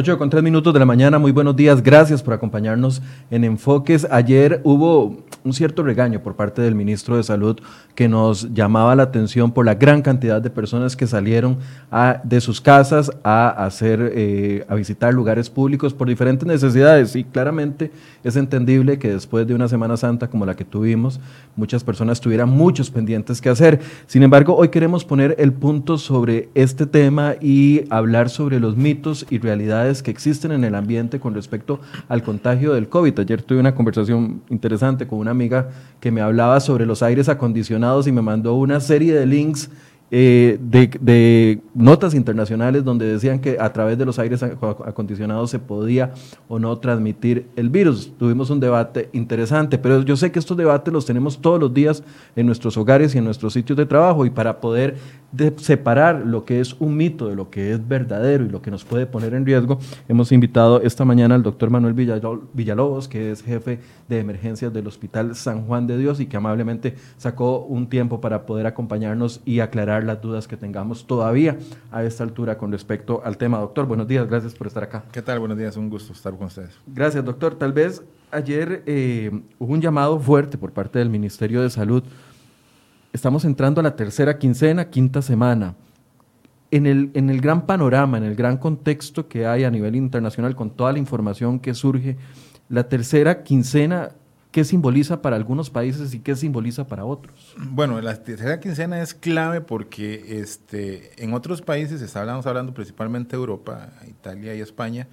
8 0.00 0.16
con 0.16 0.30
3 0.30 0.42
minutos 0.42 0.72
de 0.72 0.78
la 0.80 0.86
mañana, 0.86 1.18
muy 1.18 1.30
buenos 1.30 1.54
días, 1.54 1.82
gracias 1.82 2.22
por 2.22 2.32
acompañarnos 2.32 3.02
en 3.30 3.44
Enfoques. 3.44 4.06
Ayer 4.10 4.62
hubo 4.64 5.18
un 5.44 5.52
cierto 5.52 5.82
regaño 5.82 6.22
por 6.22 6.36
parte 6.36 6.62
del 6.62 6.74
ministro 6.74 7.18
de 7.18 7.22
Salud 7.22 7.58
que 7.94 8.08
nos 8.08 8.54
llamaba 8.54 8.94
la 8.94 9.02
atención 9.02 9.52
por 9.52 9.66
la 9.66 9.74
gran 9.74 10.00
cantidad 10.00 10.40
de 10.40 10.48
personas 10.48 10.96
que 10.96 11.06
salieron 11.06 11.58
de 12.24 12.40
sus 12.40 12.62
casas 12.62 13.10
a 13.24 13.48
hacer, 13.48 14.12
eh, 14.14 14.64
a 14.68 14.74
visitar 14.74 15.12
lugares 15.12 15.50
públicos 15.50 15.92
por 15.92 16.08
diferentes 16.08 16.46
necesidades 16.46 17.14
y 17.14 17.24
claramente 17.24 17.90
es 18.24 18.36
entendible 18.36 18.98
que 18.98 19.12
después 19.12 19.46
de 19.46 19.54
una 19.54 19.68
Semana 19.68 19.98
Santa 19.98 20.28
como 20.30 20.46
la 20.46 20.56
que 20.56 20.64
tuvimos, 20.64 21.20
muchas 21.56 21.84
personas 21.84 22.22
tuvieran 22.22 22.48
muchos 22.48 22.90
pendientes 22.90 23.42
que 23.42 23.50
hacer. 23.50 23.80
Sin 24.06 24.22
embargo, 24.22 24.56
hoy 24.56 24.70
queremos 24.70 25.04
poner 25.04 25.36
el 25.38 25.52
punto 25.52 25.98
sobre 25.98 26.48
este 26.54 26.86
tema 26.86 27.34
y 27.38 27.84
hablar 27.90 28.30
sobre 28.30 28.60
los 28.60 28.78
mitos 28.78 29.26
y 29.28 29.38
realidades 29.38 29.89
que 30.02 30.10
existen 30.10 30.52
en 30.52 30.64
el 30.64 30.74
ambiente 30.74 31.20
con 31.20 31.34
respecto 31.34 31.80
al 32.08 32.22
contagio 32.22 32.72
del 32.72 32.88
COVID. 32.88 33.18
Ayer 33.18 33.42
tuve 33.42 33.58
una 33.58 33.74
conversación 33.74 34.42
interesante 34.48 35.06
con 35.06 35.18
una 35.18 35.32
amiga 35.32 35.68
que 35.98 36.10
me 36.10 36.20
hablaba 36.20 36.60
sobre 36.60 36.86
los 36.86 37.02
aires 37.02 37.28
acondicionados 37.28 38.06
y 38.06 38.12
me 38.12 38.22
mandó 38.22 38.54
una 38.54 38.80
serie 38.80 39.12
de 39.12 39.26
links 39.26 39.70
eh, 40.12 40.58
de, 40.60 41.60
notas 41.72 42.14
internacionales 42.14 42.82
donde 42.82 43.06
decían 43.06 43.38
que 43.38 43.58
a 43.60 43.72
través 43.72 43.96
de 43.96 44.04
los 44.04 44.18
aires 44.18 44.42
acondicionados 44.42 45.50
se 45.50 45.60
podía 45.60 46.12
o 46.48 46.58
no 46.58 46.76
transmitir 46.78 47.46
el 47.54 47.70
virus. 47.70 48.12
Tuvimos 48.18 48.50
un 48.50 48.58
debate 48.58 49.08
interesante, 49.12 49.78
pero 49.78 50.02
yo 50.02 50.16
sé 50.16 50.32
que 50.32 50.40
estos 50.40 50.56
debates 50.56 50.92
los 50.92 51.06
tenemos 51.06 51.40
todos 51.40 51.60
los 51.60 51.72
días 51.72 52.02
en 52.34 52.46
nuestros 52.46 52.76
hogares 52.76 53.14
y 53.14 53.18
en 53.18 53.24
nuestros 53.24 53.52
sitios 53.52 53.76
de 53.76 53.86
trabajo 53.86 54.26
y 54.26 54.30
para 54.30 54.60
poder 54.60 54.96
separar 55.56 56.26
lo 56.26 56.44
que 56.44 56.60
es 56.60 56.74
un 56.80 56.96
mito 56.96 57.28
de 57.28 57.36
lo 57.36 57.50
que 57.50 57.72
es 57.72 57.88
verdadero 57.88 58.44
y 58.44 58.48
lo 58.48 58.62
que 58.62 58.70
nos 58.70 58.84
puede 58.84 59.06
poner 59.06 59.34
en 59.34 59.46
riesgo, 59.46 59.78
hemos 60.08 60.32
invitado 60.32 60.82
esta 60.82 61.04
mañana 61.04 61.34
al 61.34 61.42
doctor 61.42 61.70
Manuel 61.70 61.94
Villalobos, 61.94 63.08
que 63.08 63.30
es 63.30 63.42
jefe 63.42 63.80
de 64.08 64.18
emergencias 64.18 64.72
del 64.72 64.86
Hospital 64.86 65.36
San 65.36 65.66
Juan 65.66 65.86
de 65.86 65.98
Dios 65.98 66.20
y 66.20 66.26
que 66.26 66.36
amablemente 66.36 66.94
sacó 67.16 67.60
un 67.60 67.88
tiempo 67.88 68.20
para 68.20 68.46
poder 68.46 68.66
acompañarnos 68.66 69.40
y 69.44 69.60
aclarar 69.60 70.04
las 70.04 70.20
dudas 70.20 70.48
que 70.48 70.56
tengamos 70.56 71.06
todavía 71.06 71.58
a 71.92 72.02
esta 72.02 72.24
altura 72.24 72.58
con 72.58 72.72
respecto 72.72 73.22
al 73.24 73.36
tema. 73.36 73.58
Doctor, 73.58 73.86
buenos 73.86 74.08
días, 74.08 74.28
gracias 74.28 74.54
por 74.54 74.66
estar 74.66 74.82
acá. 74.82 75.04
¿Qué 75.12 75.22
tal? 75.22 75.38
Buenos 75.38 75.58
días, 75.58 75.76
un 75.76 75.90
gusto 75.90 76.12
estar 76.12 76.36
con 76.36 76.46
ustedes. 76.46 76.78
Gracias, 76.86 77.24
doctor. 77.24 77.54
Tal 77.54 77.72
vez 77.72 78.02
ayer 78.30 78.82
eh, 78.86 79.30
hubo 79.58 79.72
un 79.72 79.80
llamado 79.80 80.18
fuerte 80.18 80.58
por 80.58 80.72
parte 80.72 80.98
del 80.98 81.10
Ministerio 81.10 81.62
de 81.62 81.70
Salud. 81.70 82.02
Estamos 83.12 83.44
entrando 83.44 83.80
a 83.80 83.84
la 83.84 83.96
tercera 83.96 84.38
quincena, 84.38 84.90
quinta 84.90 85.22
semana. 85.22 85.74
En 86.70 86.86
el, 86.86 87.10
en 87.14 87.30
el 87.30 87.40
gran 87.40 87.66
panorama, 87.66 88.18
en 88.18 88.24
el 88.24 88.36
gran 88.36 88.56
contexto 88.56 89.26
que 89.26 89.46
hay 89.46 89.64
a 89.64 89.70
nivel 89.70 89.96
internacional, 89.96 90.54
con 90.54 90.70
toda 90.70 90.92
la 90.92 90.98
información 90.98 91.58
que 91.58 91.74
surge, 91.74 92.16
la 92.68 92.88
tercera 92.88 93.42
quincena 93.42 94.10
¿Qué 94.50 94.64
simboliza 94.64 95.22
para 95.22 95.36
algunos 95.36 95.70
países 95.70 96.12
y 96.12 96.18
qué 96.18 96.34
simboliza 96.34 96.84
para 96.88 97.04
otros? 97.04 97.54
Bueno, 97.56 98.00
la 98.00 98.20
tercera 98.20 98.58
quincena 98.58 99.00
es 99.00 99.14
clave 99.14 99.60
porque 99.60 100.40
este, 100.40 101.22
en 101.22 101.34
otros 101.34 101.62
países, 101.62 102.02
estamos 102.02 102.46
hablando 102.46 102.74
principalmente 102.74 103.36
de 103.36 103.36
Europa, 103.36 103.90
Italia 104.08 104.52
y 104.56 104.60
España, 104.60 105.06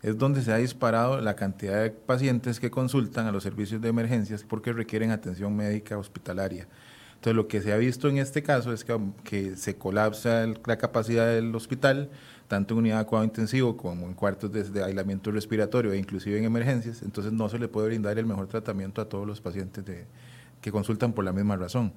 es 0.00 0.16
donde 0.16 0.42
se 0.42 0.52
ha 0.52 0.58
disparado 0.58 1.20
la 1.20 1.34
cantidad 1.34 1.82
de 1.82 1.90
pacientes 1.90 2.60
que 2.60 2.70
consultan 2.70 3.26
a 3.26 3.32
los 3.32 3.42
servicios 3.42 3.80
de 3.80 3.88
emergencias 3.88 4.44
porque 4.44 4.72
requieren 4.72 5.10
atención 5.10 5.56
médica 5.56 5.98
hospitalaria. 5.98 6.68
Entonces, 7.24 7.36
lo 7.36 7.48
que 7.48 7.62
se 7.62 7.72
ha 7.72 7.78
visto 7.78 8.10
en 8.10 8.18
este 8.18 8.42
caso 8.42 8.70
es 8.70 8.84
que, 8.84 9.56
se 9.56 9.76
colapsa 9.76 10.46
la 10.66 10.76
capacidad 10.76 11.26
del 11.26 11.54
hospital, 11.54 12.10
tanto 12.48 12.74
en 12.74 12.80
unidad 12.80 12.98
de 12.98 13.06
cuidado 13.06 13.24
intensivo 13.24 13.78
como 13.78 14.06
en 14.08 14.12
cuartos 14.12 14.52
de, 14.52 14.84
aislamiento 14.84 15.30
respiratorio 15.30 15.94
e 15.94 15.96
inclusive 15.96 16.36
en 16.36 16.44
emergencias, 16.44 17.00
entonces 17.00 17.32
no 17.32 17.48
se 17.48 17.58
le 17.58 17.66
puede 17.66 17.86
brindar 17.86 18.18
el 18.18 18.26
mejor 18.26 18.46
tratamiento 18.48 19.00
a 19.00 19.08
todos 19.08 19.26
los 19.26 19.40
pacientes 19.40 19.82
que 20.60 20.70
consultan 20.70 21.14
por 21.14 21.24
la 21.24 21.32
misma 21.32 21.56
razón. 21.56 21.94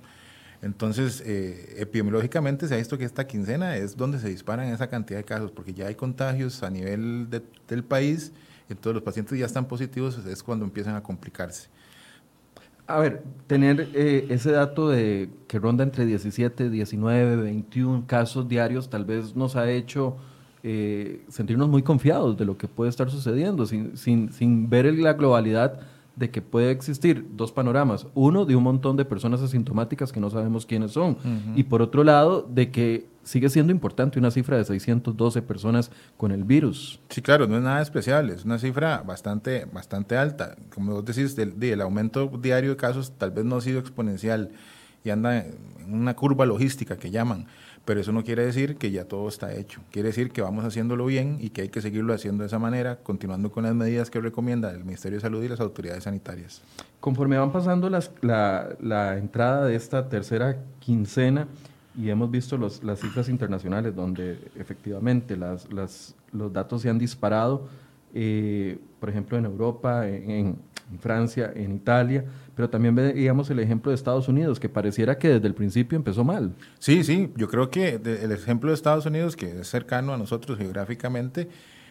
Entonces, 0.61 1.21
eh, 1.25 1.75
epidemiológicamente 1.77 2.65
se 2.69 2.75
ha 2.75 2.77
visto 2.77 2.97
que 2.97 3.03
esta 3.03 3.27
quincena 3.27 3.75
es 3.75 3.97
donde 3.97 4.19
se 4.19 4.29
disparan 4.29 4.69
esa 4.69 4.87
cantidad 4.87 5.19
de 5.19 5.25
casos, 5.25 5.51
porque 5.51 5.73
ya 5.73 5.87
hay 5.87 5.95
contagios 5.95 6.63
a 6.63 6.69
nivel 6.69 7.27
del 7.67 7.83
país, 7.83 8.31
entonces 8.69 8.93
los 8.93 9.03
pacientes 9.03 9.37
ya 9.37 9.45
están 9.45 9.65
positivos, 9.65 10.25
es 10.25 10.41
cuando 10.41 10.63
empiezan 10.63 10.95
a 10.95 11.03
complicarse. 11.03 11.67
A 12.87 12.99
ver, 12.99 13.21
tener 13.47 13.89
eh, 13.93 14.27
ese 14.29 14.51
dato 14.51 14.89
de 14.89 15.29
que 15.47 15.59
ronda 15.59 15.83
entre 15.83 16.05
17, 16.05 16.69
19, 16.69 17.35
21 17.35 18.05
casos 18.07 18.47
diarios 18.47 18.89
tal 18.89 19.03
vez 19.03 19.35
nos 19.35 19.57
ha 19.57 19.69
hecho 19.69 20.15
eh, 20.63 21.25
sentirnos 21.27 21.67
muy 21.67 21.83
confiados 21.83 22.37
de 22.37 22.45
lo 22.45 22.57
que 22.57 22.69
puede 22.69 22.89
estar 22.89 23.11
sucediendo, 23.11 23.65
sin, 23.65 23.97
sin, 23.97 24.31
sin 24.31 24.69
ver 24.69 24.85
la 24.93 25.13
globalidad 25.13 25.81
de 26.15 26.31
que 26.31 26.41
puede 26.41 26.71
existir 26.71 27.27
dos 27.35 27.51
panoramas. 27.51 28.07
Uno, 28.15 28.45
de 28.45 28.55
un 28.55 28.63
montón 28.63 28.97
de 28.97 29.05
personas 29.05 29.41
asintomáticas 29.41 30.11
que 30.11 30.19
no 30.19 30.29
sabemos 30.29 30.65
quiénes 30.65 30.91
son. 30.91 31.17
Y 31.55 31.63
por 31.63 31.81
otro 31.81 32.03
lado, 32.03 32.47
de 32.49 32.71
que 32.71 33.05
sigue 33.27 33.49
siendo 33.49 33.71
importante 33.71 34.17
una 34.19 34.31
cifra 34.31 34.57
de 34.57 34.63
612 34.63 35.41
personas 35.41 35.91
con 36.15 36.31
el 36.31 36.43
virus. 36.43 36.99
Sí, 37.09 37.21
claro, 37.21 37.47
no 37.47 37.57
es 37.57 37.63
nada 37.63 37.81
especial, 37.81 38.29
es 38.29 38.45
una 38.45 38.57
cifra 38.57 39.03
bastante, 39.05 39.65
bastante 39.65 40.17
alta. 40.17 40.55
Como 40.73 40.93
vos 40.93 41.05
decís, 41.05 41.37
el, 41.37 41.61
el 41.61 41.81
aumento 41.81 42.27
diario 42.41 42.71
de 42.71 42.77
casos 42.77 43.11
tal 43.17 43.31
vez 43.31 43.45
no 43.45 43.57
ha 43.57 43.61
sido 43.61 43.79
exponencial 43.79 44.51
y 45.03 45.09
anda 45.09 45.39
en 45.39 45.55
una 45.93 46.15
curva 46.15 46.45
logística 46.45 46.97
que 46.97 47.11
llaman 47.11 47.47
pero 47.87 48.01
eso 48.01 48.11
no 48.11 48.25
quiere 48.25 48.45
decir 48.45 48.75
que 48.75 48.91
ya 48.91 49.05
todo 49.05 49.29
está 49.29 49.53
hecho. 49.53 49.79
Quiere 49.91 50.09
decir 50.09 50.31
que 50.31 50.41
vamos 50.41 50.65
haciéndolo 50.65 51.05
bien 51.05 51.37
y 51.39 51.51
que 51.51 51.61
hay 51.61 51.69
que 51.69 51.81
seguirlo 51.81 52.13
haciendo 52.13 52.43
de 52.43 52.47
esa 52.47 52.59
manera, 52.59 52.97
continuando 52.97 53.49
con 53.49 53.63
las 53.63 53.73
medidas 53.73 54.09
que 54.09 54.19
recomienda 54.19 54.71
el 54.71 54.83
Ministerio 54.83 55.19
de 55.19 55.21
Salud 55.21 55.41
y 55.41 55.47
las 55.47 55.61
autoridades 55.61 56.03
sanitarias. 56.03 56.61
Conforme 56.99 57.37
van 57.37 57.53
pasando 57.53 57.89
las, 57.89 58.11
la, 58.19 59.17
entrada 59.17 59.65
de 59.65 59.77
esta 59.77 60.09
tercera 60.09 60.57
quincena 60.81 61.47
y 61.97 62.09
hemos 62.09 62.29
visto 62.29 62.57
los, 62.57 62.83
las 62.83 62.99
cifras 62.99 63.27
internacionales 63.27 63.95
donde 63.95 64.39
efectivamente 64.55 65.35
las, 65.35 65.71
las, 65.73 66.15
los 66.31 66.53
datos 66.53 66.83
se 66.83 66.89
han 66.89 66.99
disparado, 66.99 67.67
eh, 68.13 68.77
por 68.99 69.09
ejemplo 69.09 69.37
en 69.37 69.45
Europa, 69.45 70.07
en 70.07 70.57
Francia, 70.99 71.51
en 71.55 71.75
Italia, 71.75 72.23
pero 72.55 72.69
también 72.69 72.95
veíamos 72.95 73.49
el 73.49 73.59
ejemplo 73.59 73.91
de 73.91 73.95
Estados 73.95 74.27
Unidos, 74.27 74.59
que 74.59 74.69
pareciera 74.69 75.17
que 75.17 75.29
desde 75.29 75.47
el 75.47 75.53
principio 75.53 75.95
empezó 75.95 76.23
mal. 76.23 76.53
Sí, 76.79 77.03
sí, 77.03 77.31
yo 77.35 77.47
creo 77.47 77.69
que 77.69 77.99
el 78.03 78.31
ejemplo 78.31 78.69
de 78.69 78.75
Estados 78.75 79.05
Unidos, 79.05 79.35
que 79.35 79.59
es 79.59 79.67
cercano 79.67 80.13
a 80.13 80.17
nosotros 80.17 80.57
geográficamente, 80.57 81.49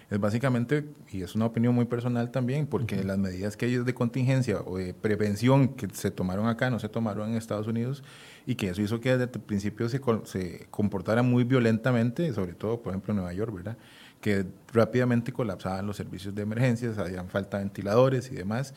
es 0.09 0.21
básicamente, 0.21 0.85
y 1.11 1.23
es 1.23 1.35
una 1.35 1.47
opinión 1.47 1.75
muy 1.75 1.85
personal 1.85 2.31
también, 2.31 2.67
porque 2.67 3.03
las 3.03 3.19
medidas 3.19 3.57
que 3.57 3.67
hay 3.67 3.77
de 3.79 3.95
contingencia 3.95 4.61
o 4.65 4.79
de 4.79 4.95
prevención 4.95 5.69
que 5.69 5.89
se 5.93 6.13
tomaron 6.13 6.47
acá 6.47 6.71
no 6.71 6.79
se 6.79 6.89
tomaron 6.89 7.31
en 7.31 7.37
Estados 7.37 7.67
Unidos 7.67 8.05
y 8.47 8.55
que 8.55 8.69
eso 8.69 8.81
hizo 8.81 9.01
que 9.01 9.17
desde 9.17 9.25
el 9.25 9.41
principio 9.41 9.89
se, 9.89 10.01
se 10.25 10.67
comportara 10.71 11.23
muy 11.23 11.43
violentamente, 11.43 12.33
sobre 12.33 12.53
todo, 12.53 12.81
por 12.81 12.93
ejemplo, 12.93 13.13
en 13.13 13.17
Nueva 13.17 13.33
York, 13.33 13.53
¿verdad? 13.53 13.77
Que 14.21 14.47
rápidamente 14.73 15.33
colapsaban 15.33 15.85
los 15.85 15.97
servicios 15.97 16.33
de 16.35 16.43
emergencias, 16.43 16.97
habían 16.97 17.29
falta 17.29 17.59
ventiladores 17.59 18.31
y 18.31 18.37
demás. 18.37 18.73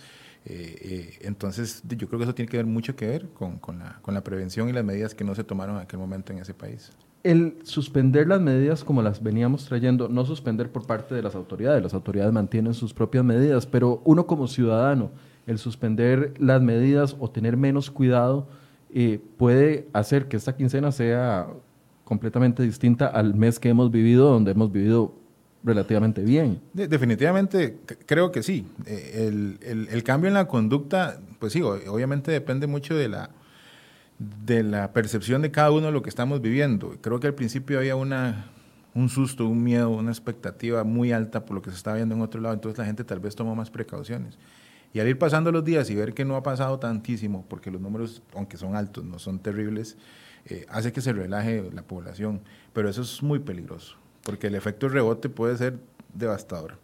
Eh, 0.45 0.75
eh, 0.81 1.19
entonces, 1.21 1.83
yo 1.87 2.07
creo 2.07 2.17
que 2.17 2.23
eso 2.23 2.33
tiene 2.33 2.49
que 2.49 2.57
ver 2.57 2.65
mucho 2.65 2.95
que 2.95 3.05
ver 3.05 3.29
con, 3.29 3.59
con, 3.59 3.77
la, 3.77 3.99
con 4.01 4.15
la 4.15 4.23
prevención 4.23 4.69
y 4.69 4.73
las 4.73 4.83
medidas 4.83 5.13
que 5.13 5.23
no 5.23 5.35
se 5.35 5.43
tomaron 5.43 5.75
en 5.75 5.83
aquel 5.83 5.99
momento 5.99 6.33
en 6.33 6.39
ese 6.39 6.55
país. 6.55 6.91
El 7.21 7.59
suspender 7.63 8.27
las 8.27 8.41
medidas 8.41 8.83
como 8.83 9.03
las 9.03 9.21
veníamos 9.21 9.65
trayendo, 9.65 10.09
no 10.09 10.25
suspender 10.25 10.71
por 10.71 10.87
parte 10.87 11.13
de 11.13 11.21
las 11.21 11.35
autoridades, 11.35 11.83
las 11.83 11.93
autoridades 11.93 12.33
mantienen 12.33 12.73
sus 12.73 12.93
propias 12.93 13.23
medidas, 13.23 13.67
pero 13.67 14.01
uno 14.05 14.25
como 14.25 14.47
ciudadano, 14.47 15.11
el 15.45 15.59
suspender 15.59 16.33
las 16.39 16.61
medidas 16.61 17.15
o 17.19 17.29
tener 17.29 17.57
menos 17.57 17.91
cuidado 17.91 18.47
puede 19.37 19.87
hacer 19.93 20.27
que 20.27 20.37
esta 20.37 20.55
quincena 20.55 20.91
sea 20.91 21.47
completamente 22.03 22.63
distinta 22.63 23.07
al 23.07 23.35
mes 23.35 23.59
que 23.59 23.69
hemos 23.69 23.91
vivido, 23.91 24.31
donde 24.31 24.51
hemos 24.51 24.71
vivido 24.71 25.13
relativamente 25.63 26.21
bien. 26.23 26.61
definitivamente 26.73 27.77
creo 28.05 28.31
que 28.31 28.43
sí. 28.43 28.65
Eh, 28.85 29.27
el, 29.27 29.87
el, 29.91 30.03
cambio 30.03 30.27
en 30.29 30.33
la 30.33 30.47
conducta, 30.47 31.19
pues 31.37 31.53
sí, 31.53 31.61
obviamente 31.61 32.31
depende 32.31 32.65
mucho 32.65 32.95
de 32.95 33.09
la, 33.09 33.29
de 34.17 34.63
la 34.63 34.91
percepción 34.93 35.41
de 35.41 35.51
cada 35.51 35.71
uno 35.71 35.87
de 35.87 35.91
lo 35.91 36.01
que 36.01 36.09
estamos 36.09 36.41
viviendo. 36.41 36.97
Creo 37.01 37.19
que 37.19 37.27
al 37.27 37.35
principio 37.35 37.77
había 37.77 37.95
una, 37.95 38.47
un 38.95 39.09
susto, 39.09 39.47
un 39.47 39.63
miedo, 39.63 39.89
una 39.89 40.11
expectativa 40.11 40.83
muy 40.83 41.11
alta 41.11 41.45
por 41.45 41.55
lo 41.55 41.61
que 41.61 41.69
se 41.71 41.77
estaba 41.77 41.97
viendo 41.97 42.15
en 42.15 42.21
otro 42.21 42.41
lado, 42.41 42.53
entonces 42.53 42.77
la 42.77 42.85
gente 42.85 43.03
tal 43.03 43.19
vez 43.19 43.35
tomó 43.35 43.55
más 43.55 43.69
precauciones. 43.69 44.37
Y 44.93 44.99
al 44.99 45.07
ir 45.07 45.17
pasando 45.17 45.51
los 45.51 45.63
días 45.63 45.89
y 45.89 45.95
ver 45.95 46.13
que 46.13 46.25
no 46.25 46.35
ha 46.35 46.43
pasado 46.43 46.79
tantísimo, 46.79 47.45
porque 47.47 47.71
los 47.71 47.79
números, 47.79 48.23
aunque 48.33 48.57
son 48.57 48.75
altos, 48.75 49.03
no 49.05 49.19
son 49.19 49.39
terribles, 49.39 49.97
eh, 50.45 50.65
hace 50.69 50.91
que 50.91 51.01
se 51.01 51.13
relaje 51.13 51.69
la 51.73 51.83
población. 51.83 52.41
Pero 52.73 52.89
eso 52.89 53.01
es 53.01 53.21
muy 53.21 53.39
peligroso 53.39 53.97
porque 54.29 54.47
el 54.47 54.55
efecto 54.55 54.89
rebote 54.89 55.27
puede 55.27 55.57
ser 55.57 55.79
devastador. 56.13 56.77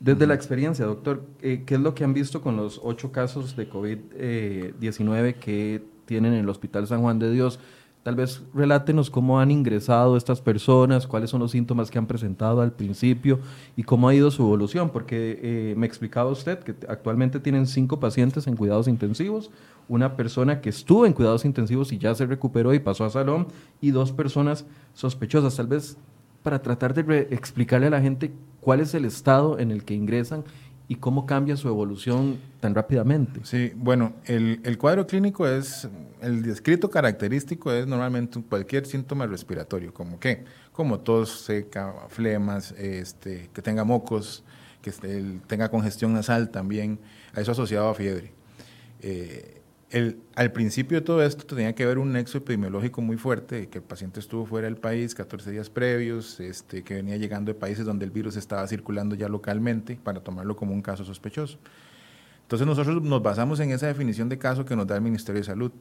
Desde 0.00 0.26
la 0.26 0.34
experiencia, 0.34 0.84
doctor, 0.84 1.24
eh, 1.40 1.62
¿qué 1.64 1.76
es 1.76 1.80
lo 1.80 1.94
que 1.94 2.04
han 2.04 2.12
visto 2.12 2.42
con 2.42 2.56
los 2.56 2.80
ocho 2.82 3.12
casos 3.12 3.56
de 3.56 3.70
COVID-19 3.70 5.36
que 5.36 5.82
tienen 6.04 6.34
en 6.34 6.40
el 6.40 6.48
Hospital 6.48 6.86
San 6.86 7.00
Juan 7.00 7.18
de 7.18 7.30
Dios? 7.30 7.60
Tal 8.06 8.14
vez 8.14 8.40
relátenos 8.54 9.10
cómo 9.10 9.40
han 9.40 9.50
ingresado 9.50 10.16
estas 10.16 10.40
personas, 10.40 11.08
cuáles 11.08 11.28
son 11.28 11.40
los 11.40 11.50
síntomas 11.50 11.90
que 11.90 11.98
han 11.98 12.06
presentado 12.06 12.60
al 12.60 12.70
principio 12.70 13.40
y 13.74 13.82
cómo 13.82 14.08
ha 14.08 14.14
ido 14.14 14.30
su 14.30 14.44
evolución, 14.44 14.90
porque 14.90 15.40
eh, 15.42 15.74
me 15.76 15.88
explicaba 15.88 16.30
usted 16.30 16.60
que 16.60 16.76
actualmente 16.86 17.40
tienen 17.40 17.66
cinco 17.66 17.98
pacientes 17.98 18.46
en 18.46 18.54
cuidados 18.54 18.86
intensivos, 18.86 19.50
una 19.88 20.14
persona 20.14 20.60
que 20.60 20.68
estuvo 20.68 21.04
en 21.04 21.14
cuidados 21.14 21.44
intensivos 21.44 21.90
y 21.90 21.98
ya 21.98 22.14
se 22.14 22.26
recuperó 22.26 22.72
y 22.74 22.78
pasó 22.78 23.04
a 23.04 23.10
salón, 23.10 23.48
y 23.80 23.90
dos 23.90 24.12
personas 24.12 24.66
sospechosas. 24.94 25.56
Tal 25.56 25.66
vez 25.66 25.96
para 26.44 26.62
tratar 26.62 26.94
de 26.94 27.26
explicarle 27.32 27.88
a 27.88 27.90
la 27.90 28.00
gente 28.00 28.32
cuál 28.60 28.78
es 28.78 28.94
el 28.94 29.04
estado 29.04 29.58
en 29.58 29.72
el 29.72 29.84
que 29.84 29.94
ingresan 29.94 30.44
y 30.88 30.96
cómo 30.96 31.26
cambia 31.26 31.56
su 31.56 31.68
evolución 31.68 32.38
tan 32.60 32.74
rápidamente. 32.74 33.40
Sí, 33.42 33.72
bueno, 33.74 34.14
el, 34.24 34.78
cuadro 34.78 35.06
clínico 35.06 35.46
es, 35.46 35.88
el 36.20 36.42
descrito 36.42 36.88
característico 36.88 37.72
es 37.72 37.86
normalmente 37.86 38.40
cualquier 38.48 38.86
síntoma 38.86 39.26
respiratorio, 39.26 39.92
como 39.92 40.20
qué, 40.20 40.44
como 40.72 41.00
tos 41.00 41.40
seca, 41.40 41.92
flemas, 42.08 42.72
este, 42.72 43.50
que 43.52 43.62
tenga 43.62 43.84
mocos, 43.84 44.44
que 44.80 44.92
tenga 45.46 45.68
congestión 45.70 46.12
nasal 46.12 46.50
también, 46.50 47.00
a 47.34 47.40
eso 47.40 47.52
asociado 47.52 47.88
a 47.88 47.94
fiebre. 47.94 48.32
Eh, 49.00 49.55
al 50.34 50.52
principio 50.52 50.98
de 50.98 51.04
todo 51.04 51.22
esto 51.22 51.46
tenía 51.46 51.74
que 51.74 51.84
haber 51.84 51.98
un 51.98 52.12
nexo 52.12 52.38
epidemiológico 52.38 53.02
muy 53.02 53.16
fuerte, 53.16 53.68
que 53.68 53.78
el 53.78 53.84
paciente 53.84 54.18
estuvo 54.18 54.44
fuera 54.44 54.66
del 54.66 54.76
país 54.76 55.14
14 55.14 55.50
días 55.50 55.70
previos, 55.70 56.40
este, 56.40 56.82
que 56.82 56.94
venía 56.94 57.16
llegando 57.16 57.52
de 57.52 57.58
países 57.58 57.86
donde 57.86 58.04
el 58.04 58.10
virus 58.10 58.36
estaba 58.36 58.66
circulando 58.66 59.14
ya 59.14 59.28
localmente 59.28 59.98
para 60.02 60.20
tomarlo 60.20 60.56
como 60.56 60.72
un 60.72 60.82
caso 60.82 61.04
sospechoso. 61.04 61.58
Entonces 62.42 62.66
nosotros 62.66 63.00
nos 63.02 63.22
basamos 63.22 63.60
en 63.60 63.70
esa 63.70 63.86
definición 63.86 64.28
de 64.28 64.38
caso 64.38 64.64
que 64.64 64.74
nos 64.74 64.86
da 64.86 64.96
el 64.96 65.02
Ministerio 65.02 65.40
de 65.40 65.44
Salud. 65.44 65.72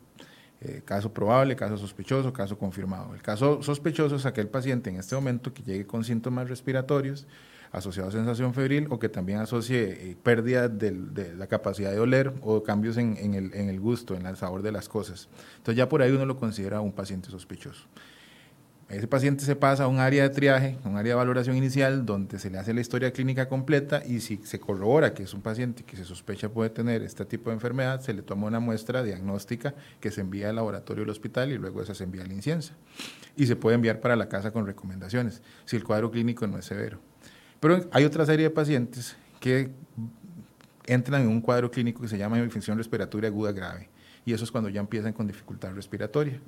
Eh, 0.62 0.82
caso 0.86 1.14
probable, 1.14 1.56
caso 1.56 1.78
sospechoso, 1.78 2.32
caso 2.32 2.58
confirmado. 2.58 3.14
El 3.14 3.22
caso 3.22 3.62
sospechoso 3.62 4.16
es 4.16 4.26
aquel 4.26 4.48
paciente 4.48 4.90
en 4.90 4.98
este 4.98 5.14
momento 5.16 5.54
que 5.54 5.62
llegue 5.64 5.86
con 5.86 6.04
síntomas 6.04 6.48
respiratorios, 6.48 7.28
asociado 7.76 8.10
a 8.10 8.12
sensación 8.12 8.54
febril 8.54 8.88
o 8.90 9.00
que 9.00 9.10
también 9.10 9.40
asocie 9.40 10.12
eh, 10.12 10.18
pérdida 10.22 10.70
de 10.70 11.36
la 11.36 11.48
capacidad 11.48 11.92
de 11.92 12.00
oler 12.00 12.34
o 12.42 12.64
cambios 12.64 12.98
en, 12.98 13.18
el, 13.34 13.54
en, 13.54 13.70
el, 13.70 13.80
gusto, 13.80 14.16
en 14.16 14.26
el 14.26 14.38
sabor 14.38 14.62
de 14.62 14.72
las 14.72 14.88
cosas. 14.88 15.28
Entonces 15.58 15.78
ya 15.78 15.90
por 15.90 16.02
ahí 16.02 16.12
uno 16.12 16.26
lo 16.26 16.38
considera 16.38 16.82
un 16.82 16.94
paciente 16.94 17.30
sospechoso. 17.30 17.86
Ese 18.88 19.08
paciente 19.08 19.44
se 19.44 19.56
pasa 19.56 19.86
a 19.86 19.88
un 19.88 19.98
área 19.98 20.22
de 20.22 20.30
triaje, 20.30 20.78
un 20.86 20.96
área 20.96 21.14
de 21.14 21.16
valoración 21.16 21.58
inicial, 21.58 22.06
donde 22.06 22.38
se 22.38 22.52
le 22.52 22.60
hace 22.60 22.72
la 22.72 22.82
historia 22.82 23.12
clínica 23.12 23.50
completa 23.50 24.04
y 24.06 24.20
si 24.20 24.38
se 24.44 24.60
corrobora 24.60 25.16
que 25.16 25.24
es 25.24 25.34
un 25.34 25.42
paciente 25.42 25.84
que 25.84 25.98
se 25.98 26.06
sospecha 26.06 26.50
puede 26.50 26.70
tener 26.70 27.02
este 27.02 27.26
tipo 27.26 27.50
de 27.50 27.56
enfermedad, 27.56 28.00
se 28.02 28.14
le 28.14 28.22
toma 28.22 28.46
una 28.46 28.60
muestra 28.60 29.02
diagnóstica 29.02 29.74
que 30.00 30.12
se 30.12 30.22
envía 30.22 30.50
al 30.50 30.58
laboratorio 30.58 31.02
del 31.02 31.10
hospital 31.10 31.52
y 31.52 31.58
luego 31.58 31.82
esa 31.82 31.96
se 31.96 32.04
envía 32.04 32.22
a 32.22 32.28
la 32.28 32.36
inciensa. 32.36 32.74
Y 33.36 33.48
se 33.48 33.56
puede 33.56 33.74
enviar 33.74 34.02
para 34.02 34.16
la 34.16 34.30
casa 34.30 34.52
con 34.52 34.68
recomendaciones, 34.68 35.42
si 35.66 35.76
el 35.76 35.84
cuadro 35.84 36.12
clínico 36.12 36.46
no 36.46 36.60
es 36.60 36.66
severo. 36.66 37.00
Pero 37.66 37.84
hay 37.92 38.04
otra 38.04 38.28
serie 38.28 38.44
de 38.44 38.50
pacientes 38.52 39.18
que 39.40 39.72
entran 40.86 41.24
en 41.24 41.30
un 41.30 41.42
cuadro 41.42 41.72
clínico 41.72 42.00
que 42.00 42.08
se 42.08 42.16
llama 42.16 42.38
infección 42.38 42.78
respiratoria 42.78 43.28
aguda 43.28 43.52
grave. 43.54 43.90
Y 44.24 44.34
eso 44.34 44.44
es 44.44 44.52
cuando 44.52 44.70
ya 44.70 44.80
empiezan 44.82 45.14
con 45.14 45.26
dificultad 45.26 45.74
respiratoria, 45.74 46.40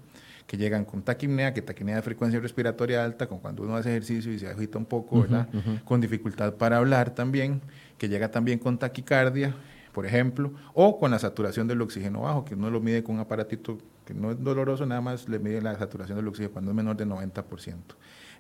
que 0.46 0.58
llegan 0.58 0.86
con 0.86 1.02
taquimnea, 1.02 1.56
que 1.56 1.64
taquimnea 1.64 1.96
de 1.96 2.02
frecuencia 2.04 2.40
respiratoria 2.40 3.04
alta, 3.04 3.26
con 3.26 3.40
cuando 3.40 3.64
uno 3.64 3.76
hace 3.76 3.90
ejercicio 3.90 4.32
y 4.32 4.38
se 4.38 4.48
agita 4.48 4.78
un 4.78 4.86
poco, 4.86 5.22
¿verdad? 5.22 5.50
Con 5.86 6.02
dificultad 6.02 6.54
para 6.54 6.78
hablar 6.78 7.16
también, 7.16 7.62
que 7.98 8.10
llega 8.10 8.30
también 8.30 8.60
con 8.60 8.78
taquicardia, 8.78 9.56
por 9.94 10.06
ejemplo, 10.06 10.54
o 10.76 11.00
con 11.00 11.10
la 11.10 11.18
saturación 11.18 11.68
del 11.68 11.82
oxígeno 11.82 12.22
bajo, 12.22 12.46
que 12.46 12.54
uno 12.54 12.70
lo 12.70 12.80
mide 12.80 13.04
con 13.04 13.16
un 13.16 13.22
aparatito 13.22 13.80
que 14.06 14.14
no 14.14 14.30
es 14.30 14.44
doloroso, 14.44 14.86
nada 14.86 15.02
más 15.02 15.28
le 15.28 15.40
mide 15.40 15.64
la 15.64 15.76
saturación 15.80 16.16
del 16.16 16.28
oxígeno 16.28 16.54
cuando 16.54 16.70
es 16.70 16.78
menor 16.78 16.96
del 16.96 17.10
90%. 17.10 17.74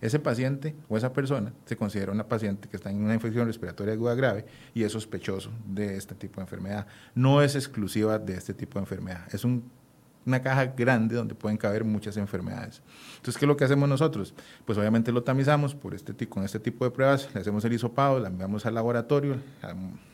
Ese 0.01 0.19
paciente 0.19 0.75
o 0.89 0.97
esa 0.97 1.13
persona 1.13 1.53
se 1.65 1.75
considera 1.75 2.11
una 2.11 2.27
paciente 2.27 2.67
que 2.69 2.77
está 2.77 2.89
en 2.89 3.03
una 3.03 3.13
infección 3.13 3.47
respiratoria 3.47 3.93
aguda 3.93 4.15
grave 4.15 4.45
y 4.73 4.83
es 4.83 4.91
sospechoso 4.91 5.51
de 5.65 5.97
este 5.97 6.15
tipo 6.15 6.35
de 6.35 6.41
enfermedad. 6.41 6.87
No 7.15 7.41
es 7.41 7.55
exclusiva 7.55 8.19
de 8.19 8.35
este 8.35 8.53
tipo 8.53 8.75
de 8.75 8.81
enfermedad. 8.81 9.25
Es 9.31 9.43
una 9.45 10.41
caja 10.41 10.65
grande 10.65 11.15
donde 11.15 11.33
pueden 11.35 11.57
caber 11.57 11.83
muchas 11.85 12.17
enfermedades. 12.17 12.81
Entonces, 13.15 13.37
¿qué 13.37 13.45
es 13.45 13.47
lo 13.47 13.55
que 13.55 13.63
hacemos 13.63 13.87
nosotros? 13.87 14.33
Pues 14.65 14.77
obviamente 14.77 15.11
lo 15.11 15.23
tamizamos 15.23 15.75
este, 15.93 16.27
con 16.27 16.43
este 16.43 16.59
tipo 16.59 16.83
de 16.83 16.91
pruebas, 16.91 17.29
le 17.33 17.39
hacemos 17.39 17.63
el 17.63 17.73
hisopado, 17.73 18.19
la 18.19 18.27
enviamos 18.27 18.65
al 18.65 18.75
laboratorio, 18.75 19.37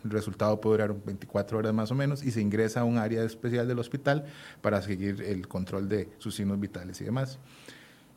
el 0.03 0.09
resultado 0.09 0.61
puede 0.61 0.83
durar 0.83 0.95
24 1.03 1.57
horas 1.57 1.73
más 1.73 1.91
o 1.91 1.95
menos 1.95 2.23
y 2.23 2.31
se 2.31 2.41
ingresa 2.41 2.81
a 2.81 2.83
un 2.83 2.99
área 2.99 3.23
especial 3.23 3.67
del 3.67 3.79
hospital 3.79 4.25
para 4.61 4.81
seguir 4.81 5.21
el 5.23 5.47
control 5.47 5.89
de 5.89 6.09
sus 6.19 6.35
signos 6.35 6.59
vitales 6.59 7.01
y 7.01 7.05
demás. 7.05 7.39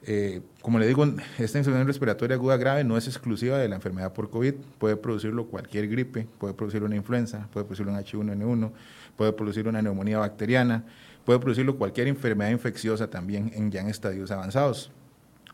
Eh, 0.02 0.40
como 0.62 0.78
le 0.78 0.86
digo, 0.86 1.04
esta 1.38 1.58
infección 1.58 1.86
respiratoria 1.86 2.36
aguda 2.36 2.56
grave 2.56 2.84
no 2.84 2.96
es 2.96 3.06
exclusiva 3.08 3.58
de 3.58 3.68
la 3.68 3.76
enfermedad 3.76 4.12
por 4.12 4.30
COVID, 4.30 4.54
puede 4.78 4.96
producirlo 4.96 5.46
cualquier 5.46 5.88
gripe, 5.88 6.26
puede 6.38 6.54
producirlo 6.54 6.86
una 6.86 6.96
influenza, 6.96 7.48
puede 7.52 7.64
producirlo 7.64 7.92
un 7.92 7.98
H1N1, 7.98 8.70
puede 9.16 9.32
producir 9.32 9.66
una 9.66 9.82
neumonía 9.82 10.18
bacteriana, 10.18 10.84
puede 11.24 11.40
producirlo 11.40 11.76
cualquier 11.76 12.08
enfermedad 12.08 12.50
infecciosa 12.50 13.08
también 13.10 13.50
en 13.54 13.70
ya 13.70 13.80
en 13.80 13.88
estadios 13.88 14.30
avanzados, 14.30 14.92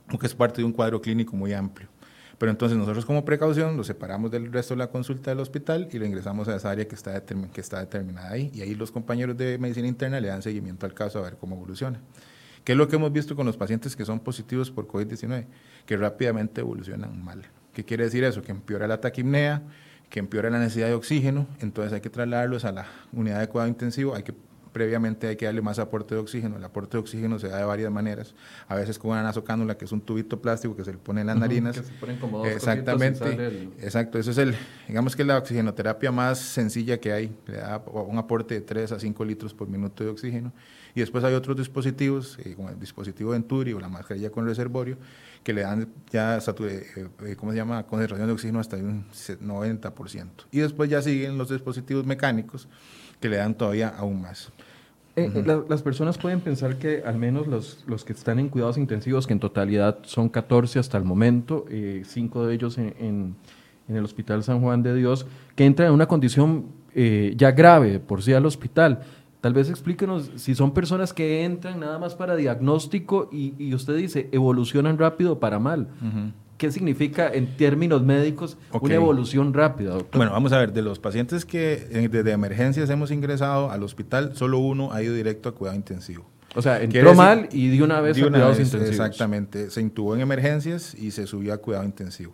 aunque 0.09 0.27
es 0.27 0.35
parte 0.35 0.61
de 0.61 0.65
un 0.65 0.73
cuadro 0.73 1.01
clínico 1.01 1.35
muy 1.35 1.53
amplio. 1.55 1.89
Pero 2.39 2.51
entonces 2.51 2.77
nosotros 2.77 3.07
como 3.07 3.25
precaución 3.25 3.77
lo 3.77 3.85
separamos 3.85 4.31
del 4.33 4.53
resto 4.53 4.75
de 4.75 4.79
la 4.79 4.89
consulta 4.89 5.31
del 5.31 5.39
hospital 5.39 5.89
y 5.93 5.99
lo 5.99 6.05
ingresamos 6.07 6.49
a 6.49 6.57
esa 6.57 6.71
área 6.71 6.89
que 6.89 6.97
está, 6.97 7.23
que 7.23 7.61
está 7.61 7.79
determinada 7.79 8.33
ahí. 8.33 8.51
Y 8.53 8.63
ahí 8.63 8.75
los 8.75 8.91
compañeros 8.91 9.37
de 9.37 9.59
medicina 9.59 9.87
interna 9.87 10.21
le 10.21 10.27
dan 10.27 10.43
seguimiento 10.43 10.85
al 10.85 10.93
caso 10.93 11.21
a 11.21 11.23
ver 11.23 11.37
cómo 11.37 11.55
evoluciona. 11.55 12.01
¿Qué 12.65 12.73
es 12.73 12.79
lo 12.79 12.89
que 12.89 12.97
hemos 12.97 13.13
visto 13.13 13.35
con 13.35 13.47
los 13.47 13.57
pacientes 13.57 13.97
que 13.97 14.05
son 14.05 14.21
positivos 14.21 14.71
por 14.71 14.87
COVID-19? 14.87 15.47
Que 15.85 15.97
rápidamente 15.97 16.61
evolucionan 16.61 17.25
mal. 17.25 17.43
¿Qué 17.73 17.85
quiere 17.85 18.05
decir 18.05 18.23
eso? 18.25 18.43
Que 18.43 18.53
empeora 18.53 18.87
la 18.87 19.01
taquimnea, 19.01 19.63
que 20.11 20.21
empeora 20.21 20.51
la 20.51 20.59
necesidad 20.59 20.89
de 20.89 20.95
oxígeno, 20.95 21.47
entonces 21.61 21.93
hay 21.93 22.01
que 22.01 22.11
trasladarlos 22.11 22.65
a 22.65 22.73
la 22.73 22.87
unidad 23.13 23.41
de 23.41 23.49
cuidado 23.49 23.69
intensivo, 23.69 24.15
hay 24.15 24.23
que 24.23 24.35
previamente 24.73 25.29
hay 25.29 25.37
que 25.37 25.45
darle 25.45 25.63
más 25.63 25.79
aporte 25.79 26.15
de 26.15 26.21
oxígeno. 26.21 26.57
El 26.57 26.65
aporte 26.65 26.97
de 26.97 27.01
oxígeno 27.01 27.39
se 27.39 27.49
da 27.49 27.59
de 27.59 27.65
varias 27.65 27.93
maneras. 27.93 28.35
A 28.69 28.75
veces 28.75 28.99
con 28.99 29.13
una 29.13 29.23
nasocánula, 29.23 29.77
que 29.77 29.85
es 29.85 29.93
un 29.93 30.01
tubito 30.01 30.41
plástico 30.41 30.75
que 30.75 30.85
se 30.85 30.93
le 30.93 30.99
pone 30.99 31.21
en 31.21 31.29
las 31.29 31.37
narinas. 31.37 31.79
Que 31.79 31.85
se 31.85 31.93
ponen 31.93 32.19
como 32.19 32.39
dos 32.39 32.49
Exactamente. 32.49 33.69
Exacto. 33.81 34.19
Eso 34.19 34.31
es 34.31 34.39
el, 34.39 34.55
digamos 34.89 35.15
que 35.15 35.23
es 35.23 35.29
la 35.29 35.39
oxigenoterapia 35.39 36.11
más 36.11 36.39
sencilla 36.39 36.99
que 36.99 37.13
hay. 37.13 37.37
Le 37.47 37.59
da 37.59 37.79
un 37.87 38.19
aporte 38.19 38.55
de 38.55 38.61
3 38.63 38.93
a 38.93 38.99
5 38.99 39.25
litros 39.25 39.55
por 39.55 39.69
minuto 39.69 40.03
de 40.03 40.11
oxígeno. 40.11 40.53
Y 40.95 41.01
después 41.01 41.25
hay 41.25 41.35
otros 41.35 41.57
dispositivos, 41.57 42.39
eh, 42.45 42.55
como 42.55 42.69
el 42.69 42.79
dispositivo 42.79 43.31
Venturi 43.31 43.73
o 43.73 43.81
la 43.81 43.89
mascarilla 43.89 44.31
con 44.31 44.47
reservorio, 44.47 44.99
que 45.43 45.53
le 45.53 45.63
dan 45.63 45.89
ya, 46.11 46.39
eh, 46.39 47.09
eh, 47.25 47.37
¿cómo 47.37 47.53
se 47.53 47.59
llama?, 47.59 47.85
concentración 47.85 48.29
de 48.29 48.33
oxígeno 48.33 48.61
hasta 48.61 48.77
un 48.77 49.05
90%. 49.41 50.47
Y 50.51 50.61
después 50.61 50.89
ya 50.89 51.03
siguen 51.03 51.39
los 51.39 51.51
dispositivos 51.51 52.07
mecánicos 52.07 52.69
que 53.21 53.29
le 53.29 53.37
dan 53.37 53.55
todavía 53.55 53.89
aún 53.89 54.23
más. 54.23 54.53
las 55.15 55.83
personas 55.83 56.17
pueden 56.17 56.41
pensar 56.41 56.79
que 56.79 57.03
al 57.05 57.19
menos 57.19 57.47
los, 57.47 57.85
los, 57.87 58.05
que 58.05 58.13
están 58.13 58.39
en 58.39 58.49
cuidados 58.49 58.79
intensivos, 58.79 59.27
que 59.27 59.33
en 59.33 59.41
totalidad 59.41 59.99
son 60.05 60.29
14 60.29 60.79
hasta 60.79 60.97
el 60.97 61.05
momento, 61.05 61.67
eh, 61.69 62.03
cinco 62.07 62.47
de 62.47 62.55
ellos 62.55 62.79
en, 62.79 62.95
en, 62.99 63.37
el 63.89 64.05
Hospital 64.05 64.43
San 64.43 64.63
Juan 64.63 64.83
de 64.83 64.95
Dios, 64.95 65.27
que 65.55 65.67
entran 65.67 65.89
en 65.89 65.95
una 65.95 66.07
condición 66.07 66.67
ya 66.95 67.53
grave 67.53 68.01
por 68.01 68.23
sí 68.23 68.33
al 68.33 68.45
hospital. 68.47 69.01
Tal 69.43 69.55
vez 69.55 69.69
explíquenos 69.69 70.31
si 70.37 70.55
son 70.55 70.73
personas 70.73 71.13
que 71.13 71.45
entran 71.45 71.81
nada 71.81 71.99
más 71.99 72.15
para 72.15 72.37
diagnóstico 72.37 73.29
y, 73.33 73.75
usted 73.75 73.97
dice 73.97 74.29
evolucionan 74.31 74.99
rápido 74.99 75.41
para 75.41 75.59
mal. 75.59 75.89
¿Qué 76.59 76.71
significa 76.71 77.29
en 77.29 77.57
términos 77.57 78.05
médicos 78.05 78.57
una 78.71 78.95
evolución 78.95 79.53
rápida, 79.53 79.95
doctor? 79.95 80.17
Bueno, 80.17 80.31
vamos 80.31 80.53
a 80.53 80.59
ver, 80.59 80.73
de 80.73 80.83
los 80.83 81.01
pacientes 81.01 81.45
que 81.45 81.89
eh, 81.91 82.09
desde 82.09 82.31
emergencias 82.31 82.89
hemos 82.89 83.11
ingresado 83.11 83.69
al 83.73 83.83
hospital, 83.83 84.37
solo 84.37 84.61
uno 84.61 84.93
ha 84.93 85.03
ido 85.03 85.13
directo 85.13 85.49
a 85.49 85.57
cuidado 85.57 85.77
intensivo. 85.77 86.25
O 86.55 86.63
sea, 86.63 86.81
entró 86.81 87.13
mal 87.13 87.49
y 87.51 87.77
de 87.77 87.83
una 87.83 88.01
vez 88.01 88.17
a 88.19 88.21
cuidados 88.21 88.61
intensivos. 88.61 88.91
Exactamente, 88.91 89.71
se 89.71 89.81
intubó 89.81 90.15
en 90.15 90.21
emergencias 90.21 90.95
y 90.95 91.11
se 91.11 91.27
subió 91.27 91.53
a 91.53 91.59
cuidado 91.59 91.85
intensivo. 91.85 92.33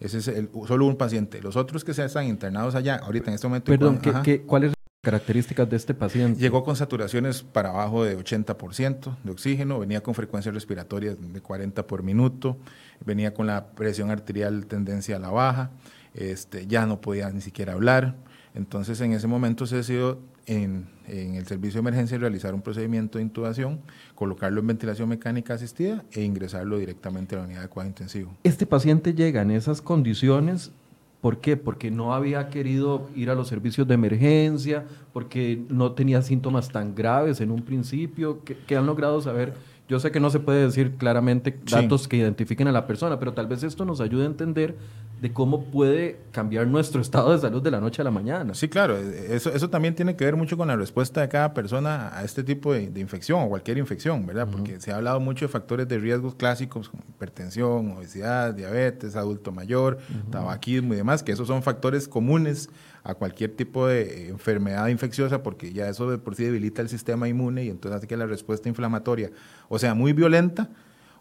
Ese 0.00 0.18
es 0.18 0.26
el, 0.26 0.48
solo 0.66 0.86
un 0.86 0.96
paciente. 0.96 1.40
Los 1.40 1.54
otros 1.54 1.84
que 1.84 1.94
se 1.94 2.04
están 2.04 2.26
internados 2.26 2.74
allá, 2.74 2.96
ahorita 2.96 3.30
en 3.30 3.34
este 3.36 3.46
momento... 3.46 3.70
Perdón, 3.70 4.00
¿qué, 4.24 4.42
cuál 4.42 4.64
es 4.64 4.77
características 5.02 5.68
de 5.70 5.76
este 5.76 5.94
paciente? 5.94 6.40
Llegó 6.40 6.64
con 6.64 6.76
saturaciones 6.76 7.42
para 7.42 7.70
abajo 7.70 8.04
de 8.04 8.18
80% 8.18 9.16
de 9.22 9.30
oxígeno, 9.30 9.78
venía 9.78 10.02
con 10.02 10.14
frecuencia 10.14 10.50
respiratoria 10.52 11.14
de 11.14 11.40
40 11.40 11.86
por 11.86 12.02
minuto, 12.02 12.58
venía 13.04 13.32
con 13.32 13.46
la 13.46 13.70
presión 13.70 14.10
arterial 14.10 14.66
tendencia 14.66 15.16
a 15.16 15.18
la 15.18 15.30
baja, 15.30 15.70
este, 16.14 16.66
ya 16.66 16.86
no 16.86 17.00
podía 17.00 17.30
ni 17.30 17.40
siquiera 17.40 17.74
hablar. 17.74 18.16
Entonces, 18.54 19.00
en 19.00 19.12
ese 19.12 19.28
momento 19.28 19.66
se 19.66 19.76
decidió 19.76 20.18
en, 20.46 20.88
en, 21.06 21.36
el 21.36 21.46
servicio 21.46 21.74
de 21.74 21.80
emergencia 21.80 22.18
realizar 22.18 22.54
un 22.54 22.62
procedimiento 22.62 23.18
de 23.18 23.24
intubación, 23.24 23.80
colocarlo 24.14 24.60
en 24.60 24.66
ventilación 24.66 25.08
mecánica 25.08 25.54
asistida 25.54 26.04
e 26.10 26.22
ingresarlo 26.22 26.78
directamente 26.78 27.36
a 27.36 27.38
la 27.38 27.44
unidad 27.44 27.62
de 27.62 27.68
cuidado 27.68 27.90
intensivo. 27.90 28.36
Este 28.42 28.66
paciente 28.66 29.14
llega 29.14 29.42
en 29.42 29.52
esas 29.52 29.80
condiciones 29.80 30.72
¿Por 31.20 31.38
qué? 31.38 31.56
Porque 31.56 31.90
no 31.90 32.14
había 32.14 32.48
querido 32.48 33.08
ir 33.16 33.30
a 33.30 33.34
los 33.34 33.48
servicios 33.48 33.88
de 33.88 33.94
emergencia, 33.94 34.86
porque 35.12 35.64
no 35.68 35.92
tenía 35.92 36.22
síntomas 36.22 36.70
tan 36.70 36.94
graves 36.94 37.40
en 37.40 37.50
un 37.50 37.62
principio. 37.62 38.40
¿Qué, 38.44 38.76
han 38.76 38.86
logrado 38.86 39.20
saber 39.20 39.54
yo 39.88 39.98
sé 39.98 40.10
que 40.10 40.20
no 40.20 40.28
se 40.28 40.38
puede 40.38 40.66
decir 40.66 40.96
claramente 40.96 41.58
datos 41.70 42.08
que 42.08 42.18
identifiquen 42.18 42.68
a 42.68 42.72
la 42.72 42.86
persona, 42.86 43.18
pero 43.18 43.32
tal 43.32 43.46
vez 43.46 43.62
esto 43.62 43.86
nos 43.86 44.00
ayude 44.02 44.24
a 44.24 44.26
entender 44.26 44.76
de 45.22 45.32
cómo 45.32 45.64
puede 45.64 46.20
cambiar 46.30 46.66
nuestro 46.66 47.00
estado 47.00 47.32
de 47.32 47.38
salud 47.38 47.62
de 47.62 47.70
la 47.70 47.80
noche 47.80 48.02
a 48.02 48.04
la 48.04 48.10
mañana. 48.10 48.54
Sí, 48.54 48.68
claro, 48.68 48.96
eso, 48.96 49.50
eso 49.50 49.70
también 49.70 49.94
tiene 49.94 50.14
que 50.14 50.24
ver 50.24 50.36
mucho 50.36 50.56
con 50.56 50.68
la 50.68 50.76
respuesta 50.76 51.22
de 51.22 51.28
cada 51.28 51.54
persona 51.54 52.16
a 52.16 52.22
este 52.22 52.44
tipo 52.44 52.72
de, 52.72 52.92
infección 53.00 53.42
o 53.42 53.48
cualquier 53.48 53.78
infección, 53.78 54.26
¿verdad? 54.26 54.46
Porque 54.50 54.78
se 54.78 54.92
ha 54.92 54.96
hablado 54.96 55.20
mucho 55.20 55.46
de 55.46 55.48
factores 55.48 55.88
de 55.88 55.98
riesgos 55.98 56.34
clásicos 56.34 56.90
como 56.90 57.02
hipertensión, 57.08 57.92
obesidad, 57.92 58.52
diabetes, 58.52 59.16
adulto 59.16 59.52
mayor, 59.52 59.98
tabaquismo 60.30 60.92
y 60.92 60.98
demás, 60.98 61.22
que 61.22 61.32
esos 61.32 61.48
son 61.48 61.62
factores 61.62 62.06
comunes 62.06 62.68
a 63.08 63.14
cualquier 63.14 63.56
tipo 63.56 63.86
de 63.86 64.28
enfermedad 64.28 64.86
infecciosa 64.88 65.42
porque 65.42 65.72
ya 65.72 65.88
eso 65.88 66.10
de 66.10 66.18
por 66.18 66.34
sí 66.34 66.44
debilita 66.44 66.82
el 66.82 66.90
sistema 66.90 67.26
inmune 67.26 67.64
y 67.64 67.70
entonces 67.70 67.96
hace 67.96 68.06
que 68.06 68.18
la 68.18 68.26
respuesta 68.26 68.68
inflamatoria 68.68 69.30
o 69.70 69.78
sea 69.78 69.94
muy 69.94 70.12
violenta 70.12 70.68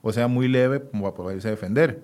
o 0.02 0.12
sea 0.12 0.28
muy 0.28 0.50
leve 0.50 0.82
como 0.82 1.06
para 1.06 1.16
poderse 1.16 1.50
defender. 1.50 2.04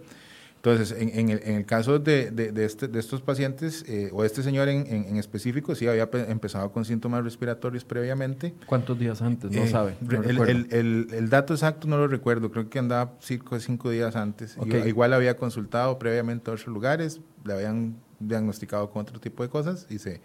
Entonces, 0.56 0.96
en, 0.98 1.30
el, 1.30 1.42
en 1.44 1.56
el, 1.56 1.66
caso 1.66 2.00
de, 2.00 2.32
de, 2.32 2.64
este, 2.64 2.88
de 2.88 2.98
estos 2.98 3.22
pacientes, 3.22 3.84
eh, 3.90 4.10
o 4.14 4.24
este 4.24 4.42
señor 4.42 4.70
en, 4.70 4.88
en, 4.88 5.18
específico, 5.18 5.76
sí 5.76 5.88
había 5.88 6.10
empezado 6.30 6.72
con 6.72 6.86
síntomas 6.86 7.22
respiratorios 7.22 7.84
previamente. 7.84 8.54
¿Cuántos 8.66 8.98
días 8.98 9.22
antes? 9.22 9.52
No 9.52 9.62
eh, 9.62 9.68
sabe. 9.68 9.96
el, 10.10 10.70
el, 10.72 11.08
el, 11.12 11.30
dato 11.30 11.54
exacto 11.54 11.86
no 11.90 11.98
lo 11.98 12.08
recuerdo, 12.08 12.50
creo 12.50 12.70
que 12.70 12.80
andaba 12.80 13.18
cinco, 13.20 13.60
cinco 13.60 13.90
días 13.90 14.16
antes. 14.16 14.56
Igual 14.86 15.12
había 15.12 15.36
consultado 15.36 16.00
previamente 16.00 16.50
a 16.50 16.54
otros 16.54 16.68
lugares, 16.68 17.20
le 17.44 17.54
habían 17.56 17.98
diagnosticado 18.28 18.90
con 18.90 19.02
otro 19.04 19.20
tipo 19.20 19.44
de 19.44 19.50
cosas 19.50 19.88
y 19.90 20.00
se 20.00 20.22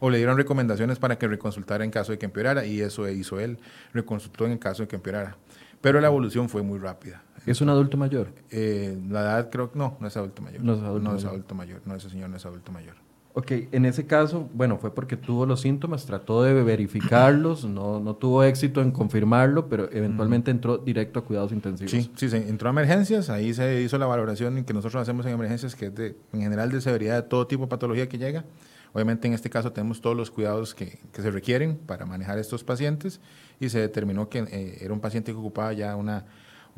o 0.00 0.10
le 0.10 0.18
dieron 0.18 0.36
recomendaciones 0.36 0.98
para 0.98 1.18
que 1.18 1.26
reconsultara 1.26 1.84
en 1.84 1.90
caso 1.90 2.12
de 2.12 2.18
que 2.18 2.26
empeorara 2.26 2.64
y 2.64 2.80
eso 2.80 3.08
hizo 3.08 3.40
él, 3.40 3.58
reconsultó 3.92 4.46
en 4.46 4.52
el 4.52 4.58
caso 4.58 4.82
de 4.82 4.88
que 4.88 4.96
empeorara. 4.96 5.36
Pero 5.80 6.00
la 6.00 6.08
evolución 6.08 6.48
fue 6.48 6.62
muy 6.62 6.78
rápida. 6.78 7.22
¿Es 7.46 7.60
un 7.60 7.68
adulto 7.68 7.96
mayor? 7.96 8.32
Eh, 8.50 8.98
la 9.08 9.20
edad 9.20 9.50
creo 9.50 9.70
que 9.70 9.78
no, 9.78 9.96
no 10.00 10.06
es 10.08 10.16
adulto 10.16 10.42
mayor. 10.42 10.62
No 10.62 10.74
es 10.74 10.80
adulto, 10.80 10.98
no 10.98 11.10
mayor. 11.10 11.18
Es 11.18 11.24
adulto 11.24 11.54
mayor. 11.54 11.80
No, 11.84 11.94
ese 11.94 12.10
señor 12.10 12.30
no 12.30 12.36
es 12.36 12.46
adulto 12.46 12.72
mayor. 12.72 12.94
Ok, 13.34 13.52
en 13.70 13.84
ese 13.84 14.06
caso, 14.06 14.48
bueno, 14.52 14.78
fue 14.78 14.92
porque 14.92 15.16
tuvo 15.16 15.46
los 15.46 15.60
síntomas, 15.60 16.06
trató 16.06 16.42
de 16.42 16.54
verificarlos, 16.62 17.64
no, 17.64 18.00
no 18.00 18.16
tuvo 18.16 18.42
éxito 18.42 18.80
en 18.80 18.90
confirmarlo, 18.90 19.68
pero 19.68 19.88
eventualmente 19.92 20.50
entró 20.50 20.78
directo 20.78 21.20
a 21.20 21.24
cuidados 21.24 21.52
intensivos. 21.52 21.90
Sí, 21.90 22.10
sí, 22.16 22.28
se 22.28 22.48
entró 22.48 22.68
a 22.68 22.72
emergencias, 22.72 23.30
ahí 23.30 23.54
se 23.54 23.82
hizo 23.82 23.96
la 23.98 24.06
valoración 24.06 24.64
que 24.64 24.74
nosotros 24.74 25.00
hacemos 25.00 25.24
en 25.26 25.32
emergencias, 25.32 25.76
que 25.76 25.86
es 25.86 25.94
de, 25.94 26.16
en 26.32 26.40
general 26.40 26.72
de 26.72 26.80
severidad 26.80 27.22
de 27.22 27.28
todo 27.28 27.46
tipo 27.46 27.64
de 27.64 27.68
patología 27.68 28.08
que 28.08 28.18
llega. 28.18 28.44
Obviamente 28.92 29.28
en 29.28 29.34
este 29.34 29.50
caso 29.50 29.70
tenemos 29.70 30.00
todos 30.00 30.16
los 30.16 30.30
cuidados 30.30 30.74
que, 30.74 30.98
que 31.12 31.22
se 31.22 31.30
requieren 31.30 31.76
para 31.76 32.06
manejar 32.06 32.38
estos 32.38 32.64
pacientes 32.64 33.20
y 33.60 33.68
se 33.68 33.78
determinó 33.78 34.28
que 34.30 34.40
eh, 34.40 34.78
era 34.80 34.92
un 34.92 35.00
paciente 35.00 35.30
que 35.30 35.38
ocupaba 35.38 35.72
ya 35.74 35.94
una 35.94 36.24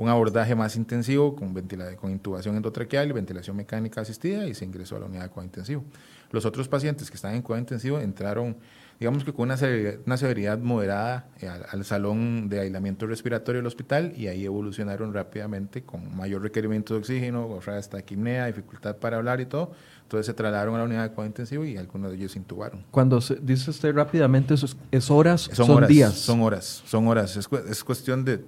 un 0.00 0.08
abordaje 0.08 0.54
más 0.54 0.76
intensivo 0.76 1.36
con, 1.36 1.52
con 2.00 2.10
intubación 2.10 2.56
endotraqueal 2.56 3.10
y 3.10 3.12
ventilación 3.12 3.54
mecánica 3.54 4.00
asistida 4.00 4.46
y 4.46 4.54
se 4.54 4.64
ingresó 4.64 4.96
a 4.96 5.00
la 5.00 5.04
unidad 5.04 5.24
de 5.24 5.28
cuidado 5.28 5.44
intensivo. 5.44 5.84
Los 6.30 6.44
otros 6.44 6.68
pacientes 6.68 7.10
que 7.10 7.16
están 7.16 7.34
en 7.34 7.42
cuidado 7.42 7.60
intensivo 7.60 7.98
entraron, 7.98 8.56
digamos 9.00 9.24
que 9.24 9.32
con 9.32 9.44
una 9.44 9.56
severidad, 9.56 9.94
una 10.06 10.16
severidad 10.16 10.58
moderada 10.58 11.28
eh, 11.40 11.48
al, 11.48 11.84
salón 11.84 12.48
de 12.48 12.60
aislamiento 12.60 13.06
respiratorio 13.06 13.58
del 13.58 13.66
hospital 13.66 14.12
y 14.16 14.28
ahí 14.28 14.44
evolucionaron 14.44 15.12
rápidamente 15.12 15.82
con 15.82 16.16
mayor 16.16 16.42
requerimiento 16.42 16.94
de 16.94 17.00
oxígeno, 17.00 17.58
hasta 17.58 17.98
taquimnea, 17.98 18.46
dificultad 18.46 18.96
para 18.96 19.16
hablar 19.16 19.40
y 19.40 19.46
todo. 19.46 19.72
Entonces 20.02 20.26
se 20.26 20.34
trasladaron 20.34 20.74
a 20.76 20.78
la 20.78 20.84
unidad 20.84 21.02
de 21.02 21.08
cuidado 21.08 21.26
intensivo 21.26 21.64
y 21.64 21.76
algunos 21.76 22.12
de 22.12 22.16
ellos 22.16 22.32
se 22.32 22.38
intubaron. 22.38 22.84
Cuando 22.90 23.20
se, 23.20 23.36
dice 23.36 23.70
usted 23.70 23.92
rápidamente, 23.92 24.54
¿es, 24.54 24.76
es 24.90 25.10
horas? 25.10 25.50
Son, 25.52 25.66
son 25.66 25.86
días. 25.88 26.14
Son 26.14 26.40
horas, 26.42 26.82
son 26.86 27.08
horas. 27.08 27.36
Es, 27.36 27.48
es 27.68 27.84
cuestión 27.84 28.24
de 28.24 28.44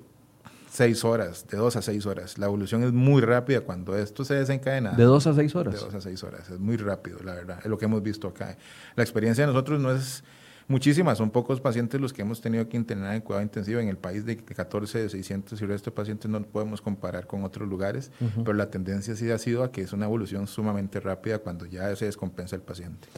seis 0.73 1.05
horas, 1.05 1.47
de 1.49 1.59
dos 1.59 1.77
a 1.77 1.83
seis 1.83 2.07
horas. 2.07 2.39
La 2.39 2.47
evolución 2.47 2.83
es 2.83 2.93
muy 2.93 3.21
rápida 3.21 3.61
cuando 3.61 3.95
esto 3.95 4.25
se 4.25 4.35
desencadena. 4.35 4.93
¿De 4.93 5.05
dos 5.05 5.27
a 5.27 5.35
seis 5.35 5.55
horas? 5.55 5.75
De 5.75 5.81
dos 5.81 5.95
a 5.95 6.01
seis 6.01 6.25
horas, 6.25 6.49
es 6.49 6.59
muy 6.59 6.79
rápido, 6.79 7.19
la 7.23 7.35
verdad, 7.35 7.59
es 7.63 7.67
lo 7.67 7.77
que 7.77 7.85
hemos 7.85 8.03
visto 8.03 8.27
acá. 8.27 8.57
La 8.97 9.03
experiencia 9.03 9.45
de 9.47 9.53
nosotros 9.53 9.79
no 9.83 9.93
es 9.93 10.25
muchísima, 10.69 11.15
son 11.15 11.31
pocos 11.31 11.61
pacientes 11.61 12.01
los 12.01 12.15
que 12.15 12.23
hemos 12.23 12.41
tenido 12.41 12.67
que 12.71 12.79
internar 12.79 13.15
en 13.15 13.21
cuidado 13.21 13.43
intensivo 13.43 13.81
en 13.81 13.89
el 13.89 13.99
país 13.99 14.25
de 14.25 14.39
14 14.39 14.99
de 14.99 15.09
600 15.11 15.61
y 15.61 15.65
el 15.65 15.69
resto 15.69 15.91
de 15.91 15.95
pacientes 15.95 16.31
no 16.31 16.41
podemos 16.41 16.81
comparar 16.81 17.27
con 17.27 17.45
otros 17.45 17.69
lugares, 17.69 18.11
pero 18.37 18.55
la 18.55 18.71
tendencia 18.71 19.15
sí 19.15 19.31
ha 19.31 19.37
sido 19.37 19.65
a 19.65 19.71
que 19.71 19.83
es 19.83 19.93
una 19.93 20.07
evolución 20.07 20.47
sumamente 20.47 21.01
rápida 21.01 21.39
cuando 21.41 21.67
ya 21.67 21.95
se 21.97 22.07
descompensa 22.07 22.57
el 22.57 22.63
paciente. 22.63 23.09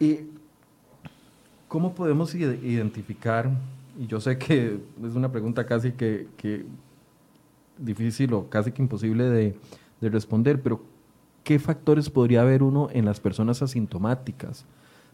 ¿Y 0.00 0.20
cómo 1.68 1.94
podemos 1.94 2.34
identificar 2.34 3.50
y 3.98 4.06
yo 4.06 4.20
sé 4.20 4.38
que 4.38 4.78
es 5.04 5.14
una 5.14 5.30
pregunta 5.32 5.64
casi 5.64 5.92
que, 5.92 6.28
que 6.36 6.66
difícil 7.78 8.32
o 8.34 8.48
casi 8.48 8.72
que 8.72 8.82
imposible 8.82 9.24
de, 9.24 9.56
responder, 10.00 10.62
pero 10.62 10.82
¿qué 11.42 11.58
factores 11.58 12.10
podría 12.10 12.42
haber 12.42 12.62
uno 12.62 12.88
en 12.92 13.04
las 13.04 13.20
personas 13.20 13.62
asintomáticas? 13.62 14.66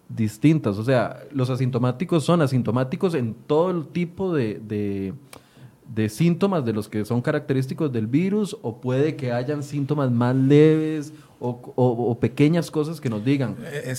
distintas. 0.09 0.76
O 0.78 0.85
sea, 0.85 1.25
los 1.33 1.49
asintomáticos 1.49 2.25
son 2.25 2.42
asintomáticos 2.42 3.14
en 3.14 3.35
todo 3.35 3.71
el 3.71 3.87
tipo 3.87 4.35
de, 4.35 4.61
de, 5.95 6.09
síntomas 6.11 6.66
de 6.66 6.75
los 6.75 6.88
que 6.88 7.04
son 7.07 7.23
característicos 7.23 7.90
del 7.92 8.07
virus, 8.07 8.57
o 8.61 8.81
puede 8.81 9.16
que 9.16 9.33
hayan 9.33 9.62
síntomas 9.62 10.11
más 10.11 10.37
leves 10.37 11.14
o, 11.38 12.19
pequeñas 12.21 12.71
cosas 12.71 13.00
que 13.00 13.09
nos 13.09 13.25
digan. 13.25 13.57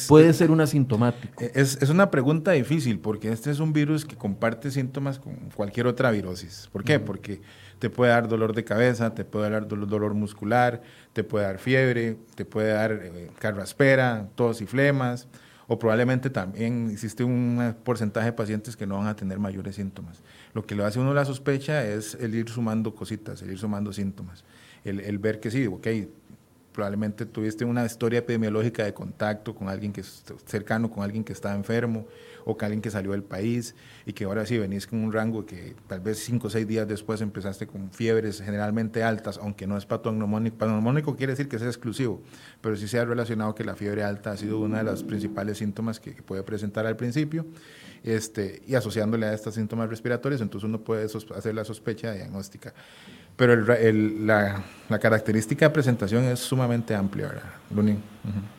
puede 0.08 0.34
ser 0.34 0.51
un 0.51 0.62
asintomático. 0.62 1.41
Es, 1.41 1.82
es, 1.82 1.89
una 1.89 2.10
pregunta 2.12 2.51
difícil 2.51 3.00
porque 3.00 3.32
este 3.32 3.51
es 3.51 3.60
un 3.60 3.74
virus 3.74 4.05
que 4.05 4.15
comparte 4.15 4.72
síntomas 4.72 5.20
con 5.20 5.36
cualquier 5.55 5.88
otra 5.88 6.12
virosis. 6.12 6.70
¿Por 6.72 6.84
qué? 6.84 7.00
Porque 7.00 7.41
te 7.83 7.89
puede 7.89 8.13
dar 8.13 8.29
dolor 8.29 8.55
de 8.55 8.63
cabeza, 8.63 9.13
te 9.13 9.25
puede 9.25 9.49
dar 9.49 9.67
dolor, 9.67 10.13
muscular, 10.13 10.81
te 11.11 11.25
puede 11.25 11.47
dar 11.47 11.59
fiebre, 11.59 12.15
te 12.33 12.45
puede 12.45 12.71
dar 12.71 12.93
eh, 12.93 13.29
carraspera, 13.39 14.29
tos 14.35 14.61
y 14.61 14.65
flemas, 14.65 15.27
o 15.67 15.77
probablemente 15.77 16.29
también 16.29 16.89
existe 16.89 17.25
un 17.25 17.75
porcentaje 17.83 18.27
de 18.27 18.31
pacientes 18.31 18.77
que 18.77 18.87
no 18.87 18.99
van 18.99 19.07
a 19.07 19.17
tener 19.17 19.37
mayores 19.37 19.75
síntomas. 19.75 20.23
Lo 20.53 20.65
que 20.65 20.75
le 20.75 20.85
hace 20.85 20.97
uno 20.97 21.13
la 21.13 21.25
sospecha 21.25 21.85
es 21.85 22.15
el 22.15 22.33
ir 22.35 22.47
sumando 22.47 22.95
cositas, 22.95 23.41
el 23.41 23.51
ir 23.51 23.59
sumando 23.59 23.91
síntomas, 23.91 24.45
el, 24.85 25.01
el 25.01 25.17
ver 25.17 25.41
que 25.41 25.51
sí, 25.51 25.67
ok, 25.67 25.87
probablemente 26.71 27.25
tuviste 27.25 27.65
una 27.65 27.85
historia 27.85 28.19
epidemiológica 28.19 28.85
de 28.85 28.93
contacto 28.93 29.53
con 29.53 29.67
alguien 29.67 29.91
que 29.91 29.99
es 29.99 30.23
cercano, 30.45 30.89
con 30.89 31.03
alguien 31.03 31.25
que 31.25 31.33
está 31.33 31.53
enfermo, 31.53 32.07
o 32.45 32.57
con 32.57 32.65
alguien 32.65 32.81
que 32.81 32.91
salió 32.91 33.12
del 33.12 33.23
país 33.23 33.75
y 34.05 34.13
que 34.13 34.25
ahora 34.25 34.45
sí 34.45 34.57
venís 34.57 34.88
con 34.88 35.03
un 35.03 35.12
rango 35.12 35.45
que 35.45 35.75
tal 35.88 36.00
vez 36.01 36.19
cinco 36.19 36.47
o 36.47 36.50
seis 36.50 36.67
días 36.67 36.88
después 36.88 37.21
empezaste 37.21 37.67
con 37.67 37.91
fiebres 37.91 38.41
generalmente 38.41 39.03
altas, 39.03 39.38
aunque 39.38 39.67
no 39.67 39.77
es 39.77 39.85
patognómico. 39.85 40.57
Patognómico 40.57 41.15
quiere 41.15 41.33
decir 41.33 41.47
que 41.47 41.59
sea 41.59 41.67
exclusivo, 41.67 42.21
pero 42.62 42.75
sí 42.75 42.88
se 42.88 43.00
ha 43.00 43.05
relacionado 43.05 43.55
que 43.55 43.63
la 43.63 43.75
fiebre 43.75 44.03
alta 44.03 44.31
ha 44.31 44.38
sido 44.38 44.59
uno 44.59 44.77
de 44.77 44.83
los 44.83 45.03
principales 45.03 45.57
síntomas 45.57 46.00
que, 46.00 46.13
puede 46.23 46.43
presentar 46.43 46.85
al 46.85 46.95
principio. 46.95 47.45
Este, 48.03 48.62
y 48.67 48.75
asociándole 48.75 49.25
a 49.25 49.33
estos 49.33 49.55
síntomas 49.55 49.89
respiratorios, 49.89 50.41
entonces 50.41 50.67
uno 50.67 50.81
puede 50.81 51.05
hacer 51.05 51.55
la 51.55 51.63
sospecha 51.63 52.12
diagnóstica. 52.12 52.73
Pero 53.35 53.53
el, 53.53 54.27
la, 54.27 54.63
la, 54.89 54.99
característica 54.99 55.67
de 55.67 55.69
presentación 55.71 56.23
es 56.25 56.39
sumamente 56.39 56.93
amplia, 56.93 57.27
¿verdad, 57.27 57.93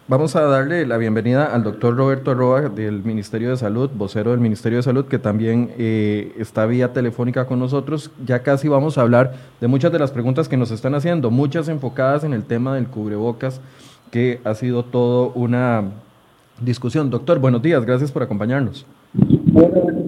Vamos 0.08 0.34
a 0.36 0.42
darle 0.42 0.84
la 0.86 0.98
bienvenida 0.98 1.46
al 1.46 1.62
doctor 1.62 1.96
Roberto 1.96 2.32
Arroa 2.32 2.68
del 2.68 3.04
Ministerio 3.04 3.50
de 3.50 3.56
Salud, 3.56 3.88
vocero 3.94 4.32
del 4.32 4.40
Ministerio 4.40 4.78
de 4.78 4.82
Salud, 4.82 5.06
que 5.06 5.18
también 5.18 5.70
eh, 5.78 6.34
está 6.36 6.66
vía 6.66 6.92
telefónica 6.92 7.46
con 7.46 7.60
nosotros. 7.60 8.10
Ya 8.26 8.42
casi 8.42 8.68
vamos 8.68 8.98
a 8.98 9.02
hablar 9.02 9.34
de 9.60 9.68
muchas 9.68 9.92
de 9.92 9.98
las 9.98 10.10
preguntas 10.10 10.48
que 10.48 10.56
nos 10.56 10.72
están 10.72 10.94
haciendo, 10.94 11.30
muchas 11.30 11.68
enfocadas 11.68 12.24
en 12.24 12.34
el 12.34 12.44
tema 12.44 12.74
del 12.74 12.88
cubrebocas, 12.88 13.60
que 14.10 14.40
ha 14.44 14.54
sido 14.54 14.84
todo 14.84 15.32
una 15.34 15.84
discusión. 16.60 17.08
Doctor, 17.10 17.38
buenos 17.38 17.62
días, 17.62 17.84
gracias 17.84 18.10
por 18.10 18.22
acompañarnos. 18.22 18.84
buenos 19.12 20.03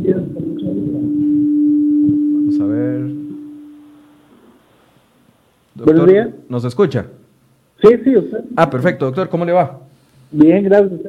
Buenos 5.87 6.07
días. 6.09 6.31
¿Nos 6.49 6.65
escucha? 6.65 7.07
Sí, 7.81 7.89
sí, 8.03 8.17
usted. 8.17 8.41
Ah, 8.57 8.69
perfecto, 8.69 9.05
doctor, 9.05 9.29
¿cómo 9.29 9.45
le 9.45 9.53
va? 9.53 9.79
Bien, 10.33 10.65
gracias. 10.65 11.01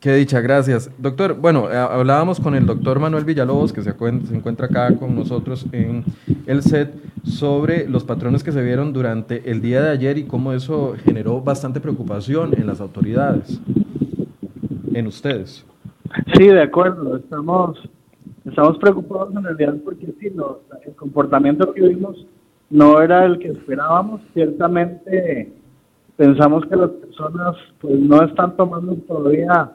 Qué 0.00 0.14
dicha, 0.14 0.40
gracias. 0.40 0.90
Doctor, 0.96 1.34
bueno, 1.34 1.70
eh, 1.70 1.76
hablábamos 1.76 2.40
con 2.40 2.54
el 2.54 2.64
doctor 2.64 2.98
Manuel 2.98 3.26
Villalobos, 3.26 3.70
que 3.70 3.82
se, 3.82 3.92
se, 3.92 4.34
encuentra 4.34 4.64
acá 4.64 4.96
con 4.96 5.14
nosotros 5.14 5.66
en 5.72 6.04
el 6.46 6.62
set, 6.62 6.94
sobre 7.22 7.86
los 7.86 8.02
patrones 8.02 8.42
que 8.42 8.50
se 8.50 8.62
vieron 8.62 8.94
durante 8.94 9.50
el 9.50 9.60
día 9.60 9.82
de 9.82 9.90
ayer 9.90 10.16
y 10.16 10.24
cómo 10.24 10.54
eso 10.54 10.94
generó 11.04 11.42
bastante 11.42 11.78
preocupación 11.78 12.54
en 12.56 12.66
las 12.66 12.80
autoridades, 12.80 13.60
en 14.94 15.06
ustedes. 15.06 15.66
Sí, 16.34 16.46
de 16.46 16.62
acuerdo. 16.62 17.18
Estamos, 17.18 17.78
estamos 18.46 18.78
preocupados 18.78 19.36
en 19.36 19.44
realidad 19.44 19.74
porque 19.84 20.06
sí, 20.18 20.28
el 20.28 20.94
comportamiento 20.94 21.74
que 21.74 21.82
vimos 21.82 22.26
no 22.72 23.02
era 23.02 23.26
el 23.26 23.38
que 23.38 23.48
esperábamos. 23.48 24.22
Ciertamente 24.32 25.52
pensamos 26.16 26.64
que 26.66 26.76
las 26.76 26.90
personas 26.90 27.54
pues 27.80 28.00
no 28.00 28.22
están 28.24 28.56
tomando 28.56 28.94
todavía 29.06 29.72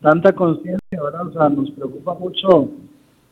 tanta 0.00 0.32
conciencia, 0.32 1.02
¿verdad? 1.02 1.28
O 1.28 1.32
sea, 1.32 1.48
nos 1.48 1.70
preocupa 1.70 2.14
mucho 2.14 2.70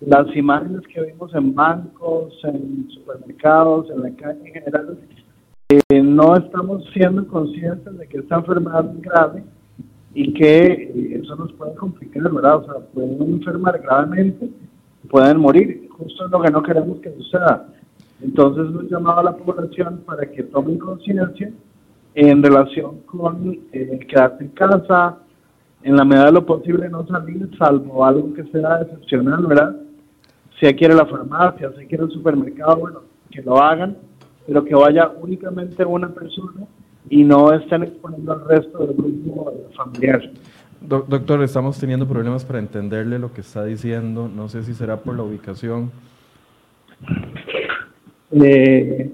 las 0.00 0.34
imágenes 0.36 0.82
que 0.86 1.02
vimos 1.02 1.34
en 1.34 1.52
bancos, 1.52 2.32
en 2.44 2.88
supermercados, 2.90 3.90
en 3.90 4.02
la 4.02 4.10
calle 4.14 4.38
en 4.46 4.52
general, 4.52 4.98
no 5.92 6.36
estamos 6.36 6.84
siendo 6.92 7.26
conscientes 7.26 7.98
de 7.98 8.06
que 8.06 8.18
esta 8.18 8.36
enfermedad 8.36 8.88
es 8.94 9.02
grave 9.02 9.42
y 10.14 10.32
que 10.32 11.18
eso 11.20 11.34
nos 11.34 11.52
puede 11.54 11.74
complicar, 11.74 12.32
¿verdad? 12.32 12.56
O 12.58 12.64
sea, 12.64 12.74
pueden 12.94 13.20
enfermar 13.20 13.80
gravemente, 13.82 14.48
pueden 15.10 15.40
morir. 15.40 15.88
Justo 15.90 16.26
es 16.26 16.30
lo 16.30 16.40
que 16.40 16.50
no 16.52 16.62
queremos 16.62 17.00
que 17.00 17.12
suceda. 17.16 17.66
Entonces, 18.20 18.66
un 18.74 18.88
llamado 18.88 19.20
a 19.20 19.24
la 19.24 19.36
población 19.36 20.02
para 20.04 20.26
que 20.30 20.42
tomen 20.42 20.78
conciencia 20.78 21.50
en 22.14 22.42
relación 22.42 23.00
con 23.06 23.58
eh, 23.72 23.98
quedarse 24.08 24.44
en 24.44 24.50
casa, 24.50 25.18
en 25.82 25.96
la 25.96 26.04
medida 26.04 26.26
de 26.26 26.32
lo 26.32 26.44
posible 26.44 26.88
no 26.88 27.06
salir, 27.06 27.48
salvo 27.56 28.04
algo 28.04 28.34
que 28.34 28.44
sea 28.44 28.82
excepcional, 28.82 29.46
¿verdad? 29.46 29.76
Si 30.58 30.66
a 30.66 30.88
la 30.88 31.06
farmacia, 31.06 31.70
si 31.78 31.94
ir 31.94 32.00
al 32.00 32.10
supermercado, 32.10 32.76
bueno, 32.76 33.02
que 33.30 33.40
lo 33.42 33.62
hagan, 33.62 33.96
pero 34.46 34.64
que 34.64 34.74
vaya 34.74 35.12
únicamente 35.20 35.84
una 35.84 36.08
persona 36.08 36.66
y 37.08 37.22
no 37.22 37.52
estén 37.52 37.84
exponiendo 37.84 38.32
al 38.32 38.44
resto 38.44 38.78
del 38.78 38.96
grupo 38.96 39.52
familiar. 39.76 40.20
doctor, 40.80 41.42
estamos 41.42 41.78
teniendo 41.78 42.08
problemas 42.08 42.44
para 42.44 42.58
entenderle 42.58 43.20
lo 43.20 43.32
que 43.32 43.42
está 43.42 43.64
diciendo. 43.64 44.28
No 44.28 44.48
sé 44.48 44.64
si 44.64 44.74
será 44.74 44.96
por 44.96 45.16
la 45.16 45.22
ubicación. 45.22 45.92
Eh, 48.32 49.10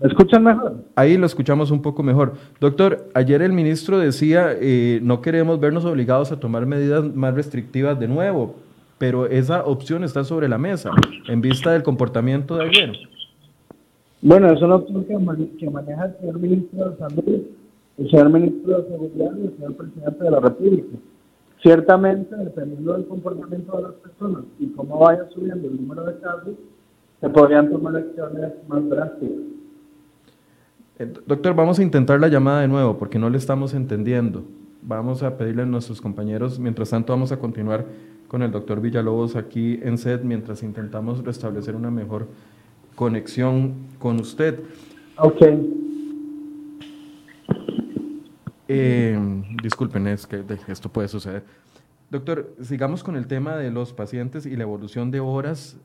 ¿Me 0.00 0.08
escuchan 0.08 0.42
mejor? 0.42 0.76
Ahí 0.96 1.16
lo 1.16 1.26
escuchamos 1.26 1.70
un 1.70 1.80
poco 1.80 2.02
mejor. 2.02 2.34
Doctor, 2.60 3.08
ayer 3.14 3.42
el 3.42 3.52
ministro 3.52 3.98
decía, 3.98 4.56
eh, 4.60 5.00
no 5.02 5.20
queremos 5.20 5.60
vernos 5.60 5.84
obligados 5.84 6.32
a 6.32 6.40
tomar 6.40 6.66
medidas 6.66 7.04
más 7.14 7.34
restrictivas 7.34 7.98
de 7.98 8.08
nuevo, 8.08 8.56
pero 8.98 9.26
esa 9.26 9.64
opción 9.64 10.04
está 10.04 10.24
sobre 10.24 10.48
la 10.48 10.58
mesa 10.58 10.90
en 11.28 11.40
vista 11.40 11.72
del 11.72 11.82
comportamiento 11.82 12.56
de 12.56 12.64
ayer. 12.64 12.92
Bueno, 14.20 14.50
es 14.50 14.60
una 14.62 14.76
opción 14.76 15.04
que, 15.04 15.70
maneja 15.70 16.06
el 16.06 16.16
señor 16.18 16.38
ministro 16.38 16.90
de 16.90 16.96
Salud, 16.96 17.42
el 17.98 18.10
señor 18.10 18.30
ministro 18.30 18.78
de 18.78 18.88
Seguridad 18.88 19.32
y 19.36 19.46
el 19.46 19.56
señor 19.56 19.74
presidente 19.74 20.24
de 20.24 20.30
la 20.30 20.40
República. 20.40 20.96
Ciertamente, 21.62 22.36
dependiendo 22.36 22.92
del 22.94 23.06
comportamiento 23.06 23.76
de 23.76 23.82
las 23.84 23.92
personas 23.92 24.44
y 24.58 24.66
cómo 24.68 24.98
vaya 24.98 25.28
subiendo 25.30 25.68
el 25.68 25.76
número 25.76 26.04
de 26.04 26.18
casos, 26.20 26.54
se 27.24 27.30
podrían 27.30 27.70
tomar 27.70 27.96
acciones 27.96 28.52
más 28.68 28.86
drásticas. 28.86 29.38
Eh, 30.98 31.10
doctor, 31.26 31.54
vamos 31.54 31.78
a 31.78 31.82
intentar 31.82 32.20
la 32.20 32.28
llamada 32.28 32.60
de 32.60 32.68
nuevo 32.68 32.98
porque 32.98 33.18
no 33.18 33.30
le 33.30 33.38
estamos 33.38 33.72
entendiendo. 33.72 34.44
Vamos 34.82 35.22
a 35.22 35.38
pedirle 35.38 35.62
a 35.62 35.66
nuestros 35.66 36.02
compañeros, 36.02 36.58
mientras 36.58 36.90
tanto 36.90 37.14
vamos 37.14 37.32
a 37.32 37.38
continuar 37.38 37.86
con 38.28 38.42
el 38.42 38.50
doctor 38.50 38.82
Villalobos 38.82 39.36
aquí 39.36 39.80
en 39.82 39.96
SED 39.96 40.22
mientras 40.22 40.62
intentamos 40.62 41.24
restablecer 41.24 41.74
una 41.74 41.90
mejor 41.90 42.26
conexión 42.94 43.72
con 43.98 44.20
usted. 44.20 44.60
Ok. 45.16 45.40
Eh, 48.68 49.18
disculpen, 49.62 50.08
es 50.08 50.26
que 50.26 50.44
esto 50.68 50.90
puede 50.90 51.08
suceder. 51.08 51.42
Doctor, 52.10 52.54
sigamos 52.60 53.02
con 53.02 53.16
el 53.16 53.26
tema 53.26 53.56
de 53.56 53.70
los 53.70 53.94
pacientes 53.94 54.44
y 54.44 54.56
la 54.56 54.64
evolución 54.64 55.10
de 55.10 55.20
horas 55.20 55.78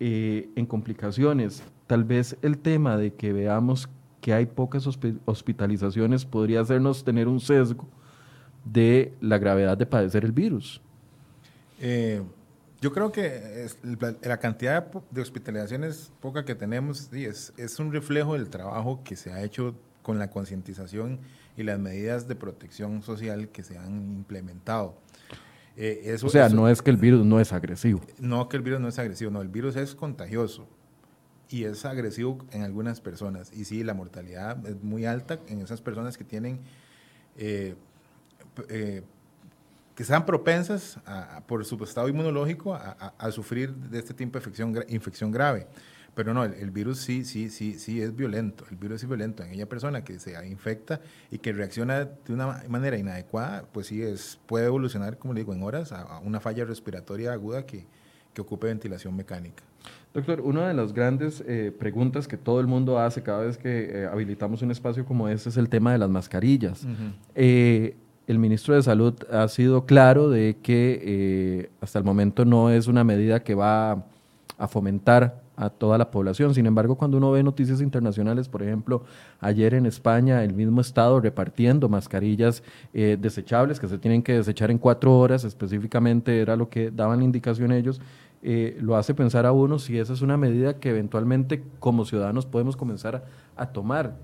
eh, 0.00 0.48
en 0.56 0.66
complicaciones. 0.66 1.62
Tal 1.86 2.04
vez 2.04 2.36
el 2.42 2.58
tema 2.58 2.96
de 2.96 3.14
que 3.14 3.32
veamos 3.32 3.88
que 4.20 4.32
hay 4.32 4.46
pocas 4.46 4.86
hospitalizaciones 5.24 6.24
podría 6.24 6.60
hacernos 6.60 7.04
tener 7.04 7.28
un 7.28 7.40
sesgo 7.40 7.88
de 8.64 9.14
la 9.20 9.38
gravedad 9.38 9.78
de 9.78 9.86
padecer 9.86 10.24
el 10.24 10.32
virus. 10.32 10.80
Eh, 11.80 12.22
yo 12.80 12.92
creo 12.92 13.10
que 13.12 13.68
la 14.22 14.38
cantidad 14.38 14.84
de 15.10 15.20
hospitalizaciones 15.20 16.12
poca 16.20 16.44
que 16.44 16.54
tenemos 16.54 17.12
es, 17.12 17.52
es 17.56 17.78
un 17.78 17.92
reflejo 17.92 18.34
del 18.34 18.48
trabajo 18.50 19.02
que 19.04 19.16
se 19.16 19.32
ha 19.32 19.42
hecho 19.42 19.74
con 20.02 20.18
la 20.18 20.30
concientización 20.30 21.20
y 21.56 21.62
las 21.62 21.78
medidas 21.78 22.28
de 22.28 22.36
protección 22.36 23.02
social 23.02 23.48
que 23.48 23.62
se 23.62 23.78
han 23.78 24.12
implementado. 24.12 24.94
Eh, 25.76 26.02
eso, 26.06 26.26
o 26.26 26.30
sea, 26.30 26.48
no 26.48 26.68
es 26.68 26.80
que 26.80 26.90
el 26.90 26.96
virus 26.96 27.24
no 27.24 27.38
es 27.38 27.52
agresivo. 27.52 28.00
No 28.18 28.48
que 28.48 28.56
el 28.56 28.62
virus 28.62 28.80
no 28.80 28.88
es 28.88 28.98
agresivo, 28.98 29.30
no, 29.30 29.42
el 29.42 29.48
virus 29.48 29.76
es 29.76 29.94
contagioso 29.94 30.66
y 31.50 31.64
es 31.64 31.84
agresivo 31.84 32.38
en 32.52 32.62
algunas 32.62 33.00
personas. 33.00 33.52
Y 33.52 33.64
sí, 33.64 33.84
la 33.84 33.94
mortalidad 33.94 34.64
es 34.66 34.82
muy 34.82 35.04
alta 35.04 35.38
en 35.48 35.60
esas 35.60 35.82
personas 35.82 36.16
que 36.16 36.24
tienen 36.24 36.60
eh, 37.36 37.74
eh, 38.68 39.02
que 39.94 40.04
sean 40.04 40.26
propensas 40.26 40.98
por 41.46 41.64
su 41.64 41.82
estado 41.82 42.08
inmunológico 42.08 42.74
a, 42.74 43.30
sufrir 43.32 43.74
de 43.74 43.98
este 43.98 44.12
tipo 44.12 44.32
de 44.32 44.44
infección, 44.44 44.84
infección 44.88 45.30
grave. 45.30 45.66
Pero 46.16 46.34
no, 46.34 46.44
el, 46.44 46.70
virus 46.72 46.98
sí, 46.98 47.24
sí, 47.24 47.50
sí, 47.50 47.78
sí 47.78 48.00
es 48.00 48.16
violento. 48.16 48.64
El 48.70 48.76
virus 48.76 49.02
es 49.02 49.08
violento 49.08 49.42
en 49.42 49.50
aquella 49.50 49.68
persona 49.68 50.02
que 50.02 50.18
se 50.18 50.34
infecta 50.48 51.00
y 51.30 51.38
que 51.38 51.52
reacciona 51.52 52.06
de 52.06 52.32
una 52.32 52.64
manera 52.68 52.96
inadecuada, 52.96 53.66
pues 53.70 53.86
sí 53.88 54.02
es, 54.02 54.40
puede 54.46 54.66
evolucionar, 54.66 55.18
como 55.18 55.34
le 55.34 55.40
digo, 55.40 55.52
en 55.52 55.62
horas 55.62 55.92
a, 55.92 56.18
una 56.20 56.40
falla 56.40 56.64
respiratoria 56.64 57.32
aguda 57.32 57.66
que, 57.66 57.86
que, 58.32 58.40
ocupe 58.40 58.66
ventilación 58.66 59.14
mecánica. 59.14 59.62
Doctor, 60.14 60.40
una 60.40 60.66
de 60.66 60.74
las 60.74 60.92
grandes 60.94 61.44
eh, 61.46 61.70
preguntas 61.78 62.26
que 62.26 62.38
todo 62.38 62.60
el 62.60 62.66
mundo 62.66 62.98
hace 62.98 63.22
cada 63.22 63.44
vez 63.44 63.58
que 63.58 64.02
eh, 64.02 64.06
habilitamos 64.10 64.62
un 64.62 64.70
espacio 64.70 65.04
como 65.04 65.28
este 65.28 65.50
es 65.50 65.58
el 65.58 65.68
tema 65.68 65.92
de 65.92 65.98
las 65.98 66.08
mascarillas 66.08 66.86
el 68.26 68.38
ministro 68.38 68.74
de 68.74 68.82
Salud 68.82 69.14
ha 69.30 69.46
sido 69.48 69.86
claro 69.86 70.30
de 70.30 70.56
que 70.62 71.00
eh, 71.02 71.70
hasta 71.80 71.98
el 71.98 72.04
momento 72.04 72.44
no 72.44 72.70
es 72.70 72.88
una 72.88 73.04
medida 73.04 73.42
que 73.42 73.54
va 73.54 74.04
a 74.58 74.68
fomentar 74.68 75.42
a 75.56 75.70
toda 75.70 75.98
la 75.98 76.10
población. 76.10 76.54
Sin 76.54 76.66
embargo, 76.66 76.96
cuando 76.96 77.16
uno 77.16 77.30
ve 77.32 77.42
noticias 77.42 77.80
internacionales, 77.80 78.48
por 78.48 78.62
ejemplo, 78.62 79.04
ayer 79.40 79.74
en 79.74 79.86
España, 79.86 80.44
el 80.44 80.52
mismo 80.52 80.80
Estado 80.80 81.20
repartiendo 81.20 81.88
mascarillas 81.88 82.62
eh, 82.94 83.16
desechables 83.20 83.80
que 83.80 83.88
se 83.88 83.98
tienen 83.98 84.22
que 84.22 84.34
desechar 84.34 84.70
en 84.70 84.78
cuatro 84.78 85.18
horas, 85.18 85.44
específicamente 85.44 86.40
era 86.40 86.56
lo 86.56 86.68
que 86.68 86.90
daban 86.90 87.18
la 87.18 87.24
indicación 87.24 87.72
ellos, 87.72 88.00
eh, 88.42 88.76
lo 88.80 88.96
hace 88.96 89.14
pensar 89.14 89.46
a 89.46 89.52
uno 89.52 89.78
si 89.78 89.98
esa 89.98 90.12
es 90.12 90.22
una 90.22 90.36
medida 90.36 90.78
que 90.78 90.90
eventualmente 90.90 91.64
como 91.80 92.04
ciudadanos 92.04 92.46
podemos 92.46 92.76
comenzar 92.76 93.24
a 93.56 93.66
tomar 93.66 94.14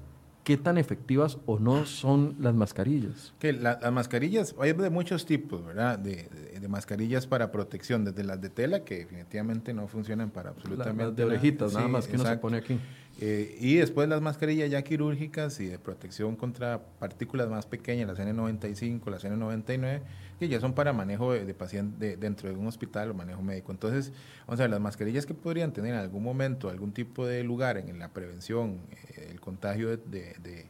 qué 0.45 0.57
tan 0.57 0.79
efectivas 0.79 1.39
o 1.47 1.59
no 1.59 1.87
son 1.87 2.37
las 2.41 2.55
mascarillas. 2.55 3.33
Que 3.39 3.53
las 3.53 3.93
mascarillas, 3.93 4.55
hay 4.59 4.73
de 4.73 4.91
muchos 4.91 5.27
tipos, 5.27 5.65
¿verdad? 5.65 5.99
De, 5.99 6.29
mascarillas 6.69 7.27
para 7.27 7.51
protección, 7.51 8.05
desde 8.05 8.25
las 8.25 8.41
de 8.41 8.49
tela, 8.49 8.85
que 8.85 8.99
definitivamente 8.99 9.75
no 9.75 9.89
funcionan 9.89 10.31
para 10.31 10.51
absolutamente 10.51 11.05
las 11.05 11.17
de 11.17 11.25
orejitas, 11.25 11.75
nada 11.75 11.89
más 11.89 12.07
que 12.07 12.17
uno 12.17 12.25
se 12.25 12.37
pone 12.37 12.59
aquí. 12.59 12.79
Eh, 13.21 13.59
y 13.61 13.77
después 13.77 14.09
las 14.09 14.23
mascarillas 14.23 14.71
ya 14.71 14.83
quirúrgicas 14.83 15.61
y 15.61 15.67
de 15.67 15.79
protección 15.79 16.35
contra 16.35 16.81
partículas 16.99 17.51
más 17.51 17.67
pequeñas, 17.67 18.09
las 18.09 18.19
N95, 18.19 19.11
las 19.11 19.25
N99, 19.25 20.01
que 20.43 20.49
ya 20.49 20.59
son 20.59 20.73
para 20.73 20.93
manejo 20.93 21.33
de, 21.33 21.55
paciente 21.55 22.17
dentro 22.17 22.49
de 22.49 22.57
un 22.57 22.67
hospital 22.67 23.13
o 23.13 23.15
manejo 23.15 23.43
médico. 23.43 23.71
Entonces, 23.71 24.13
vamos 24.45 24.59
a 24.59 24.65
ver, 24.65 24.71
las 24.71 24.81
mascarillas 24.81 25.25
que 25.25 25.35
podrían 25.35 25.73
tener 25.73 25.95
en 25.95 26.01
algún 26.01 26.25
momento 26.25 26.69
algún 26.69 26.93
tipo 26.93 27.25
de 27.25 27.45
lugar 27.45 27.77
en, 27.77 27.97
la 28.01 28.09
prevención, 28.09 28.81
eh, 28.91 29.29
el 29.31 29.41
contagio 29.41 29.97
de, 29.97 30.35
de, 30.43 30.67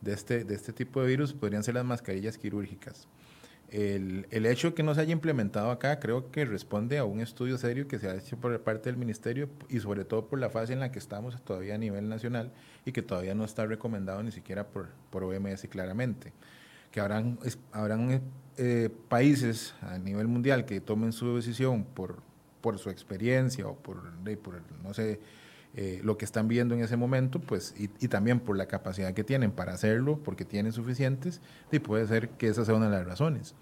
de, 0.00 0.12
este, 0.12 0.44
de 0.44 0.54
este 0.54 0.72
tipo 0.72 1.02
de 1.02 1.08
virus, 1.08 1.32
podrían 1.32 1.64
ser 1.64 1.74
las 1.74 1.84
mascarillas 1.84 2.38
quirúrgicas. 2.38 3.08
El, 3.68 4.28
el, 4.30 4.46
hecho 4.46 4.68
de 4.68 4.74
que 4.74 4.84
no 4.84 4.94
se 4.94 5.00
haya 5.00 5.12
implementado 5.12 5.72
acá 5.72 5.98
creo 5.98 6.30
que 6.30 6.44
responde 6.44 6.98
a 6.98 7.04
un 7.04 7.20
estudio 7.20 7.58
serio 7.58 7.88
que 7.88 7.98
se 7.98 8.08
ha 8.08 8.14
hecho 8.14 8.36
por 8.36 8.60
parte 8.62 8.90
del 8.90 8.96
Ministerio 8.96 9.48
y 9.68 9.80
sobre 9.80 10.04
todo 10.04 10.28
por 10.28 10.38
la 10.38 10.50
fase 10.50 10.72
en 10.72 10.80
la 10.80 10.92
que 10.92 11.00
estamos 11.00 11.40
todavía 11.42 11.74
a 11.74 11.78
nivel 11.78 12.08
nacional 12.08 12.52
y 12.84 12.92
que 12.92 13.02
todavía 13.02 13.34
no 13.34 13.44
está 13.44 13.66
recomendado 13.66 14.22
ni 14.22 14.30
siquiera 14.30 14.68
por, 14.68 14.88
por 15.10 15.24
OMS 15.24 15.66
claramente. 15.68 16.32
Que 16.90 16.98
habrán, 16.98 17.38
habrán 17.70 18.20
eh, 18.62 18.90
países 19.08 19.74
a 19.80 19.96
nivel 19.96 20.28
mundial 20.28 20.66
que 20.66 20.82
tomen 20.82 21.12
su 21.12 21.34
decisión 21.34 21.82
por, 21.82 22.16
por 22.60 22.78
su 22.78 22.90
experiencia 22.90 23.66
o 23.66 23.74
por, 23.74 24.02
no 24.84 24.92
sé, 24.92 25.18
eh, 25.74 26.00
lo 26.04 26.18
que 26.18 26.26
están 26.26 26.46
viendo 26.46 26.74
en 26.74 26.82
ese 26.82 26.98
momento, 26.98 27.40
pues, 27.40 27.74
y, 27.78 27.84
y, 28.00 28.08
también 28.08 28.38
por 28.38 28.58
la 28.58 28.66
capacidad 28.66 29.14
que 29.14 29.24
tienen 29.24 29.50
para 29.50 29.72
hacerlo, 29.72 30.20
porque 30.22 30.44
tienen 30.44 30.72
suficientes, 30.72 31.40
y 31.72 31.78
puede 31.78 32.06
ser 32.06 32.28
que 32.30 32.48
esa 32.48 32.66
sea 32.66 32.74
una 32.74 32.90
de 32.90 32.98
las 32.98 33.06
razones. 33.06 33.54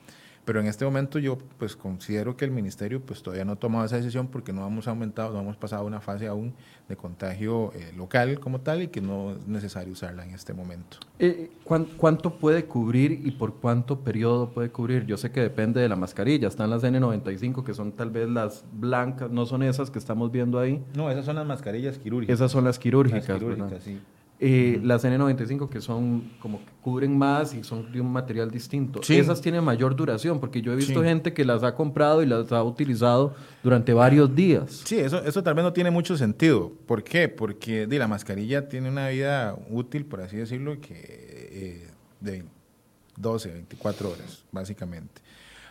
Pero 0.49 0.61
en 0.61 0.67
este 0.67 0.87
momento 0.87 1.19
yo 1.19 1.37
pues 1.59 1.77
considero 1.77 2.35
que 2.35 2.47
el 2.47 2.51
ministerio 2.51 3.03
pues 3.03 3.23
todavía 3.23 3.45
no 3.45 3.53
ha 3.53 3.57
tomado 3.57 3.85
esa 3.85 3.97
decisión 3.97 4.29
porque 4.29 4.51
no 4.51 4.67
hemos 4.67 4.89
aumentado, 4.89 5.35
no 5.35 5.41
hemos 5.41 5.59
pasado 5.59 5.85
una 5.85 6.01
fase 6.01 6.27
aún 6.27 6.55
de 6.89 6.97
contagio 6.97 7.71
eh, 7.75 7.93
local 7.95 8.41
como 8.41 8.63
tal 8.63 8.81
y 8.81 8.89
que 8.89 9.03
no 9.03 9.33
es 9.33 9.47
necesario 9.47 9.93
usarla 9.93 10.25
en 10.25 10.31
este 10.31 10.55
momento. 10.55 10.97
Eh, 11.19 11.51
¿Cuánto 11.99 12.39
puede 12.39 12.65
cubrir 12.65 13.21
y 13.27 13.33
por 13.33 13.57
cuánto 13.57 14.01
periodo 14.01 14.49
puede 14.49 14.71
cubrir? 14.71 15.05
Yo 15.05 15.19
sé 15.19 15.31
que 15.31 15.43
depende 15.43 15.83
de 15.83 15.89
la 15.91 15.97
mascarilla, 15.97 16.49
están 16.49 16.71
las 16.71 16.83
N95 16.83 17.63
que 17.63 17.75
son 17.75 17.93
tal 17.93 18.09
vez 18.09 18.27
las 18.27 18.65
blancas, 18.73 19.31
no 19.31 19.45
son 19.45 19.63
esas 19.63 19.91
que 19.91 19.99
estamos 19.99 20.33
viendo 20.33 20.59
ahí. 20.59 20.83
No, 20.95 21.11
esas 21.11 21.27
son 21.27 21.37
las 21.37 21.47
mascarillas 21.47 21.99
quirúrgicas. 21.99 22.33
Esas 22.33 22.51
son 22.51 22.65
las 22.65 22.79
quirúrgicas. 22.79 23.29
Las 23.29 23.39
quirúrgicas 23.39 23.83
sí. 23.83 24.01
Eh, 24.41 24.81
las 24.85 25.05
N95 25.05 25.69
que 25.69 25.81
son 25.81 26.31
como 26.39 26.59
que 26.59 26.71
cubren 26.81 27.19
más 27.19 27.55
y 27.55 27.65
son 27.65 27.91
de 27.91 28.01
un 28.01 28.13
material 28.13 28.53
distinto. 28.53 29.01
Esas 29.09 29.41
tienen 29.41 29.65
mayor 29.65 29.97
duración 29.97 30.39
porque 30.39 30.63
yo 30.63 30.73
he 30.73 30.77
visto 30.77 31.03
gente 31.03 31.33
que 31.35 31.45
las 31.45 31.65
ha 31.65 31.75
comprado 31.75 32.23
y 32.23 32.27
las 32.27 32.53
ha 32.53 32.63
utilizado 32.63 33.35
durante 33.65 33.93
varios 33.93 34.33
días. 34.33 34.83
Sí, 34.85 34.97
eso, 34.97 35.25
eso 35.25 35.43
tal 35.43 35.55
vez 35.55 35.65
no 35.65 35.73
tiene 35.73 35.91
mucho 35.91 36.17
sentido. 36.17 36.73
¿Por 36.87 37.03
qué? 37.03 37.29
Porque 37.29 37.89
la 37.89 38.07
mascarilla 38.07 38.69
tiene 38.69 38.91
una 38.91 39.09
vida 39.09 39.57
útil, 39.71 40.05
por 40.05 40.21
así 40.21 40.37
decirlo, 40.37 40.81
que 40.81 40.95
eh, 41.51 41.89
de 42.21 42.45
12, 43.17 43.51
24 43.51 44.11
horas, 44.11 44.45
básicamente. 44.53 45.21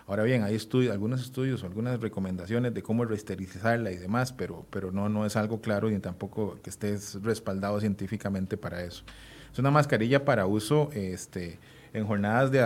Ahora 0.08 0.24
bien, 0.24 0.44
hay 0.44 0.58
algunos 0.90 1.22
estudios, 1.22 1.66
algunas 1.66 2.00
recomendaciones 2.00 2.74
de 2.74 2.82
cómo 2.82 3.04
resterilizarla 3.04 3.92
y 3.92 3.98
demás, 3.98 4.32
pero, 4.32 4.66
pero 4.70 4.94
no, 4.94 5.10
no 5.10 5.26
es 5.26 5.36
algo 5.36 5.60
claro 5.60 5.90
ni 5.90 6.00
tampoco 6.00 6.58
que 6.64 6.70
estés 6.70 7.22
respaldado 7.24 7.78
científicamente 7.82 8.56
para 8.56 8.82
eso. 8.84 9.04
Es 9.52 9.60
una 9.60 9.70
mascarilla 9.70 10.24
para 10.24 10.46
uso 10.46 10.90
este, 10.94 11.60
en 11.92 12.08
jornadas 12.08 12.52
de, 12.52 12.62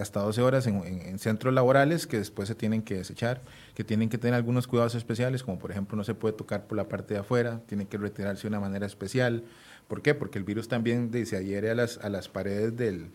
hasta 0.00 0.18
12 0.18 0.42
horas 0.42 0.66
en, 0.66 1.16
centros 1.20 1.54
laborales 1.54 2.08
que 2.08 2.18
después 2.18 2.48
se 2.48 2.56
tienen 2.56 2.82
que 2.82 2.96
desechar, 2.96 3.40
que 3.76 3.84
tienen 3.84 4.08
que 4.08 4.18
tener 4.18 4.34
algunos 4.34 4.66
cuidados 4.66 4.96
especiales, 4.96 5.44
como 5.44 5.60
por 5.60 5.70
ejemplo 5.70 5.96
no 5.96 6.02
se 6.02 6.14
puede 6.14 6.34
tocar 6.34 6.66
por 6.66 6.76
la 6.76 6.88
parte 6.88 7.14
de 7.14 7.20
afuera, 7.20 7.60
tiene 7.66 7.86
que 7.86 7.98
retirarse 7.98 8.42
de 8.42 8.48
una 8.48 8.58
manera 8.58 8.86
especial. 8.86 9.44
¿Por 9.86 10.02
qué? 10.02 10.16
Porque 10.16 10.38
el 10.38 10.44
virus 10.44 10.66
también 10.66 11.12
se 11.24 11.36
adhiere 11.36 11.70
a 11.70 11.76
las, 11.76 11.98
a 11.98 12.08
las 12.08 12.28
paredes 12.28 12.76
del, 12.76 13.10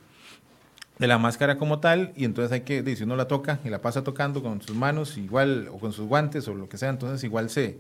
de 1.00 1.08
la 1.08 1.18
máscara 1.18 1.58
como 1.58 1.80
tal 1.80 2.14
y 2.16 2.26
entonces 2.26 2.52
hay 2.52 2.62
que, 2.62 2.96
si 2.96 3.04
uno 3.04 3.16
la 3.16 3.28
toca 3.28 3.60
y 3.64 3.70
la 3.70 3.82
pasa 3.82 4.04
tocando 4.04 4.42
con 4.42 4.62
sus 4.62 4.76
manos 4.76 5.18
igual 5.18 5.68
o 5.72 5.78
con 5.78 5.92
sus 5.92 6.08
guantes 6.08 6.48
o 6.48 6.54
lo 6.54 6.70
que 6.70 6.78
sea, 6.78 6.90
entonces 6.90 7.24
igual 7.24 7.50
se, 7.50 7.80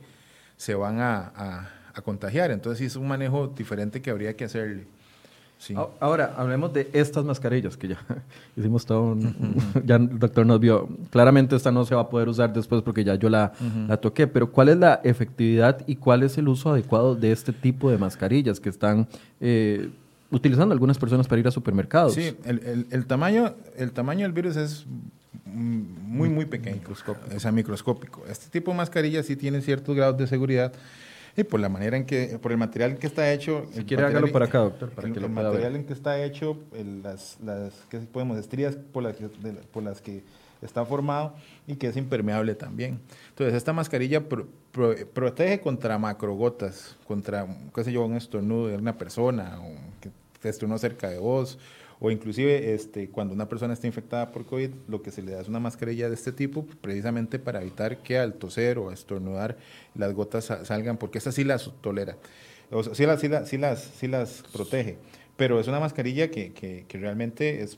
se 0.57 0.75
van 0.75 0.99
a, 0.99 1.69
a, 1.93 2.01
contagiar. 2.03 2.51
Entonces 2.51 2.79
sí 2.79 2.85
es 2.85 2.97
un 2.97 3.07
manejo 3.07 3.47
diferente 3.47 4.01
que 4.01 4.09
habría 4.09 4.35
que 4.35 4.45
hacerle. 4.45 4.85
Ahora, 6.01 6.33
hablemos 6.37 6.73
de 6.73 6.89
estas 6.91 7.23
mascarillas 7.23 7.77
que 7.77 7.87
ya 7.87 7.97
hicimos 8.57 8.85
todo 8.85 9.03
un, 9.03 9.55
ya 9.85 9.95
el 9.95 10.19
doctor 10.19 10.45
nos 10.45 10.59
vio. 10.59 10.89
Claramente 11.09 11.55
esta 11.55 11.71
no 11.71 11.85
se 11.85 11.95
va 11.95 12.01
a 12.01 12.09
poder 12.09 12.27
usar 12.27 12.51
después 12.51 12.81
porque 12.81 13.05
ya 13.05 13.15
yo 13.15 13.29
la, 13.29 13.53
la, 13.87 13.95
toqué, 13.97 14.27
pero 14.27 14.51
¿cuál 14.51 14.69
es 14.69 14.77
la 14.77 14.99
efectividad 15.05 15.81
y 15.87 15.95
cuál 15.95 16.23
es 16.23 16.37
el 16.37 16.49
uso 16.49 16.71
adecuado 16.71 17.15
de 17.15 17.31
este 17.31 17.53
tipo 17.53 17.89
de 17.89 17.97
mascarillas 17.97 18.59
que 18.59 18.67
están 18.67 19.07
eh, 19.39 19.89
utilizando 20.35 20.73
algunas 20.73 20.97
personas 20.97 21.27
para 21.27 21.39
ir 21.39 21.47
a 21.47 21.51
supermercados. 21.51 22.13
Sí, 22.13 22.35
el, 22.45 22.87
el, 22.91 23.05
tamaño, 23.05 23.55
el 23.77 23.91
tamaño 23.93 24.23
del 24.23 24.33
virus 24.33 24.57
es 24.57 24.85
muy, 25.45 26.29
muy 26.29 26.45
pequeño, 26.45 26.81
es 27.31 27.51
microscópico. 27.51 28.23
Este 28.29 28.49
tipo 28.49 28.71
de 28.71 28.77
mascarillas 28.77 29.25
sí 29.25 29.35
tienen 29.35 29.61
ciertos 29.61 29.95
grados 29.95 30.17
de 30.17 30.27
seguridad 30.27 30.73
y 31.37 31.43
por 31.43 31.59
la 31.59 31.69
manera 31.69 31.95
en 31.95 32.05
que, 32.05 32.37
por 32.41 32.51
el 32.51 32.57
material 32.57 32.91
en 32.91 32.97
que 32.97 33.07
está 33.07 33.31
hecho. 33.31 33.65
Si 33.73 33.83
quiere 33.85 34.03
hágalo 34.03 34.31
para 34.31 34.45
acá, 34.45 34.59
doctor, 34.59 34.89
para 34.91 35.07
el, 35.07 35.13
que 35.13 35.19
lo 35.21 35.29
material 35.29 35.75
en 35.77 35.85
que 35.85 35.93
está 35.93 36.21
hecho, 36.21 36.57
las, 37.01 37.37
las, 37.43 37.73
¿qué 37.89 37.99
podemos? 37.99 38.37
Estrías 38.37 38.75
por 38.75 39.03
las, 39.03 39.15
por 39.71 39.83
las 39.83 40.01
que 40.01 40.23
está 40.61 40.85
formado 40.85 41.35
y 41.67 41.75
que 41.75 41.87
es 41.87 41.95
impermeable 41.95 42.55
también. 42.55 42.99
Entonces, 43.29 43.55
esta 43.55 43.71
mascarilla 43.71 44.23
protege 45.13 45.61
contra 45.61 45.97
macrogotas, 45.97 46.97
contra, 47.07 47.47
qué 47.73 47.83
sé 47.83 47.91
yo, 47.93 48.05
un 48.05 48.15
estornudo 48.15 48.67
de 48.67 48.77
una 48.77 48.97
persona, 48.97 49.59
o 49.61 49.73
que 50.01 50.09
te 50.45 50.49
estornudó 50.51 50.77
cerca 50.77 51.09
de 51.09 51.17
vos, 51.17 51.57
o 51.99 52.11
inclusive 52.11 52.73
este, 52.73 53.09
cuando 53.09 53.33
una 53.33 53.49
persona 53.49 53.73
está 53.73 53.87
infectada 53.87 54.31
por 54.31 54.45
COVID, 54.45 54.69
lo 54.87 55.01
que 55.01 55.11
se 55.11 55.23
le 55.23 55.31
da 55.31 55.41
es 55.41 55.47
una 55.47 55.59
mascarilla 55.59 56.07
de 56.07 56.13
este 56.13 56.31
tipo, 56.31 56.67
precisamente 56.81 57.39
para 57.39 57.61
evitar 57.61 57.97
que 58.03 58.19
al 58.19 58.35
toser 58.35 58.77
o 58.77 58.91
estornudar 58.91 59.57
las 59.95 60.13
gotas 60.13 60.45
salgan, 60.63 60.97
porque 60.97 61.17
esta 61.17 61.31
sí 61.31 61.43
las 61.43 61.71
tolera, 61.81 62.17
o 62.69 62.83
sea, 62.83 62.93
sí, 62.93 63.05
las, 63.05 63.21
sí, 63.21 63.27
las, 63.27 63.49
sí, 63.49 63.57
las, 63.57 63.81
sí 63.81 64.07
las 64.07 64.43
protege. 64.53 64.97
Pero 65.37 65.59
es 65.59 65.67
una 65.67 65.81
mascarilla 65.81 66.31
que, 66.31 66.53
que, 66.53 66.97
realmente 66.97 67.61
es, 67.61 67.77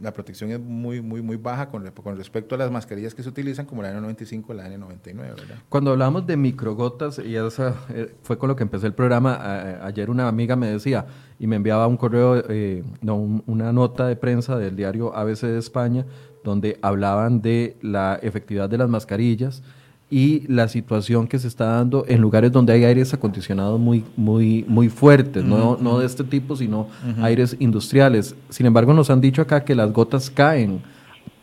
la 0.00 0.12
protección 0.12 0.50
es 0.50 0.58
muy, 0.58 1.00
muy, 1.00 1.22
muy 1.22 1.36
baja 1.36 1.68
con, 1.68 1.88
con, 1.92 2.16
respecto 2.16 2.56
a 2.56 2.58
las 2.58 2.72
mascarillas 2.72 3.14
que 3.14 3.22
se 3.22 3.28
utilizan 3.28 3.66
como 3.66 3.82
la 3.82 3.94
N95 3.94 4.52
la 4.52 4.68
N99, 4.68 5.14
¿verdad? 5.14 5.58
Cuando 5.68 5.92
hablamos 5.92 6.26
de 6.26 6.36
microgotas, 6.36 7.20
y 7.20 7.36
esa 7.36 7.76
eh, 7.90 8.14
fue 8.22 8.36
con 8.36 8.48
lo 8.48 8.56
que 8.56 8.64
empecé 8.64 8.88
el 8.88 8.94
programa, 8.94 9.38
ayer 9.82 10.10
una 10.10 10.26
amiga 10.26 10.56
me 10.56 10.66
decía, 10.68 11.06
y 11.38 11.46
me 11.46 11.56
enviaba 11.56 11.86
un 11.86 11.96
correo, 11.96 12.42
eh, 12.48 12.82
no, 13.00 13.42
una 13.46 13.72
nota 13.72 14.08
de 14.08 14.16
prensa 14.16 14.58
del 14.58 14.74
diario 14.74 15.14
ABC 15.14 15.42
de 15.42 15.58
España, 15.58 16.04
donde 16.42 16.78
hablaban 16.82 17.42
de 17.42 17.76
la 17.80 18.18
efectividad 18.22 18.68
de 18.68 18.78
las 18.78 18.88
mascarillas, 18.88 19.62
y 20.10 20.46
la 20.48 20.68
situación 20.68 21.26
que 21.28 21.38
se 21.38 21.48
está 21.48 21.66
dando 21.66 22.04
en 22.08 22.20
lugares 22.20 22.50
donde 22.50 22.72
hay 22.72 22.84
aires 22.84 23.12
acondicionados 23.12 23.78
muy, 23.78 24.04
muy, 24.16 24.64
muy 24.66 24.88
fuertes, 24.88 25.44
no, 25.44 25.76
no 25.80 25.98
de 25.98 26.06
este 26.06 26.24
tipo, 26.24 26.56
sino 26.56 26.88
aires 27.20 27.56
industriales. 27.58 28.34
Sin 28.48 28.66
embargo, 28.66 28.94
nos 28.94 29.10
han 29.10 29.20
dicho 29.20 29.42
acá 29.42 29.64
que 29.64 29.74
las 29.74 29.92
gotas 29.92 30.30
caen 30.30 30.80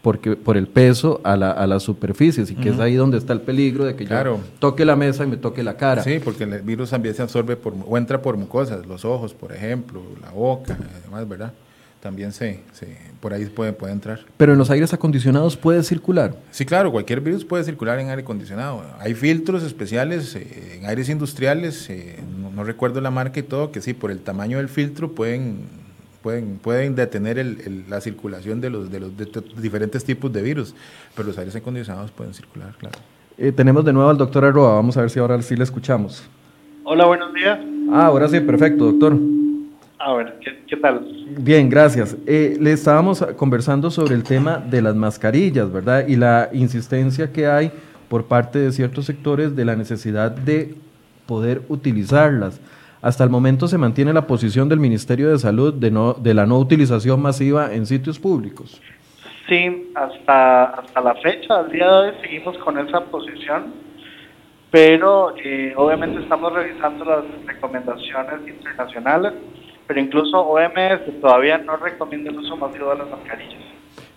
porque, 0.01 0.35
por 0.35 0.55
el 0.55 0.67
peso 0.67 1.19
a, 1.23 1.35
la, 1.35 1.51
a 1.51 1.65
las 1.65 1.83
superficies 1.83 2.51
y 2.51 2.55
que 2.55 2.69
es 2.69 2.79
ahí 2.79 2.93
donde 2.95 3.17
está 3.17 3.33
el 3.33 3.41
peligro 3.41 3.85
de 3.85 3.95
que 3.95 4.05
yo 4.05 4.39
toque 4.59 4.85
la 4.85 4.95
mesa 4.95 5.23
y 5.23 5.27
me 5.27 5.37
toque 5.37 5.63
la 5.63 5.77
cara. 5.77 6.03
Sí, 6.03 6.19
porque 6.23 6.43
el 6.43 6.61
virus 6.61 6.91
también 6.91 7.15
se 7.15 7.23
absorbe 7.23 7.55
por, 7.55 7.73
o 7.87 7.97
entra 7.97 8.21
por 8.21 8.37
mucosas, 8.37 8.85
los 8.85 9.03
ojos, 9.03 9.33
por 9.33 9.51
ejemplo, 9.51 10.01
la 10.21 10.31
boca, 10.31 10.77
además, 11.01 11.27
¿verdad? 11.27 11.53
También 12.05 12.31
se, 12.31 12.59
por 13.19 13.33
ahí 13.33 13.45
puede, 13.45 13.73
puede 13.73 13.91
entrar. 13.91 14.19
Pero 14.37 14.51
en 14.51 14.59
los 14.59 14.69
aires 14.69 14.93
acondicionados 14.93 15.57
puede 15.57 15.81
circular. 15.81 16.35
Sí, 16.51 16.63
claro, 16.63 16.91
cualquier 16.91 17.19
virus 17.19 17.43
puede 17.43 17.63
circular 17.63 17.97
en 17.97 18.09
aire 18.09 18.21
acondicionado. 18.21 18.83
Hay 18.99 19.15
filtros 19.15 19.63
especiales 19.63 20.35
eh, 20.35 20.77
en 20.77 20.85
aires 20.85 21.09
industriales, 21.09 21.89
eh, 21.89 22.19
no, 22.53 22.63
recuerdo 22.63 23.01
la 23.01 23.09
marca 23.09 23.39
y 23.39 23.43
todo, 23.43 23.71
que 23.71 23.81
sí, 23.81 23.95
por 23.95 24.11
el 24.11 24.19
tamaño 24.19 24.59
del 24.59 24.69
filtro 24.69 25.13
pueden, 25.13 25.61
pueden, 26.21 26.59
pueden 26.61 26.93
detener 26.93 27.43
la 27.89 27.99
circulación 28.01 28.61
de 28.61 28.69
los, 28.69 28.91
de 28.91 28.99
los 28.99 29.11
diferentes 29.59 30.03
tipos 30.03 30.31
de 30.31 30.43
virus, 30.43 30.75
pero 31.15 31.27
los 31.27 31.39
aires 31.39 31.55
acondicionados 31.55 32.11
pueden 32.11 32.35
circular, 32.35 32.75
claro. 32.77 32.99
Eh, 33.35 33.51
tenemos 33.51 33.83
de 33.83 33.93
nuevo 33.93 34.11
al 34.11 34.17
doctor 34.17 34.45
Arroa, 34.45 34.75
vamos 34.75 34.95
a 34.95 35.01
ver 35.01 35.09
si 35.09 35.17
ahora 35.17 35.41
sí 35.41 35.55
le 35.55 35.63
escuchamos. 35.63 36.23
Hola, 36.83 37.07
buenos 37.07 37.33
días. 37.33 37.57
Ah, 37.91 38.05
ahora 38.05 38.27
sí, 38.27 38.39
perfecto, 38.41 38.91
doctor. 38.91 39.17
A 40.05 40.13
ver, 40.13 40.35
¿qué, 40.67 40.77
tal? 40.77 41.03
Bien, 41.39 41.67
gracias. 41.67 42.15
Eh, 42.27 42.57
le 42.59 42.73
estábamos 42.73 43.25
conversando 43.37 43.89
sobre 43.89 44.13
el 44.13 44.23
tema 44.23 44.57
de 44.59 44.79
las 44.79 44.95
mascarillas, 44.95 45.71
¿verdad? 45.73 46.07
Y 46.07 46.15
la 46.15 46.49
insistencia 46.53 47.33
que 47.33 47.47
hay 47.47 47.71
por 48.07 48.27
parte 48.27 48.59
de 48.59 48.71
ciertos 48.71 49.05
sectores 49.05 49.55
de 49.55 49.65
la 49.65 49.75
necesidad 49.75 50.29
de 50.29 50.75
poder 51.25 51.63
utilizarlas. 51.69 52.61
Hasta 53.01 53.23
el 53.23 53.31
momento 53.31 53.67
se 53.67 53.79
mantiene 53.79 54.13
la 54.13 54.27
posición 54.27 54.69
del 54.69 54.79
Ministerio 54.79 55.31
de 55.31 55.39
Salud 55.39 55.73
de, 55.73 55.89
no, 55.89 56.13
de 56.13 56.35
la 56.35 56.45
no 56.45 56.59
utilización 56.59 57.19
masiva 57.19 57.73
en 57.73 57.87
sitios 57.87 58.19
públicos. 58.19 58.79
Sí, 59.49 59.91
hasta, 59.95 60.65
hasta 60.65 61.01
la 61.01 61.15
fecha, 61.15 61.61
al 61.61 61.71
día 61.71 61.87
de 61.87 62.09
hoy, 62.09 62.15
seguimos 62.21 62.55
con 62.59 62.77
esa 62.77 63.01
posición, 63.05 63.73
pero 64.69 65.33
eh, 65.43 65.73
obviamente 65.75 66.21
estamos 66.21 66.53
revisando 66.53 67.05
las 67.05 67.23
recomendaciones 67.47 68.47
internacionales 68.47 69.33
pero 69.87 69.99
incluso 69.99 70.39
OMS 70.39 71.21
todavía 71.21 71.57
no 71.59 71.77
recomienda 71.77 72.31
el 72.31 72.39
uso 72.39 72.57
masivo 72.57 72.89
de 72.91 72.97
las 72.97 73.09
mascarillas. 73.09 73.61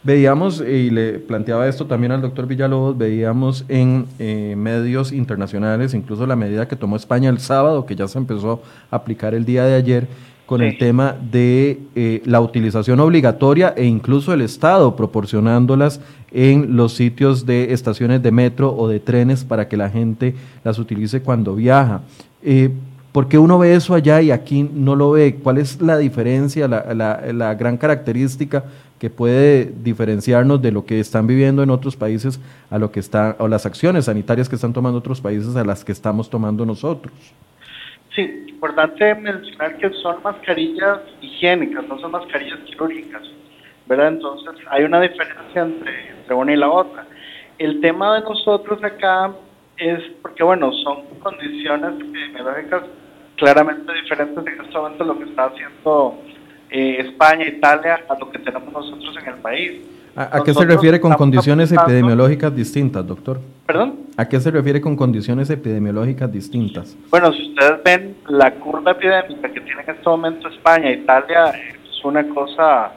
Veíamos, 0.02 0.60
y 0.60 0.90
le 0.90 1.18
planteaba 1.18 1.68
esto 1.68 1.86
también 1.86 2.12
al 2.12 2.22
doctor 2.22 2.46
Villalobos, 2.46 2.96
veíamos 2.96 3.64
en 3.68 4.06
eh, 4.18 4.54
medios 4.56 5.12
internacionales, 5.12 5.92
incluso 5.92 6.26
la 6.26 6.36
medida 6.36 6.68
que 6.68 6.76
tomó 6.76 6.96
España 6.96 7.28
el 7.28 7.40
sábado, 7.40 7.84
que 7.84 7.96
ya 7.96 8.06
se 8.06 8.16
empezó 8.16 8.62
a 8.90 8.96
aplicar 8.96 9.34
el 9.34 9.44
día 9.44 9.64
de 9.64 9.74
ayer, 9.74 10.06
con 10.48 10.62
el 10.62 10.78
tema 10.78 11.14
de 11.30 11.78
eh, 11.94 12.22
la 12.24 12.40
utilización 12.40 13.00
obligatoria 13.00 13.74
e 13.76 13.84
incluso 13.84 14.32
el 14.32 14.40
Estado 14.40 14.96
proporcionándolas 14.96 16.00
en 16.30 16.74
los 16.74 16.94
sitios 16.94 17.44
de 17.44 17.74
estaciones 17.74 18.22
de 18.22 18.32
metro 18.32 18.74
o 18.74 18.88
de 18.88 18.98
trenes 18.98 19.44
para 19.44 19.68
que 19.68 19.76
la 19.76 19.90
gente 19.90 20.34
las 20.64 20.78
utilice 20.78 21.20
cuando 21.20 21.54
viaja. 21.54 22.00
Eh, 22.42 22.70
¿Por 23.18 23.28
qué 23.28 23.36
uno 23.36 23.58
ve 23.58 23.74
eso 23.74 23.96
allá 23.96 24.22
y 24.22 24.30
aquí 24.30 24.62
no 24.62 24.94
lo 24.94 25.10
ve? 25.10 25.40
¿Cuál 25.42 25.58
es 25.58 25.82
la 25.82 25.98
diferencia, 25.98 26.68
la, 26.68 27.54
gran 27.54 27.76
característica 27.76 28.62
que 29.00 29.10
puede 29.10 29.72
diferenciarnos 29.82 30.62
de 30.62 30.70
lo 30.70 30.84
que 30.84 31.00
están 31.00 31.26
viviendo 31.26 31.64
en 31.64 31.70
otros 31.70 31.96
países 31.96 32.38
a 32.70 32.78
lo 32.78 32.92
que 32.92 33.00
está, 33.00 33.34
o 33.40 33.48
las 33.48 33.66
acciones 33.66 34.04
sanitarias 34.04 34.48
que 34.48 34.54
están 34.54 34.72
tomando 34.72 35.00
otros 35.00 35.20
países 35.20 35.56
a 35.56 35.64
las 35.64 35.84
que 35.84 35.90
estamos 35.90 36.30
tomando 36.30 36.64
nosotros? 36.64 37.12
Sí, 38.14 38.44
importante 38.46 39.12
mencionar 39.16 39.76
que 39.78 39.90
son 39.94 40.22
mascarillas 40.22 41.00
higiénicas, 41.20 41.88
no 41.88 41.98
son 41.98 42.12
mascarillas 42.12 42.60
quirúrgicas, 42.66 43.22
¿verdad? 43.88 44.10
Entonces 44.10 44.64
hay 44.70 44.84
una 44.84 45.00
diferencia 45.00 45.62
entre, 45.62 46.10
entre 46.10 46.34
una 46.36 46.52
y 46.52 46.56
la 46.56 46.70
otra. 46.70 47.04
El 47.58 47.80
tema 47.80 48.14
de 48.14 48.20
nosotros 48.20 48.78
acá 48.84 49.32
es 49.76 50.04
porque, 50.22 50.44
bueno, 50.44 50.72
son 50.84 51.02
condiciones 51.20 52.00
epidemiológicas 52.00 52.84
claramente 53.38 53.92
diferentes 53.94 54.46
en 54.46 54.60
este 54.60 54.76
momento 54.76 55.04
lo 55.04 55.18
que 55.18 55.24
está 55.24 55.46
haciendo 55.46 56.18
eh, 56.70 56.96
España, 57.00 57.46
Italia, 57.46 58.00
a 58.08 58.18
lo 58.18 58.30
que 58.30 58.38
tenemos 58.40 58.72
nosotros 58.72 59.16
en 59.22 59.32
el 59.32 59.40
país. 59.40 59.72
¿A, 60.14 60.42
qué 60.44 60.52
se 60.52 60.64
refiere 60.64 61.00
con 61.00 61.12
condiciones 61.14 61.70
epidemiológicas 61.70 62.54
distintas, 62.54 63.06
doctor? 63.06 63.40
¿Perdón? 63.66 64.00
¿A 64.16 64.28
qué 64.28 64.40
se 64.40 64.50
refiere 64.50 64.80
con 64.80 64.96
condiciones 64.96 65.48
epidemiológicas 65.48 66.32
distintas? 66.32 66.96
Bueno, 67.08 67.32
si 67.32 67.50
ustedes 67.50 67.84
ven 67.84 68.16
la 68.26 68.52
curva 68.54 68.90
epidémica 68.90 69.48
que 69.48 69.60
tiene 69.60 69.82
en 69.82 69.90
este 69.90 70.08
momento 70.08 70.48
España 70.48 70.90
e 70.90 70.94
Italia, 70.94 71.50
es 71.50 72.04
una 72.04 72.28
cosa, 72.30 72.90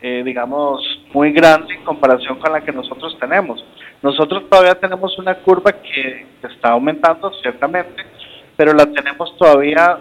eh, 0.00 0.22
digamos, 0.24 0.80
muy 1.12 1.32
grande 1.32 1.74
en 1.74 1.84
comparación 1.84 2.38
con 2.38 2.52
la 2.52 2.62
que 2.62 2.72
nosotros 2.72 3.18
tenemos. 3.20 3.62
Nosotros 4.02 4.48
todavía 4.48 4.74
tenemos 4.74 5.16
una 5.18 5.34
curva 5.34 5.72
que 5.72 6.26
está 6.42 6.70
aumentando, 6.70 7.30
ciertamente, 7.42 8.02
pero 8.56 8.72
la 8.72 8.86
tenemos 8.86 9.36
todavía 9.36 9.98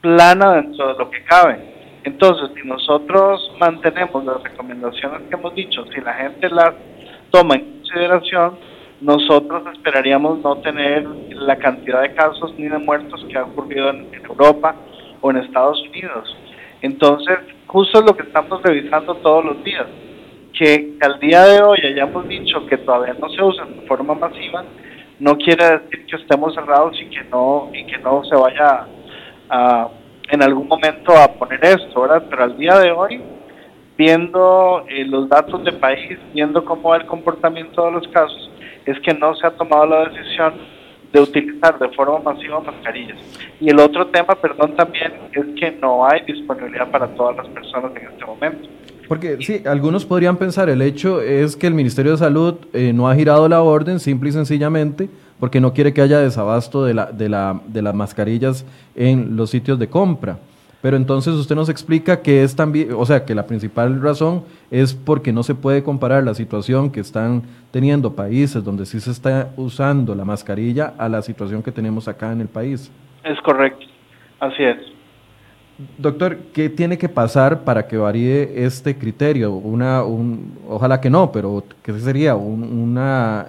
plana 0.00 0.54
dentro 0.54 0.88
de 0.88 0.98
lo 0.98 1.10
que 1.10 1.22
cabe. 1.24 1.58
Entonces, 2.04 2.50
si 2.54 2.66
nosotros 2.66 3.52
mantenemos 3.58 4.24
las 4.24 4.42
recomendaciones 4.42 5.22
que 5.28 5.34
hemos 5.34 5.54
dicho, 5.54 5.84
si 5.94 6.00
la 6.00 6.14
gente 6.14 6.48
las 6.48 6.72
toma 7.30 7.56
en 7.56 7.80
consideración, 7.80 8.58
nosotros 9.00 9.62
esperaríamos 9.72 10.40
no 10.40 10.56
tener 10.56 11.06
la 11.30 11.56
cantidad 11.56 12.02
de 12.02 12.14
casos 12.14 12.54
ni 12.58 12.68
de 12.68 12.78
muertos 12.78 13.24
que 13.28 13.38
ha 13.38 13.44
ocurrido 13.44 13.90
en, 13.90 14.08
Europa 14.28 14.74
o 15.20 15.30
en 15.30 15.38
Estados 15.38 15.80
Unidos. 15.88 16.36
Entonces, 16.82 17.38
justo 17.66 17.98
es 17.98 18.06
lo 18.06 18.16
que 18.16 18.22
estamos 18.22 18.62
revisando 18.62 19.14
todos 19.16 19.44
los 19.44 19.64
días, 19.64 19.86
que 20.52 20.96
al 21.00 21.18
día 21.18 21.44
de 21.44 21.62
hoy 21.62 21.78
hayamos 21.84 22.28
dicho 22.28 22.64
que 22.66 22.78
todavía 22.78 23.14
no 23.18 23.28
se 23.30 23.42
usa 23.42 23.64
de 23.64 23.86
forma 23.86 24.14
masiva, 24.14 24.64
no 25.20 25.36
quiere 25.36 25.78
decir 25.78 26.06
que 26.06 26.16
estemos 26.16 26.54
cerrados 26.54 27.00
y 27.00 27.06
que 27.06 27.22
no 27.24 27.70
y 27.72 27.84
que 27.86 27.98
no 27.98 28.24
se 28.24 28.34
vaya 28.34 28.86
a 29.48 29.88
en 30.30 30.42
algún 30.42 30.68
momento 30.68 31.16
a 31.16 31.28
poner 31.32 31.62
esto, 31.64 32.02
¿verdad? 32.02 32.24
Pero 32.30 32.44
al 32.44 32.56
día 32.56 32.78
de 32.78 32.92
hoy, 32.92 33.20
viendo 33.98 34.84
eh, 34.88 35.04
los 35.04 35.28
datos 35.28 35.64
de 35.64 35.72
país, 35.72 36.18
viendo 36.32 36.64
cómo 36.64 36.90
va 36.90 36.98
el 36.98 37.06
comportamiento 37.06 37.84
de 37.84 37.92
los 37.92 38.08
casos, 38.08 38.50
es 38.86 38.98
que 39.00 39.12
no 39.12 39.34
se 39.34 39.46
ha 39.46 39.50
tomado 39.50 39.86
la 39.86 40.08
decisión 40.08 40.54
de 41.12 41.20
utilizar 41.20 41.78
de 41.78 41.88
forma 41.90 42.32
masiva 42.32 42.60
mascarillas. 42.60 43.18
Y 43.60 43.70
el 43.70 43.80
otro 43.80 44.06
tema, 44.06 44.36
perdón, 44.36 44.76
también 44.76 45.12
es 45.32 45.44
que 45.58 45.72
no 45.72 46.06
hay 46.06 46.20
disponibilidad 46.20 46.88
para 46.90 47.08
todas 47.08 47.36
las 47.36 47.48
personas 47.48 47.90
en 47.96 48.06
este 48.06 48.24
momento. 48.24 48.68
Porque 49.10 49.38
sí, 49.40 49.60
algunos 49.66 50.06
podrían 50.06 50.36
pensar, 50.36 50.68
el 50.68 50.80
hecho 50.80 51.20
es 51.20 51.56
que 51.56 51.66
el 51.66 51.74
Ministerio 51.74 52.12
de 52.12 52.18
Salud 52.18 52.54
eh, 52.72 52.92
no 52.92 53.08
ha 53.08 53.16
girado 53.16 53.48
la 53.48 53.60
orden, 53.60 53.98
simple 53.98 54.28
y 54.28 54.32
sencillamente, 54.32 55.10
porque 55.40 55.60
no 55.60 55.72
quiere 55.72 55.92
que 55.92 56.00
haya 56.00 56.20
desabasto 56.20 56.84
de, 56.84 56.94
la, 56.94 57.06
de, 57.06 57.28
la, 57.28 57.60
de 57.66 57.82
las 57.82 57.92
mascarillas 57.92 58.64
en 58.94 59.34
los 59.34 59.50
sitios 59.50 59.80
de 59.80 59.88
compra. 59.88 60.38
Pero 60.80 60.96
entonces 60.96 61.34
usted 61.34 61.56
nos 61.56 61.68
explica 61.68 62.22
que 62.22 62.44
es 62.44 62.54
también, 62.54 62.92
o 62.96 63.04
sea, 63.04 63.24
que 63.24 63.34
la 63.34 63.48
principal 63.48 64.00
razón 64.00 64.44
es 64.70 64.94
porque 64.94 65.32
no 65.32 65.42
se 65.42 65.56
puede 65.56 65.82
comparar 65.82 66.22
la 66.22 66.34
situación 66.34 66.88
que 66.88 67.00
están 67.00 67.42
teniendo 67.72 68.14
países 68.14 68.62
donde 68.62 68.86
sí 68.86 69.00
se 69.00 69.10
está 69.10 69.50
usando 69.56 70.14
la 70.14 70.24
mascarilla 70.24 70.94
a 70.96 71.08
la 71.08 71.20
situación 71.22 71.64
que 71.64 71.72
tenemos 71.72 72.06
acá 72.06 72.30
en 72.30 72.42
el 72.42 72.48
país. 72.48 72.92
Es 73.24 73.40
correcto, 73.40 73.86
así 74.38 74.62
es. 74.62 74.99
Doctor, 75.98 76.38
¿qué 76.52 76.68
tiene 76.68 76.98
que 76.98 77.08
pasar 77.08 77.64
para 77.64 77.86
que 77.86 77.96
varíe 77.96 78.64
este 78.64 78.96
criterio? 78.96 79.52
Una, 79.52 80.04
un, 80.04 80.58
ojalá 80.68 81.00
que 81.00 81.10
no, 81.10 81.30
pero 81.32 81.62
¿qué 81.82 81.92
sería? 81.94 82.34
una 82.34 83.46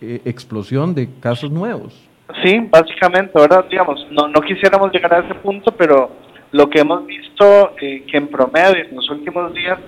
eh, 0.00 0.20
explosión 0.24 0.94
de 0.94 1.08
casos 1.20 1.50
nuevos. 1.50 1.94
Sí, 2.42 2.58
básicamente, 2.70 3.32
¿verdad? 3.34 3.64
Digamos, 3.70 4.06
no, 4.10 4.28
no 4.28 4.40
quisiéramos 4.40 4.92
llegar 4.92 5.14
a 5.14 5.18
ese 5.20 5.34
punto, 5.34 5.72
pero 5.72 6.10
lo 6.52 6.70
que 6.70 6.80
hemos 6.80 7.06
visto 7.06 7.72
eh, 7.80 8.04
que 8.10 8.16
en 8.16 8.28
promedio 8.28 8.84
en 8.88 8.96
los 8.96 9.08
últimos 9.10 9.52
días 9.52 9.78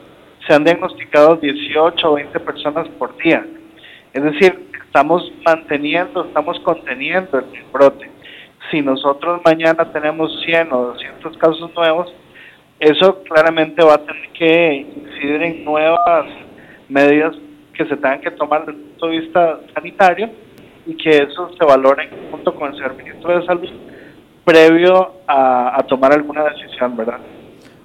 se 0.46 0.54
han 0.54 0.64
diagnosticado 0.64 1.36
18 1.36 2.10
o 2.10 2.14
20 2.14 2.40
personas 2.40 2.88
por 2.98 3.16
día. 3.18 3.46
Es 4.12 4.22
decir, 4.22 4.68
estamos 4.84 5.32
manteniendo, 5.44 6.24
estamos 6.24 6.58
conteniendo 6.60 7.38
el 7.38 7.46
brote. 7.72 8.10
Si 8.72 8.80
nosotros 8.80 9.42
mañana 9.44 9.84
tenemos 9.92 10.32
100 10.46 10.72
o 10.72 10.84
200 10.94 11.36
casos 11.36 11.70
nuevos, 11.76 12.10
eso 12.80 13.22
claramente 13.24 13.84
va 13.84 13.96
a 13.96 13.98
tener 13.98 14.30
que 14.32 14.86
incidir 14.96 15.42
en 15.42 15.64
nuevas 15.64 16.26
medidas 16.88 17.36
que 17.74 17.84
se 17.84 17.96
tengan 17.96 18.22
que 18.22 18.30
tomar 18.30 18.64
desde 18.64 18.80
el 18.80 18.86
punto 18.86 19.06
de 19.08 19.20
vista 19.20 19.60
sanitario 19.74 20.30
y 20.86 20.96
que 20.96 21.10
eso 21.18 21.50
se 21.58 21.64
valore 21.66 22.08
junto 22.30 22.54
con 22.54 22.70
el 22.70 22.74
señor 22.76 22.96
ministro 22.96 23.38
de 23.38 23.46
Salud 23.46 23.68
previo 24.42 25.16
a, 25.28 25.84
tomar 25.86 26.14
alguna 26.14 26.44
decisión, 26.44 26.96
¿verdad? 26.96 27.18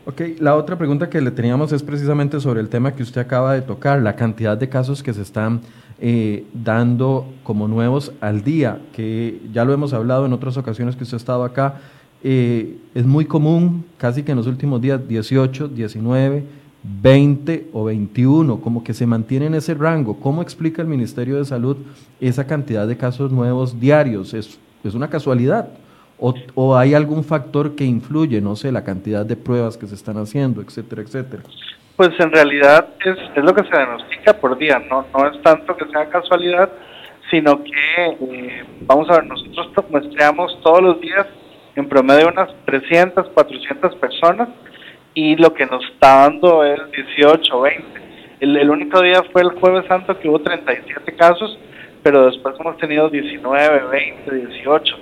Ok, 0.06 0.22
la 0.40 0.56
otra 0.56 0.78
pregunta 0.78 1.10
que 1.10 1.20
le 1.20 1.32
teníamos 1.32 1.74
es 1.74 1.84
precisamente 1.84 2.40
sobre 2.40 2.62
el 2.62 2.70
tema 2.70 2.96
que 2.96 3.04
usted 3.04 3.20
acaba 3.20 3.54
de 3.54 3.62
tocar, 3.62 4.02
la 4.02 4.16
cantidad 4.16 4.58
de 4.58 4.70
casos 4.70 5.04
que 5.04 5.14
se 5.14 5.22
están 5.22 5.62
eh, 6.00 6.46
dando 6.54 7.26
como 7.44 7.68
nuevos 7.68 8.12
al 8.22 8.44
día, 8.44 8.82
que 8.94 9.42
ya 9.52 9.66
lo 9.66 9.74
hemos 9.74 9.94
hablado 9.94 10.26
en 10.26 10.34
otras 10.34 10.56
ocasiones 10.58 10.96
que 10.96 11.04
usted 11.04 11.16
ha 11.16 11.18
estado 11.18 11.44
acá, 11.44 11.82
eh, 12.24 12.78
es 12.94 13.06
muy 13.06 13.26
común, 13.26 13.86
casi 13.98 14.24
que 14.24 14.32
en 14.32 14.38
los 14.38 14.48
últimos 14.48 14.82
días, 14.82 15.08
18, 15.08 15.70
19, 15.70 16.44
20 17.02 17.70
o 17.74 17.86
21, 17.86 18.62
como 18.62 18.84
que 18.84 18.94
se 18.94 19.06
mantiene 19.06 19.48
en 19.48 19.56
ese 19.56 19.74
rango. 19.74 20.20
¿Cómo 20.20 20.42
explica 20.42 20.82
el 20.82 20.88
Ministerio 20.88 21.38
de 21.38 21.46
Salud 21.46 21.78
esa 22.20 22.46
cantidad 22.46 22.88
de 22.88 22.98
casos 22.98 23.32
nuevos 23.32 23.80
diarios? 23.80 24.34
¿Es, 24.34 24.60
es 24.84 24.94
una 24.94 25.10
casualidad? 25.10 25.70
O, 26.20 26.34
¿O, 26.56 26.76
hay 26.76 26.94
algún 26.94 27.24
factor 27.24 27.76
que 27.76 27.86
influye, 27.86 28.42
no 28.42 28.56
sé, 28.56 28.72
la 28.72 28.84
cantidad 28.84 29.26
de 29.26 29.36
pruebas 29.36 29.78
que 29.78 29.86
se 29.86 29.96
están 29.96 30.18
haciendo, 30.18 30.62
etcétera, 30.62 31.04
etcétera? 31.04 31.44
Pues 31.98 32.12
en 32.20 32.32
realidad 32.32 32.88
es, 33.04 33.18
es 33.36 33.44
lo 33.44 33.54
que 33.54 33.64
se 33.64 33.70
diagnostica 33.70 34.34
por 34.40 34.58
día, 34.58 34.80
no, 34.88 35.06
no 35.14 35.28
es 35.28 35.42
tanto 35.42 35.76
que 35.76 35.86
sea 35.88 36.08
casualidad, 36.10 36.70
sino 37.32 37.64
que, 37.64 38.06
eh, 38.22 38.66
vamos 38.82 39.10
a 39.10 39.14
ver, 39.14 39.26
nosotros 39.26 39.86
muestreamos 39.90 40.60
todos 40.62 40.82
los 40.82 41.02
días 41.02 41.26
en 41.76 41.90
promedio 41.90 42.28
unas 42.28 42.50
300, 42.66 43.30
400 43.30 43.96
personas 43.96 44.50
y 45.14 45.36
lo 45.38 45.54
que 45.54 45.66
nos 45.66 45.84
está 45.86 46.22
dando 46.22 46.64
es 46.64 46.80
18, 46.92 47.62
20. 47.62 48.02
El, 48.42 48.70
único 48.70 49.02
día 49.02 49.24
fue 49.32 49.42
el 49.42 49.60
jueves 49.60 49.88
santo 49.88 50.20
que 50.20 50.30
hubo 50.30 50.40
37 50.40 51.16
casos, 51.16 51.58
pero 52.04 52.28
después 52.28 52.56
hemos 52.60 52.78
tenido 52.78 53.10
19, 53.10 53.88
20, 53.90 54.36
18. 54.36 54.96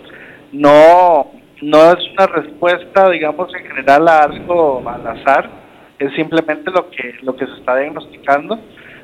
No, 0.53 1.31
no 1.61 1.91
es 1.91 1.97
una 2.17 2.27
respuesta, 2.27 3.09
digamos, 3.09 3.53
en 3.53 3.65
general 3.65 4.07
a 4.07 4.19
algo 4.19 4.81
al 4.87 5.05
azar, 5.05 5.64
es 5.99 6.13
simplemente 6.13 6.71
lo 6.71 6.89
que, 6.89 7.15
lo 7.21 7.35
que 7.35 7.45
se 7.45 7.53
está 7.53 7.77
diagnosticando, 7.77 8.59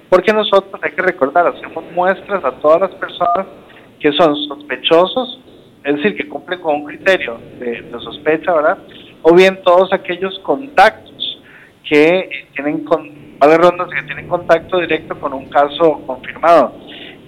porque 0.09 0.33
nosotros, 0.33 0.73
hay 0.81 0.91
que 0.91 1.01
recordar, 1.01 1.47
hacemos 1.47 1.83
muestras 1.93 2.43
a 2.43 2.51
todas 2.59 2.81
las 2.81 2.91
personas 2.95 3.47
que 3.99 4.11
son 4.13 4.35
sospechosos, 4.47 5.39
es 5.83 5.95
decir, 5.95 6.15
que 6.15 6.27
cumplen 6.27 6.59
con 6.59 6.75
un 6.75 6.85
criterio 6.85 7.39
de, 7.59 7.89
sospecha, 7.99 8.53
¿verdad? 8.53 8.77
o 9.21 9.33
bien 9.33 9.61
todos 9.63 9.93
aquellos 9.93 10.37
contactos 10.39 11.41
que 11.87 12.29
tienen 12.55 12.83
con, 12.83 13.09
rondas 13.39 13.89
que 13.89 14.03
tienen 14.03 14.27
contacto 14.27 14.79
directo 14.79 15.19
con 15.19 15.33
un 15.33 15.45
caso 15.49 16.01
confirmado. 16.05 16.73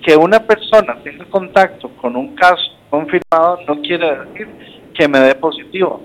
Que 0.05 0.15
una 0.15 0.39
persona 0.39 0.97
tenga 1.03 1.25
contacto 1.25 1.89
con 2.01 2.15
un 2.15 2.35
caso 2.35 2.71
confirmado 2.89 3.59
no 3.67 3.81
quiere 3.81 4.17
decir 4.17 4.47
que 4.93 5.07
me 5.07 5.19
dé 5.19 5.35
positivo, 5.35 6.01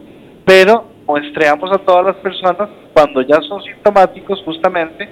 pero 0.47 0.87
muestreamos 1.07 1.71
a 1.73 1.79
todas 1.79 2.07
las 2.07 2.17
personas 2.17 2.69
cuando 2.99 3.23
ya 3.23 3.41
son 3.43 3.63
sintomáticos 3.63 4.43
justamente 4.45 5.09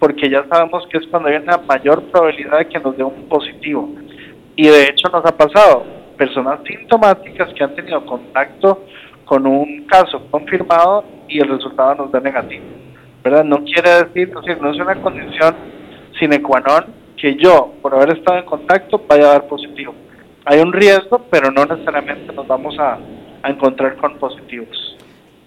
porque 0.00 0.28
ya 0.28 0.44
sabemos 0.48 0.84
que 0.88 0.98
es 0.98 1.06
cuando 1.06 1.28
hay 1.28 1.36
una 1.36 1.56
mayor 1.58 2.02
probabilidad 2.10 2.58
de 2.58 2.66
que 2.66 2.80
nos 2.80 2.96
dé 2.96 3.04
un 3.04 3.28
positivo. 3.28 3.88
Y 4.56 4.66
de 4.66 4.88
hecho 4.88 5.08
nos 5.08 5.24
ha 5.24 5.36
pasado 5.36 5.84
personas 6.16 6.58
sintomáticas 6.66 7.54
que 7.54 7.62
han 7.62 7.76
tenido 7.76 8.04
contacto 8.04 8.82
con 9.24 9.46
un 9.46 9.86
caso 9.86 10.26
confirmado 10.32 11.04
y 11.28 11.38
el 11.38 11.48
resultado 11.48 11.94
nos 11.94 12.10
da 12.10 12.18
negativo. 12.18 12.64
¿verdad? 13.22 13.44
No 13.44 13.62
quiere 13.62 14.04
decir, 14.04 14.32
no 14.60 14.70
es 14.72 14.80
una 14.80 14.96
condición 15.00 15.54
sine 16.18 16.42
qua 16.42 16.58
non 16.58 16.92
que 17.16 17.36
yo, 17.36 17.72
por 17.80 17.94
haber 17.94 18.18
estado 18.18 18.38
en 18.38 18.46
contacto, 18.46 19.00
vaya 19.08 19.26
a 19.26 19.32
dar 19.34 19.46
positivo. 19.46 19.94
Hay 20.44 20.58
un 20.58 20.72
riesgo, 20.72 21.24
pero 21.30 21.52
no 21.52 21.64
necesariamente 21.64 22.32
nos 22.32 22.48
vamos 22.48 22.76
a, 22.80 22.98
encontrar 23.44 23.96
con 23.96 24.18
positivos. 24.18 24.87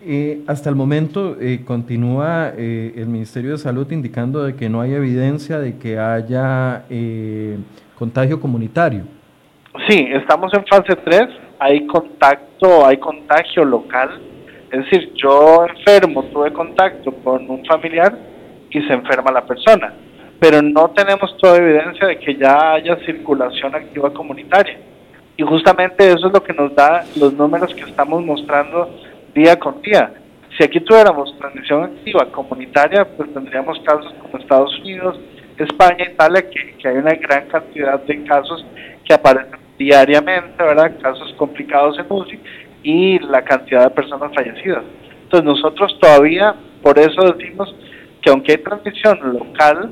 Eh, 0.04 0.42
hasta 0.48 0.68
el 0.68 0.76
momento 0.76 1.38
eh, 1.40 1.62
continúa 1.64 2.54
eh, 2.58 2.94
el 2.96 3.06
Ministerio 3.06 3.52
de 3.52 3.60
Salud 3.60 3.90
indicando 3.92 4.44
de 4.44 4.56
que 4.56 4.68
no 4.68 4.82
hay 4.82 4.96
evidencia 4.96 5.60
de 5.60 5.78
que 5.78 6.00
haya 6.00 6.86
contagio 8.00 8.40
comunitario. 8.42 9.04
Sí, 9.88 10.08
estamos 10.12 10.52
en 10.56 10.66
fase 10.66 10.96
3, 10.96 11.22
hay 11.60 11.86
contacto, 11.86 12.86
hay 12.86 12.98
contagio 12.98 13.64
local, 13.64 14.20
es 14.72 14.86
decir, 14.86 15.14
yo 15.14 15.68
enfermo, 15.68 16.24
tuve 16.24 16.52
contacto 16.52 17.12
con 17.24 17.48
un 17.48 17.64
familiar 17.66 18.18
y 18.72 18.82
se 18.82 18.94
enferma 18.94 19.32
la 19.32 19.46
persona, 19.46 19.94
pero 20.40 20.64
no 20.64 20.90
tenemos 20.90 21.38
toda 21.38 21.58
evidencia 21.58 22.08
de 22.08 22.18
que 22.18 22.36
ya 22.36 22.74
haya 22.74 22.96
circulación 23.06 23.76
activa 23.76 24.12
comunitaria. 24.12 24.80
Y 25.38 25.44
justamente 25.44 26.08
eso 26.08 26.28
es 26.28 26.34
lo 26.34 26.44
que 26.44 26.54
nos 26.54 26.74
da 26.76 27.06
los 27.16 27.34
números 27.34 27.74
que 27.74 27.82
estamos 27.82 28.24
mostrando 28.26 28.90
día 29.34 29.58
con 29.58 29.82
día. 29.82 30.14
Si 30.58 30.64
aquí 30.64 30.80
tuviéramos 30.82 31.38
transmisión 31.38 31.84
activa 31.84 32.32
comunitaria, 32.32 33.06
pues 33.16 33.34
tendríamos 33.34 33.80
casos 33.80 34.14
como 34.22 34.38
Estados 34.38 34.78
Unidos, 34.80 35.20
España, 35.58 36.06
Italia, 36.12 36.50
que, 36.50 36.78
que 36.78 36.88
hay 36.88 36.98
una 36.98 37.14
gran 37.14 37.48
cantidad 37.48 38.02
de 38.02 38.24
casos 38.24 38.66
que 39.06 39.14
aparecen 39.14 39.60
diariamente, 39.78 40.62
¿verdad? 40.62 40.92
Casos 41.02 41.34
complicados 41.38 41.98
en 42.00 42.06
UCI 42.10 42.40
y 42.84 43.20
la 43.20 43.44
cantidad 43.44 43.84
de 43.84 43.90
personas 43.92 44.32
fallecidas. 44.34 44.84
Entonces 45.24 45.46
nosotros 45.46 45.98
todavía, 46.00 46.56
por 46.82 47.00
eso 47.00 47.34
decimos 47.34 47.74
que 48.22 48.30
aunque 48.30 48.54
hay 48.54 48.58
transmisión 48.60 49.34
local, 49.34 49.92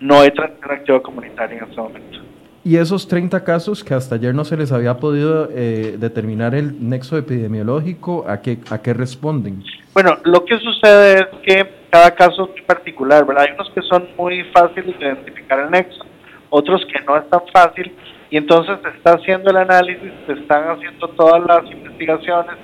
no 0.00 0.20
hay 0.20 0.30
transmisión 0.30 0.70
activa 0.70 1.02
comunitaria 1.02 1.58
en 1.58 1.64
este 1.64 1.80
momento. 1.80 2.25
Y 2.66 2.78
esos 2.78 3.06
30 3.06 3.44
casos 3.44 3.84
que 3.84 3.94
hasta 3.94 4.16
ayer 4.16 4.34
no 4.34 4.44
se 4.44 4.56
les 4.56 4.72
había 4.72 4.96
podido 4.96 5.48
eh, 5.52 5.94
determinar 6.00 6.52
el 6.52 6.88
nexo 6.88 7.16
epidemiológico, 7.16 8.24
¿a 8.28 8.42
qué, 8.42 8.58
¿a 8.68 8.82
qué 8.82 8.92
responden? 8.92 9.62
Bueno, 9.94 10.18
lo 10.24 10.44
que 10.44 10.58
sucede 10.58 11.14
es 11.14 11.26
que 11.44 11.70
cada 11.90 12.10
caso 12.10 12.50
es 12.56 12.64
particular, 12.64 13.24
¿verdad? 13.24 13.44
Hay 13.44 13.54
unos 13.54 13.70
que 13.70 13.82
son 13.82 14.08
muy 14.18 14.42
fáciles 14.52 14.98
de 14.98 15.06
identificar 15.06 15.60
el 15.60 15.70
nexo, 15.70 16.04
otros 16.50 16.84
que 16.92 17.00
no 17.04 17.16
es 17.16 17.30
tan 17.30 17.42
fácil, 17.52 17.94
y 18.30 18.36
entonces 18.36 18.78
se 18.82 18.88
está 18.88 19.12
haciendo 19.12 19.48
el 19.48 19.58
análisis, 19.58 20.10
se 20.26 20.32
están 20.32 20.68
haciendo 20.68 21.06
todas 21.10 21.46
las 21.46 21.70
investigaciones, 21.70 22.56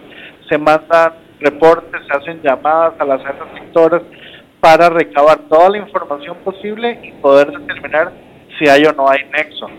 se 0.48 0.58
mandan 0.58 1.12
reportes, 1.38 2.00
se 2.08 2.18
hacen 2.18 2.42
llamadas 2.42 2.94
a 2.98 3.04
las 3.04 3.20
áreas 3.20 3.46
sectoras 3.54 4.02
para 4.58 4.90
recabar 4.90 5.38
toda 5.48 5.70
la 5.70 5.78
información 5.78 6.38
posible 6.38 6.98
y 7.04 7.12
poder 7.22 7.52
determinar 7.52 8.10
si 8.58 8.68
hay 8.68 8.84
o 8.84 8.92
no 8.94 9.08
hay 9.08 9.20
nexo 9.30 9.70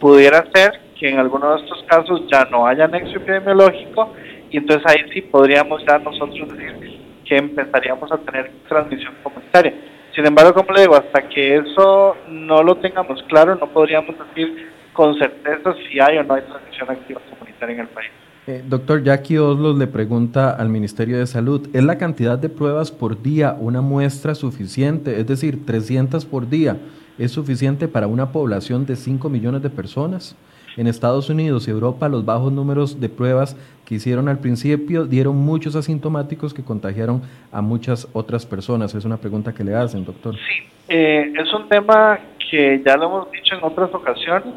pudiera 0.00 0.44
ser 0.54 0.72
que 0.98 1.08
en 1.08 1.18
alguno 1.18 1.54
de 1.54 1.62
estos 1.62 1.82
casos 1.84 2.22
ya 2.30 2.44
no 2.50 2.66
haya 2.66 2.86
nexo 2.88 3.16
epidemiológico 3.16 4.12
y 4.50 4.58
entonces 4.58 4.84
ahí 4.86 5.10
sí 5.12 5.22
podríamos 5.22 5.82
ya 5.86 5.98
nosotros 5.98 6.48
decir 6.56 6.98
que 7.24 7.36
empezaríamos 7.36 8.10
a 8.10 8.18
tener 8.18 8.50
transmisión 8.68 9.14
comunitaria. 9.22 9.74
Sin 10.14 10.26
embargo, 10.26 10.54
como 10.54 10.72
le 10.72 10.82
digo, 10.82 10.96
hasta 10.96 11.28
que 11.28 11.58
eso 11.58 12.16
no 12.28 12.62
lo 12.62 12.76
tengamos 12.76 13.22
claro, 13.24 13.54
no 13.54 13.68
podríamos 13.68 14.16
decir 14.18 14.68
con 14.92 15.16
certeza 15.18 15.74
si 15.88 16.00
hay 16.00 16.18
o 16.18 16.24
no 16.24 16.34
hay 16.34 16.42
transmisión 16.42 16.90
activa 16.90 17.20
comunitaria 17.30 17.74
en 17.74 17.80
el 17.80 17.88
país. 17.88 18.10
Eh, 18.46 18.64
doctor 18.66 19.04
Jackie 19.04 19.36
Oslos 19.36 19.76
le 19.76 19.86
pregunta 19.86 20.50
al 20.50 20.70
Ministerio 20.70 21.18
de 21.18 21.26
Salud, 21.26 21.68
¿es 21.74 21.84
la 21.84 21.98
cantidad 21.98 22.38
de 22.38 22.48
pruebas 22.48 22.90
por 22.90 23.20
día 23.22 23.54
una 23.60 23.82
muestra 23.82 24.34
suficiente? 24.34 25.20
Es 25.20 25.26
decir, 25.26 25.66
300 25.66 26.24
por 26.24 26.48
día 26.48 26.78
es 27.18 27.32
suficiente 27.32 27.88
para 27.88 28.06
una 28.06 28.32
población 28.32 28.86
de 28.86 28.96
5 28.96 29.28
millones 29.28 29.62
de 29.62 29.70
personas. 29.70 30.36
En 30.76 30.86
Estados 30.86 31.28
Unidos 31.28 31.66
y 31.66 31.72
Europa 31.72 32.08
los 32.08 32.24
bajos 32.24 32.52
números 32.52 33.00
de 33.00 33.08
pruebas 33.08 33.56
que 33.84 33.96
hicieron 33.96 34.28
al 34.28 34.38
principio 34.38 35.06
dieron 35.06 35.36
muchos 35.36 35.74
asintomáticos 35.74 36.54
que 36.54 36.62
contagiaron 36.62 37.22
a 37.50 37.60
muchas 37.60 38.06
otras 38.12 38.46
personas. 38.46 38.94
Es 38.94 39.04
una 39.04 39.16
pregunta 39.16 39.52
que 39.52 39.64
le 39.64 39.74
hacen, 39.74 40.04
doctor. 40.04 40.36
Sí, 40.36 40.68
eh, 40.88 41.32
es 41.36 41.52
un 41.52 41.68
tema 41.68 42.20
que 42.48 42.80
ya 42.86 42.96
lo 42.96 43.06
hemos 43.06 43.30
dicho 43.32 43.56
en 43.56 43.64
otras 43.64 43.92
ocasiones. 43.92 44.54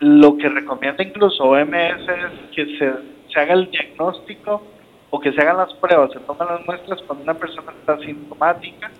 Lo 0.00 0.36
que 0.36 0.48
recomienda 0.48 1.04
incluso 1.04 1.44
OMS 1.44 2.08
es 2.08 2.50
que 2.54 2.78
se, 2.78 2.92
se 3.32 3.40
haga 3.40 3.54
el 3.54 3.70
diagnóstico 3.70 4.60
o 5.10 5.20
que 5.20 5.30
se 5.32 5.40
hagan 5.40 5.58
las 5.58 5.72
pruebas, 5.74 6.10
se 6.12 6.18
toman 6.20 6.48
las 6.48 6.66
muestras 6.66 7.00
cuando 7.02 7.22
una 7.22 7.34
persona 7.34 7.72
está 7.78 7.92
asintomática 7.92 8.90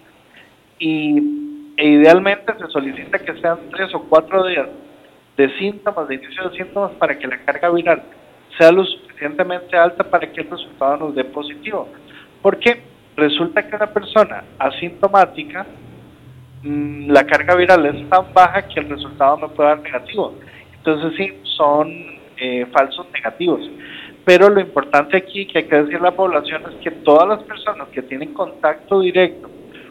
y 0.78 1.53
e 1.76 1.88
idealmente 1.88 2.52
se 2.58 2.66
solicita 2.68 3.18
que 3.18 3.40
sean 3.40 3.58
tres 3.70 3.94
o 3.94 4.02
cuatro 4.04 4.46
días 4.46 4.68
de 5.36 5.48
síntomas, 5.58 6.08
de 6.08 6.14
inicio 6.16 6.48
de 6.48 6.56
síntomas, 6.56 6.92
para 6.92 7.18
que 7.18 7.26
la 7.26 7.38
carga 7.38 7.70
viral 7.70 8.02
sea 8.58 8.70
lo 8.70 8.84
suficientemente 8.84 9.76
alta 9.76 10.04
para 10.04 10.30
que 10.30 10.42
el 10.42 10.50
resultado 10.50 10.96
nos 10.98 11.14
dé 11.14 11.24
positivo. 11.24 11.88
Porque 12.40 12.82
resulta 13.16 13.68
que 13.68 13.74
una 13.74 13.92
persona 13.92 14.44
asintomática, 14.58 15.66
mm, 16.62 17.10
la 17.10 17.24
carga 17.26 17.56
viral 17.56 17.86
es 17.86 18.08
tan 18.08 18.32
baja 18.32 18.68
que 18.68 18.80
el 18.80 18.88
resultado 18.88 19.36
no 19.38 19.48
puede 19.48 19.70
dar 19.70 19.80
negativo. 19.80 20.34
Entonces 20.76 21.12
sí, 21.16 21.40
son 21.56 21.90
eh, 22.36 22.66
falsos 22.72 23.06
negativos. 23.12 23.60
Pero 24.24 24.48
lo 24.48 24.60
importante 24.60 25.16
aquí 25.16 25.46
que 25.46 25.58
hay 25.58 25.64
que 25.64 25.76
decir 25.76 26.00
la 26.00 26.12
población 26.12 26.62
es 26.70 26.76
que 26.82 26.90
todas 26.90 27.28
las 27.28 27.42
personas 27.42 27.88
que 27.88 28.02
tienen 28.02 28.32
contacto 28.32 29.00
directo 29.00 29.50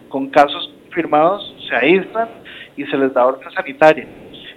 con 0.09 0.29
casos 0.29 0.73
firmados 0.93 1.55
se 1.67 1.75
aíslan 1.75 2.29
y 2.75 2.85
se 2.85 2.97
les 2.97 3.13
da 3.13 3.25
orden 3.25 3.51
sanitaria. 3.51 4.07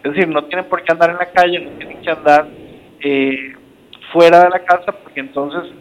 Es 0.03 0.13
decir, 0.13 0.29
no 0.29 0.45
tienen 0.45 0.67
por 0.67 0.83
qué 0.83 0.93
andar 0.93 1.11
en 1.11 1.17
la 1.17 1.31
calle, 1.31 1.61
no 1.61 1.71
tienen 1.79 2.01
que 2.01 2.11
andar 2.11 2.47
eh, 3.01 3.55
fuera 4.13 4.45
de 4.45 4.51
la 4.51 4.61
casa, 4.61 4.93
porque 4.93 5.21
entonces 5.21 5.73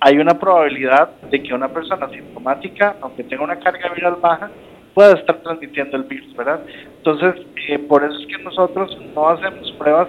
hay 0.00 0.18
una 0.18 0.38
probabilidad 0.38 1.10
de 1.30 1.42
que 1.42 1.54
una 1.54 1.68
persona 1.68 2.08
sintomática, 2.10 2.96
aunque 3.00 3.24
tenga 3.24 3.44
una 3.44 3.58
carga 3.58 3.92
viral 3.94 4.16
baja, 4.20 4.50
pueda 4.94 5.12
estar 5.12 5.36
transmitiendo 5.42 5.96
el 5.96 6.04
virus, 6.04 6.34
¿verdad? 6.36 6.60
Entonces, 6.96 7.46
eh, 7.68 7.78
por 7.78 8.04
eso 8.04 8.18
es 8.18 8.26
que 8.26 8.42
nosotros 8.42 8.98
no 9.14 9.28
hacemos 9.28 9.70
pruebas 9.72 10.08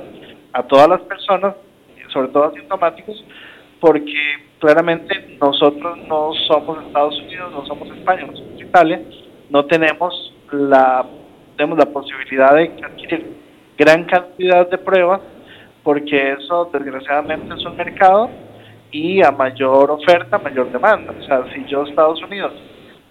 a 0.53 0.63
todas 0.63 0.89
las 0.89 1.01
personas, 1.01 1.55
sobre 2.11 2.29
todo 2.29 2.45
asintomáticos, 2.45 3.23
porque 3.79 4.13
claramente 4.59 5.37
nosotros 5.41 5.97
no 6.07 6.33
somos 6.47 6.85
Estados 6.85 7.19
Unidos, 7.19 7.51
no 7.51 7.65
somos 7.65 7.89
España, 7.97 8.25
no 8.27 8.35
somos 8.35 8.61
Italia, 8.61 9.01
no 9.51 9.65
tenemos 9.65 10.33
la, 10.51 11.05
tenemos 11.57 11.77
la 11.77 11.85
posibilidad 11.85 12.55
de 12.55 12.71
adquirir 12.83 13.35
gran 13.77 14.05
cantidad 14.05 14.69
de 14.69 14.77
pruebas 14.77 15.21
porque 15.83 16.33
eso 16.33 16.69
desgraciadamente 16.71 17.53
es 17.53 17.65
un 17.65 17.75
mercado 17.75 18.29
y 18.91 19.21
a 19.21 19.31
mayor 19.31 19.91
oferta, 19.91 20.37
mayor 20.37 20.71
demanda. 20.71 21.13
O 21.19 21.23
sea, 21.23 21.43
si 21.53 21.65
yo 21.65 21.83
Estados 21.83 22.21
Unidos 22.23 22.53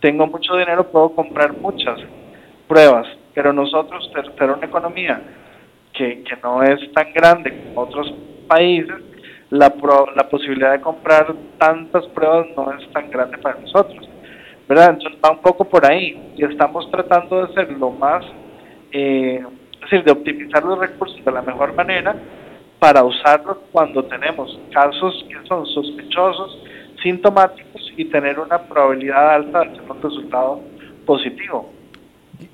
tengo 0.00 0.26
mucho 0.26 0.56
dinero, 0.56 0.90
puedo 0.90 1.10
comprar 1.10 1.52
muchas 1.52 1.98
pruebas, 2.66 3.06
pero 3.34 3.52
nosotros, 3.52 4.10
tener 4.36 4.56
una 4.56 4.66
economía 4.66 5.20
que, 5.92 6.22
que 6.22 6.36
no 6.42 6.62
es 6.62 6.92
tan 6.92 7.12
grande 7.12 7.50
como 7.50 7.82
otros 7.82 8.14
países, 8.46 8.96
la, 9.50 9.72
la 10.16 10.28
posibilidad 10.28 10.72
de 10.72 10.80
comprar 10.80 11.34
tantas 11.58 12.06
pruebas 12.08 12.46
no 12.56 12.72
es 12.72 12.90
tan 12.92 13.10
grande 13.10 13.36
para 13.38 13.58
nosotros. 13.60 14.09
¿Verdad? 14.70 14.90
Entonces 14.90 15.18
va 15.22 15.32
un 15.32 15.42
poco 15.42 15.64
por 15.64 15.84
ahí 15.84 16.32
y 16.36 16.44
estamos 16.44 16.88
tratando 16.92 17.44
de 17.44 17.52
ser 17.54 17.72
lo 17.72 17.90
más, 17.90 18.24
eh, 18.92 19.44
es 19.74 19.80
decir, 19.80 20.04
de 20.04 20.12
optimizar 20.12 20.62
los 20.62 20.78
recursos 20.78 21.24
de 21.24 21.32
la 21.32 21.42
mejor 21.42 21.74
manera 21.74 22.14
para 22.78 23.02
usarlos 23.02 23.58
cuando 23.72 24.04
tenemos 24.04 24.60
casos 24.72 25.26
que 25.28 25.44
son 25.48 25.66
sospechosos, 25.66 26.62
sintomáticos 27.02 27.92
y 27.96 28.04
tener 28.04 28.38
una 28.38 28.62
probabilidad 28.62 29.34
alta 29.34 29.58
de 29.58 29.70
tener 29.70 29.90
un 29.90 30.02
resultado 30.02 30.60
positivo. 31.04 31.72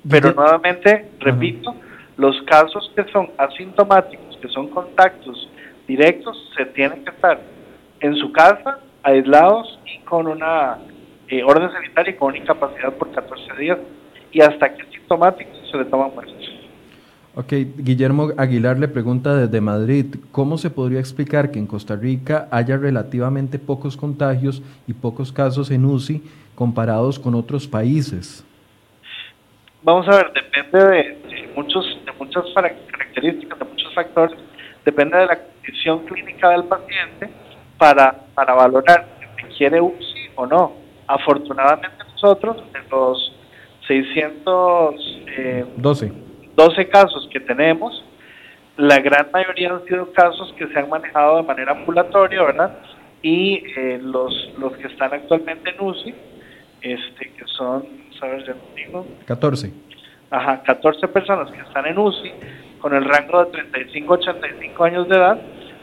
Pero 0.09 0.33
nuevamente, 0.33 1.11
repito, 1.19 1.75
los 2.17 2.41
casos 2.47 2.91
que 2.95 3.03
son 3.11 3.29
asintomáticos, 3.37 4.37
que 4.41 4.47
son 4.47 4.69
contactos 4.69 5.47
directos, 5.87 6.51
se 6.57 6.65
tienen 6.65 7.05
que 7.05 7.11
estar 7.11 7.39
en 7.99 8.15
su 8.15 8.31
casa, 8.31 8.79
aislados 9.03 9.79
y 9.85 9.99
con 9.99 10.25
una 10.25 10.79
eh, 11.29 11.43
orden 11.43 11.71
sanitaria 11.71 12.15
con 12.15 12.35
incapacidad 12.35 12.93
por 12.93 13.11
14 13.11 13.55
días 13.59 13.77
y 14.31 14.41
hasta 14.41 14.73
que 14.73 14.83
es 14.83 14.89
sintomático 14.89 15.51
se 15.69 15.77
le 15.77 15.85
toma 15.85 16.07
muestras. 16.07 16.37
Ok, 17.35 17.53
Guillermo 17.77 18.29
Aguilar 18.35 18.79
le 18.79 18.87
pregunta 18.87 19.35
desde 19.35 19.61
Madrid, 19.61 20.15
¿cómo 20.31 20.57
se 20.57 20.71
podría 20.71 20.99
explicar 20.99 21.51
que 21.51 21.59
en 21.59 21.67
Costa 21.67 21.95
Rica 21.95 22.47
haya 22.49 22.77
relativamente 22.77 23.59
pocos 23.59 23.95
contagios 23.95 24.63
y 24.87 24.93
pocos 24.93 25.31
casos 25.31 25.69
en 25.69 25.85
UCI 25.85 26.23
comparados 26.55 27.19
con 27.19 27.35
otros 27.35 27.67
países? 27.67 28.43
Vamos 29.83 30.07
a 30.07 30.15
ver, 30.15 30.31
depende 30.33 30.89
de, 30.89 31.49
muchos, 31.55 31.85
de 32.05 32.11
muchas 32.13 32.43
características, 32.55 33.59
de 33.59 33.65
muchos 33.65 33.93
factores, 33.93 34.35
depende 34.83 35.17
de 35.17 35.25
la 35.27 35.37
condición 35.37 36.05
clínica 36.05 36.49
del 36.49 36.63
paciente 36.63 37.29
para, 37.77 38.15
para 38.33 38.55
valorar 38.55 39.07
si 39.19 39.43
requiere 39.43 39.79
UCI 39.79 40.29
o 40.35 40.47
no 40.47 40.86
Afortunadamente 41.07 41.97
nosotros, 42.13 42.57
en 42.73 42.89
los 42.89 43.31
612 43.87 46.81
eh, 46.81 46.89
casos 46.89 47.29
que 47.31 47.39
tenemos, 47.39 48.03
la 48.75 48.99
gran 48.99 49.31
mayoría 49.31 49.71
han 49.71 49.85
sido 49.85 50.11
casos 50.11 50.53
que 50.57 50.67
se 50.67 50.77
han 50.77 50.89
manejado 50.89 51.37
de 51.37 51.43
manera 51.43 51.71
ambulatoria, 51.71 52.43
¿verdad? 52.43 52.77
Y 53.21 53.63
eh, 53.75 53.99
los, 54.01 54.51
los 54.59 54.75
que 54.77 54.87
están 54.87 55.13
actualmente 55.13 55.69
en 55.71 55.81
UCI, 55.81 56.13
este, 56.81 57.31
que 57.31 57.45
son, 57.57 57.85
¿sabes? 58.19 58.45
Ya 58.45 58.55
digo. 58.75 59.07
14. 59.25 59.71
Ajá, 60.29 60.61
14 60.63 61.07
personas 61.07 61.49
que 61.51 61.61
están 61.61 61.85
en 61.87 61.97
UCI 61.97 62.33
con 62.79 62.93
el 62.93 63.05
rango 63.05 63.45
de 63.45 63.51
35 63.51 64.13
a 64.13 64.17
85 64.17 64.83
años 64.83 65.07
de 65.07 65.15
edad, 65.15 65.39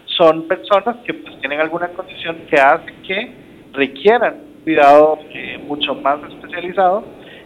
son 0.07 0.47
personas 0.47 0.97
que 1.05 1.14
pues 1.14 1.41
tienen 1.41 1.61
alguna 1.61 1.89
condición 1.89 2.37
que 2.49 2.57
hace 2.57 2.93
que 3.07 3.33
requieran 3.72 4.53
cuidado 4.64 5.18
eh, 5.30 5.58
mucho 5.58 5.94
más 5.94 6.18
especializado 6.28 7.04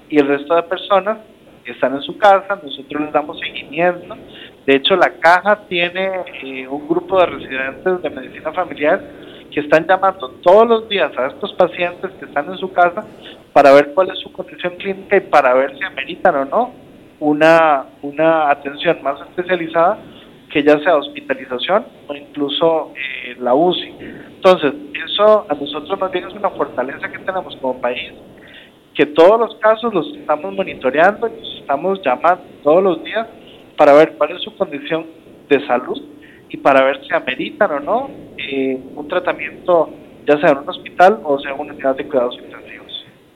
y 0.09 0.19
el 0.19 0.29
resto 0.29 0.55
de 0.55 0.63
personas 0.63 1.19
están 1.73 1.95
en 1.95 2.03
su 2.03 2.17
casa, 2.17 2.59
nosotros 2.63 3.03
les 3.03 3.13
damos 3.13 3.39
seguimiento. 3.39 4.17
De 4.67 4.77
hecho, 4.77 4.97
la 4.97 5.11
caja 5.21 5.61
tiene 5.69 6.11
eh, 6.43 6.69
un 6.69 6.89
grupo 6.89 7.21
de 7.21 7.27
residentes 7.27 8.03
de 8.03 8.11
medicina 8.11 8.53
familiar 8.53 9.03
que 9.51 9.61
están 9.61 9.87
llamando 9.87 10.31
todos 10.43 10.67
los 10.69 10.89
días 10.89 11.11
a 11.17 11.27
estos 11.27 11.53
pacientes 11.55 12.11
que 12.19 12.27
están 12.27 12.47
en 12.51 12.59
su 12.59 12.73
casa 12.73 13.05
para 13.53 13.73
ver 13.73 13.93
cuál 13.95 14.11
es 14.11 14.19
su 14.19 14.31
condición 14.33 14.75
clínica 14.77 15.17
y 15.17 15.21
para 15.21 15.55
ver 15.55 15.77
si 15.77 15.85
ameritan 15.85 16.37
o 16.37 16.45
no 16.45 16.73
una, 17.21 17.87
una 18.03 18.51
atención 18.51 19.03
más 19.03 19.21
especializada 19.23 19.99
que 20.51 20.63
ya 20.63 20.79
sea 20.81 20.97
hospitalización 20.97 21.87
o 22.07 22.15
incluso 22.15 22.93
eh, 22.95 23.37
la 23.39 23.55
UCI. 23.55 23.95
Entonces, 24.37 24.73
eso 25.07 25.47
a 25.49 25.55
nosotros 25.55 26.01
más 26.01 26.11
bien 26.11 26.27
es 26.27 26.35
una 26.35 26.51
fortaleza 26.51 27.11
que 27.11 27.19
tenemos 27.19 27.57
como 27.57 27.81
país, 27.81 28.13
que 28.95 29.07
todos 29.07 29.39
los 29.39 29.55
casos 29.57 29.93
los 29.93 30.07
estamos 30.17 30.55
monitoreando 30.55 31.29
y 31.29 31.41
los 31.41 31.55
estamos 31.61 32.01
llamando 32.03 32.43
todos 32.63 32.83
los 32.83 33.05
días 33.05 33.27
para 33.77 33.93
ver 33.93 34.15
cuál 34.17 34.33
es 34.33 34.43
su 34.43 34.57
condición 34.57 35.07
de 35.49 35.67
salud 35.67 36.01
y 36.49 36.57
para 36.57 36.85
ver 36.85 37.05
si 37.05 37.15
ameritan 37.15 37.71
o 37.71 37.81
no 37.81 38.11
eh, 38.39 38.79
un 38.95 39.07
tratamiento, 39.07 39.91
ya 40.27 40.39
sea 40.41 40.51
en 40.51 40.59
un 40.59 40.69
hospital 40.69 41.21
o 41.25 41.39
sea 41.39 41.53
en 41.53 41.61
una 41.61 41.73
unidad 41.75 41.97
de 41.97 42.07
cuidados 42.07 42.35
intensivos. 42.35 42.58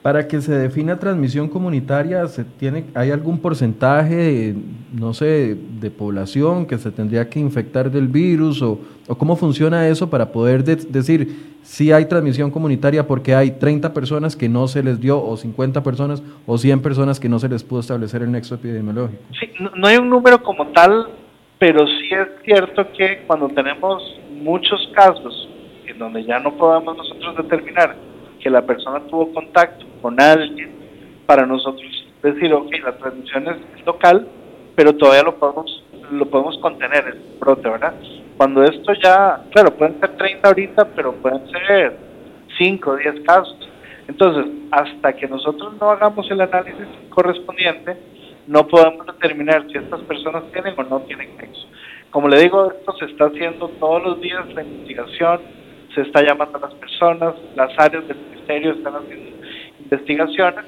Para 0.02 0.26
que 0.26 0.40
se 0.40 0.52
defina 0.52 0.98
transmisión 0.98 1.48
comunitaria, 1.48 2.26
¿se 2.26 2.44
tiene, 2.44 2.86
¿hay 2.92 3.12
algún 3.12 3.38
porcentaje, 3.38 4.52
no 4.92 5.14
sé, 5.14 5.56
de 5.80 5.90
población 5.92 6.66
que 6.66 6.76
se 6.76 6.90
tendría 6.90 7.30
que 7.30 7.38
infectar 7.38 7.88
del 7.88 8.08
virus? 8.08 8.60
¿O, 8.62 8.80
cómo 9.16 9.36
funciona 9.36 9.86
eso 9.86 10.10
para 10.10 10.32
poder 10.32 10.64
decir 10.64 11.52
si 11.62 11.92
hay 11.92 12.06
transmisión 12.06 12.50
comunitaria 12.50 13.06
porque 13.06 13.32
hay 13.32 13.52
30 13.52 13.94
personas 13.94 14.34
que 14.34 14.48
no 14.48 14.66
se 14.66 14.82
les 14.82 15.00
dio, 15.00 15.22
o 15.22 15.36
50 15.36 15.84
personas, 15.84 16.20
o 16.46 16.58
100 16.58 16.82
personas 16.82 17.20
que 17.20 17.28
no 17.28 17.38
se 17.38 17.48
les 17.48 17.62
pudo 17.62 17.78
establecer 17.78 18.22
el 18.22 18.32
nexo 18.32 18.56
epidemiológico? 18.56 19.22
Sí, 19.38 19.52
no 19.76 19.86
hay 19.86 19.98
un 19.98 20.10
número 20.10 20.42
como 20.42 20.66
tal, 20.72 21.10
pero 21.60 21.86
sí 21.86 22.08
es 22.10 22.28
cierto 22.44 22.90
que 22.98 23.22
cuando 23.28 23.48
tenemos 23.50 24.02
muchos 24.42 24.90
casos 24.96 25.48
en 25.86 25.96
donde 25.96 26.24
ya 26.24 26.40
no 26.40 26.52
podemos 26.56 26.96
nosotros 26.96 27.36
determinar 27.36 27.94
que 28.40 28.50
la 28.50 28.62
persona 28.62 28.98
tuvo 29.08 29.32
contacto 29.32 29.91
con 30.02 30.20
alguien, 30.20 30.70
para 31.26 31.46
nosotros 31.46 31.90
decir, 32.22 32.52
ok, 32.52 32.70
la 32.84 32.92
transmisión 32.98 33.48
es 33.48 33.86
local, 33.86 34.28
pero 34.74 34.94
todavía 34.94 35.22
lo 35.22 35.36
podemos, 35.36 35.84
lo 36.10 36.26
podemos 36.26 36.58
contener, 36.58 37.06
el 37.06 37.38
brote, 37.40 37.68
¿verdad? 37.68 37.94
Cuando 38.36 38.62
esto 38.64 38.92
ya, 39.02 39.42
claro, 39.52 39.74
pueden 39.74 39.98
ser 40.00 40.16
30 40.16 40.48
ahorita, 40.48 40.88
pero 40.96 41.12
pueden 41.14 41.42
ser 41.50 41.96
5 42.58 42.90
o 42.90 42.96
10 42.96 43.20
casos. 43.26 43.68
Entonces, 44.08 44.52
hasta 44.70 45.12
que 45.14 45.28
nosotros 45.28 45.74
no 45.80 45.90
hagamos 45.90 46.30
el 46.30 46.40
análisis 46.40 46.86
correspondiente, 47.10 47.96
no 48.46 48.66
podemos 48.66 49.06
determinar 49.06 49.64
si 49.70 49.78
estas 49.78 50.00
personas 50.02 50.44
tienen 50.52 50.74
o 50.76 50.82
no 50.82 51.00
tienen 51.02 51.36
nexo. 51.36 51.66
Como 52.10 52.28
le 52.28 52.40
digo, 52.40 52.72
esto 52.72 52.92
se 52.98 53.06
está 53.06 53.26
haciendo 53.26 53.68
todos 53.80 54.02
los 54.02 54.20
días, 54.20 54.52
la 54.54 54.62
investigación, 54.62 55.40
se 55.94 56.02
está 56.02 56.22
llamando 56.22 56.58
a 56.58 56.62
las 56.62 56.74
personas, 56.74 57.34
las 57.54 57.70
áreas 57.78 58.06
del 58.08 58.16
ministerio 58.18 58.72
están 58.72 58.96
haciendo 58.96 59.31
investigaciones 59.92 60.64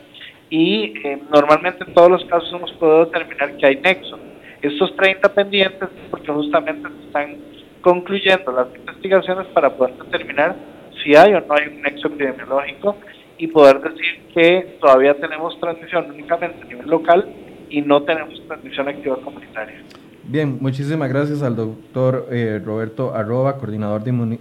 y 0.51 0.93
eh, 1.05 1.23
normalmente 1.33 1.85
en 1.87 1.95
todos 1.95 2.11
los 2.11 2.25
casos 2.27 2.53
hemos 2.53 2.73
podido 2.73 3.07
determinar 3.07 3.57
que 3.57 3.67
hay 3.67 3.77
nexo. 3.77 4.19
Estos 4.63 4.95
30 4.97 5.35
pendientes 5.35 5.89
porque 6.11 6.31
justamente 6.31 6.89
se 6.89 7.07
están 7.07 7.37
concluyendo 7.81 8.53
las 8.53 8.69
investigaciones 8.75 9.47
para 9.49 9.71
poder 9.71 9.95
determinar 9.97 10.55
si 11.03 11.15
hay 11.15 11.35
o 11.35 11.41
no 11.41 11.55
hay 11.55 11.69
un 11.69 11.83
nexo 11.83 12.09
epidemiológico 12.09 12.97
y 13.37 13.49
poder 13.49 13.81
decir 13.81 14.23
que 14.35 14.79
todavía 14.81 15.15
tenemos 15.15 15.59
transmisión 15.61 16.11
únicamente 16.11 16.63
a 16.63 16.67
nivel 16.67 16.89
local 16.89 17.29
y 17.69 17.83
no 17.83 18.03
tenemos 18.03 18.41
transmisión 18.47 18.89
activa 18.89 19.17
comunitaria. 19.17 19.83
Bien, 20.27 20.57
muchísimas 20.61 21.11
gracias 21.11 21.43
al 21.43 21.55
doctor 21.55 22.29
eh, 22.31 22.59
Roberto 22.65 23.15
Arroba, 23.15 23.59
coordinador 23.59 24.05
de 24.05 24.39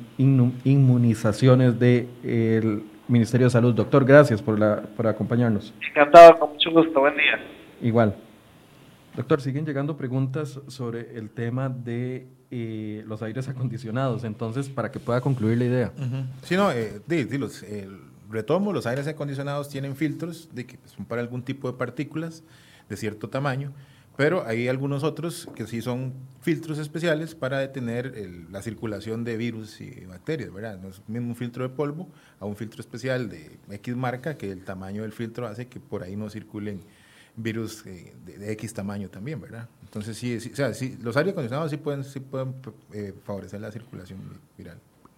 inmunizaciones 0.64 1.78
del 1.78 2.84
Ministerio 3.08 3.48
de 3.48 3.52
Salud. 3.52 3.74
Doctor, 3.74 4.06
gracias 4.06 4.42
por, 4.42 4.60
la, 4.60 4.82
por 4.82 5.08
acompañarnos. 5.08 5.74
Encantado, 5.90 6.40
con 6.40 6.52
mucho 6.52 6.72
gusto. 6.72 7.00
Buen 7.00 7.16
día. 7.16 7.40
Igual. 7.82 8.16
Doctor, 9.16 9.42
siguen 9.42 9.66
llegando 9.66 9.96
preguntas 9.96 10.60
sobre 10.68 11.18
el 11.18 11.30
tema 11.30 11.70
de 11.70 12.28
eh, 12.50 13.04
los 13.06 13.22
aires 13.22 13.48
acondicionados, 13.48 14.24
entonces, 14.24 14.70
para 14.70 14.92
que 14.92 15.00
pueda 15.00 15.22
concluir 15.22 15.58
la 15.58 15.66
idea. 15.66 15.92
Sí, 16.42 16.56
no, 16.56 16.72
eh, 16.72 17.02
los, 17.38 17.64
retomo, 18.30 18.74
los 18.74 18.88
aires 18.88 19.08
acondicionados 19.08 19.70
tienen 19.70 19.96
filtros 19.96 20.50
de 20.54 20.66
que 20.66 20.80
son 20.86 21.06
para 21.06 21.22
algún 21.22 21.44
tipo 21.44 21.72
de 21.72 21.78
partículas 21.78 22.44
de 22.90 22.98
cierto 22.98 23.30
tamaño 23.30 23.72
pero 24.16 24.46
hay 24.46 24.68
algunos 24.68 25.04
otros 25.04 25.50
que 25.56 25.66
sí 25.66 25.82
son 25.82 26.14
filtros 26.42 26.78
especiales 26.78 27.36
para 27.36 27.60
detener 27.60 28.14
la 28.52 28.62
circulación 28.62 29.24
de 29.24 29.38
virus 29.38 29.82
y 29.82 30.06
bacterias, 30.06 30.54
¿verdad? 30.54 30.80
No 30.80 30.90
es 30.90 31.02
el 31.08 31.14
mismo 31.14 31.36
filtro 31.36 31.64
de 31.64 31.70
polvo 31.70 32.10
a 32.40 32.46
un 32.46 32.56
filtro 32.56 32.82
especial 32.82 33.30
de 33.30 33.58
X 33.72 33.96
marca 33.96 34.38
que 34.38 34.52
el 34.52 34.64
tamaño 34.64 35.02
del 35.02 35.12
filtro 35.12 35.48
hace 35.48 35.68
que 35.68 35.80
por 35.80 36.04
ahí 36.04 36.16
no 36.16 36.30
circulen 36.30 36.82
virus 37.36 37.86
eh, 37.86 38.14
de, 38.26 38.52
X 38.54 38.74
tamaño 38.74 39.10
también, 39.10 39.42
¿verdad? 39.42 39.68
Entonces 39.84 40.18
sí, 40.18 40.38
o 40.38 40.56
sea, 40.56 40.74
sí 40.74 40.98
los 41.02 41.18
aire 41.18 41.32
acondicionados 41.32 41.72
sí 41.72 41.78
pueden, 41.78 42.04
sí 42.04 42.20
pueden 42.20 42.56
eh, 42.92 43.14
favorecer 43.24 43.62
la 43.62 43.72
circulación 43.72 44.20
viral 44.58 44.78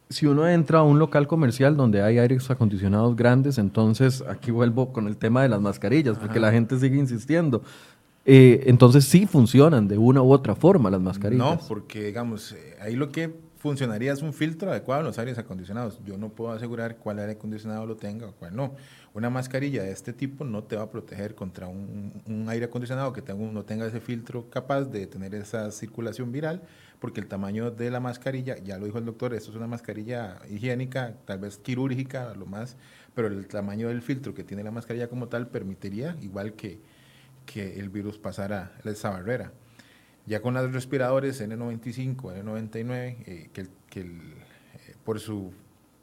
si 0.09 0.27
uno 0.27 0.47
entra 0.47 0.79
a 0.79 0.83
un 0.83 0.99
local 0.99 1.27
comercial 1.27 1.75
donde 1.75 2.01
hay 2.01 2.19
aires 2.19 2.49
acondicionados 2.49 3.15
grandes, 3.15 3.57
entonces 3.57 4.23
aquí 4.27 4.51
vuelvo 4.51 4.93
con 4.93 5.07
el 5.07 5.17
tema 5.17 5.41
de 5.41 5.49
las 5.49 5.61
mascarillas, 5.61 6.17
porque 6.17 6.39
la 6.39 6.51
gente 6.51 6.77
sigue 6.77 6.97
insistiendo. 6.97 7.63
Eh, 8.26 8.63
entonces 8.65 9.05
sí 9.05 9.28
funcionan 9.28 9.88
de 9.88 9.99
una 9.99 10.21
u 10.21 10.32
otra 10.32 10.55
forma 10.55 10.89
las 10.89 11.01
mascarillas. 11.01 11.45
No, 11.45 11.67
porque 11.67 12.05
digamos, 12.05 12.53
eh, 12.53 12.76
ahí 12.82 12.95
lo 12.95 13.11
que 13.11 13.45
funcionaría 13.65 14.13
es 14.13 14.21
un 14.21 14.34
filtro 14.34 14.69
adecuado 14.69 15.01
en 15.01 15.07
los 15.07 15.19
aires 15.19 15.38
acondicionados. 15.38 15.99
Yo 16.05 16.17
no 16.17 16.30
puedo 16.30 16.51
asegurar 16.51 16.97
cuál 16.97 17.19
aire 17.19 17.34
acondicionado 17.34 17.86
lo 17.86 17.95
tenga 17.95 18.28
o 18.28 18.32
cuál 18.34 18.55
no. 18.55 18.76
Una 19.13 19.30
mascarilla 19.30 19.84
de 19.84 19.91
este 19.91 20.11
tipo 20.13 20.43
no 20.43 20.63
te 20.63 20.76
va 20.76 20.84
a 20.84 20.89
proteger 20.91 21.36
contra 21.36 21.67
un, 21.67 22.45
aire 22.47 22.65
acondicionado 22.65 23.13
que 23.13 23.21
no 23.34 23.63
tenga 23.63 23.88
ese 23.88 24.01
filtro 24.01 24.49
capaz 24.49 24.86
de 24.86 25.07
tener 25.07 25.34
esa 25.34 25.71
circulación 25.71 26.32
viral, 26.32 26.61
porque 26.99 27.21
el 27.21 27.28
tamaño 27.28 27.71
de 27.71 27.89
la 27.89 27.99
mascarilla, 27.99 28.57
ya 28.57 28.78
lo 28.78 28.86
dijo 28.86 28.97
el 28.97 29.05
doctor, 29.05 29.34
esto 29.34 29.51
es 29.51 29.57
una 29.57 29.67
mascarilla 29.67 30.39
higiénica, 30.49 31.15
tal 31.26 31.39
vez 31.39 31.57
quirúrgica, 31.57 32.34
lo 32.36 32.45
más, 32.45 32.78
pero 33.13 33.30
el 33.30 33.47
tamaño 33.47 33.88
del 33.88 34.01
filtro 34.01 34.34
que 34.34 34.43
tiene 34.43 34.63
la 34.63 34.71
mascarilla 34.71 35.07
como 35.07 35.28
tal 35.28 35.47
permitiría, 35.47 36.17
igual 36.21 36.53
que 36.53 36.82
que 37.45 37.79
el 37.79 37.89
virus 37.89 38.17
pasara 38.17 38.77
esa 38.83 39.09
barrera. 39.09 39.51
Ya 40.25 40.41
con 40.41 40.55
los 40.55 40.73
respiradores 40.73 41.39
N95, 41.41 42.43
N99, 42.43 42.87
eh, 43.25 43.49
que, 43.53 43.67
que 43.89 44.01
eh, 44.01 44.95
por 45.03 45.19
sus 45.19 45.53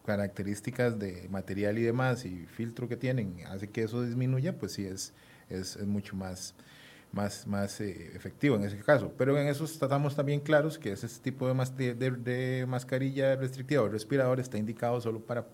características 0.07 0.99
de 0.99 1.29
material 1.29 1.79
y 1.79 1.83
demás 1.83 2.25
y 2.25 2.47
filtro 2.47 2.89
que 2.89 2.97
tienen 2.97 3.37
hace 3.49 3.69
que 3.69 3.83
eso 3.83 4.03
disminuya, 4.03 4.59
pues 4.59 4.73
sí 4.73 4.85
es, 4.85 5.13
es, 5.49 5.77
mucho 5.87 6.17
más, 6.17 6.55
más, 7.13 7.47
más 7.47 7.81
eh, 7.81 8.13
efectivo 8.15 8.57
en 8.57 8.65
ese 8.65 8.79
caso. 8.79 9.13
Pero 9.17 9.37
en 9.39 9.49
eso 9.49 9.65
estamos 9.65 10.15
también 10.15 10.41
claros 10.41 10.79
que 10.79 10.93
ese 10.93 11.09
tipo 11.21 11.53
de, 11.53 11.95
de, 11.95 12.11
de 12.11 12.67
mascarilla 12.67 13.37
restrictiva 13.37 13.83
o 13.83 13.89
respirador 13.89 14.41
está 14.41 14.59
indicado 14.59 15.01
solo 15.01 15.21
para, 15.21 15.47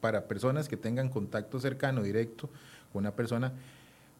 para 0.00 0.26
personas 0.26 0.68
que 0.68 0.76
tengan 0.76 1.08
contacto 1.08 1.58
cercano, 1.60 2.02
directo 2.02 2.50
con 2.92 3.00
una 3.00 3.14
persona 3.14 3.52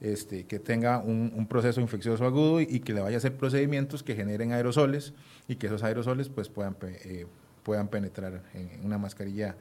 este, 0.00 0.44
que 0.44 0.58
tenga 0.58 0.98
un, 0.98 1.46
proceso 1.48 1.80
infeccioso 1.80 2.24
agudo 2.24 2.60
y, 2.60 2.80
que 2.80 2.92
le 2.92 3.00
vaya 3.00 3.16
a 3.16 3.18
hacer 3.18 3.36
procedimientos 3.36 4.02
que 4.02 4.14
generen 4.14 4.52
aerosoles 4.52 5.14
y 5.48 5.56
que 5.56 5.66
esos 5.66 5.82
aerosoles 5.82 6.28
pues, 6.28 6.48
puedan, 6.48 6.76
eh, 6.82 7.26
puedan 7.62 7.88
penetrar 7.88 8.42
en, 8.54 8.84
una 8.84 8.98
mascarilla 8.98 9.56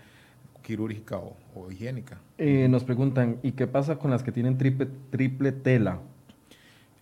quirúrgica 0.61 1.17
o, 1.17 1.71
higiénica. 1.71 2.19
Eh, 2.37 2.67
nos 2.67 2.83
preguntan, 2.83 3.37
¿y 3.43 3.53
qué 3.53 3.67
pasa 3.67 3.97
con 3.97 4.11
las 4.11 4.23
que 4.23 4.31
tienen 4.31 4.57
triple, 4.57 4.87
triple 5.09 5.51
tela? 5.51 5.99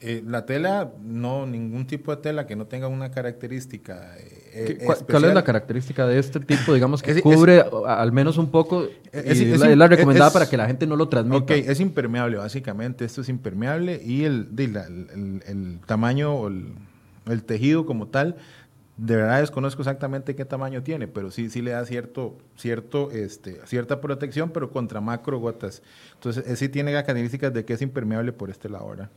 Eh, 0.06 0.22
la 0.28 0.46
tela, 0.46 0.92
no, 1.02 1.46
ningún 1.46 1.88
tipo 1.88 2.14
de 2.14 2.22
tela 2.22 2.46
que 2.46 2.58
no 2.58 2.66
tenga 2.66 2.90
una 2.90 3.10
característica. 3.10 4.14
Eh, 4.20 4.86
¿Cuál 5.10 5.24
es 5.24 5.34
la 5.34 5.46
característica 5.46 6.06
de 6.06 6.20
este 6.20 6.42
tipo, 6.42 6.74
digamos, 6.74 7.02
que 7.02 7.22
cubre 7.22 7.64
al 7.88 8.12
menos 8.12 8.38
un 8.38 8.52
poco? 8.52 8.86
Es, 9.14 9.40
y 9.40 9.46
la, 9.46 9.88
recomendada 9.88 10.34
para 10.34 10.50
que 10.50 10.58
la 10.58 10.68
gente 10.68 10.86
no 10.86 10.98
lo 10.98 11.08
transmita. 11.08 11.44
Ok, 11.44 11.52
es 11.52 11.80
impermeable, 11.80 12.36
básicamente. 12.36 13.06
Esto 13.06 13.22
es 13.22 13.30
impermeable 13.30 14.02
y 14.04 14.26
el, 14.26 14.50
el, 14.58 15.80
tamaño 15.86 16.36
o 16.36 16.50
el, 16.50 17.44
tejido 17.46 17.86
como 17.86 18.08
tal, 18.08 18.36
de 18.98 19.16
verdad 19.16 19.40
desconozco 19.40 19.84
exactamente 19.84 20.36
qué 20.36 20.44
tamaño 20.44 20.84
tiene, 20.84 21.08
pero 21.08 21.32
sí, 21.32 21.50
sí 21.50 21.62
le 21.62 21.72
da 21.72 21.86
cierto, 21.86 22.38
cierto, 22.58 23.10
este, 23.12 23.62
cierta 23.68 24.02
protección, 24.02 24.50
pero 24.50 24.70
contra 24.70 25.00
macro 25.00 25.40
gotas. 25.40 25.82
Entonces, 26.16 26.60
sí 26.60 26.68
tiene 26.68 26.92
características 26.92 27.54
de 27.54 27.64
que 27.64 27.72
es 27.72 27.82
impermeable 27.82 28.34
por 28.34 28.50
este 28.50 28.68
lado. 28.68 28.90
¿verdad? 28.90 29.10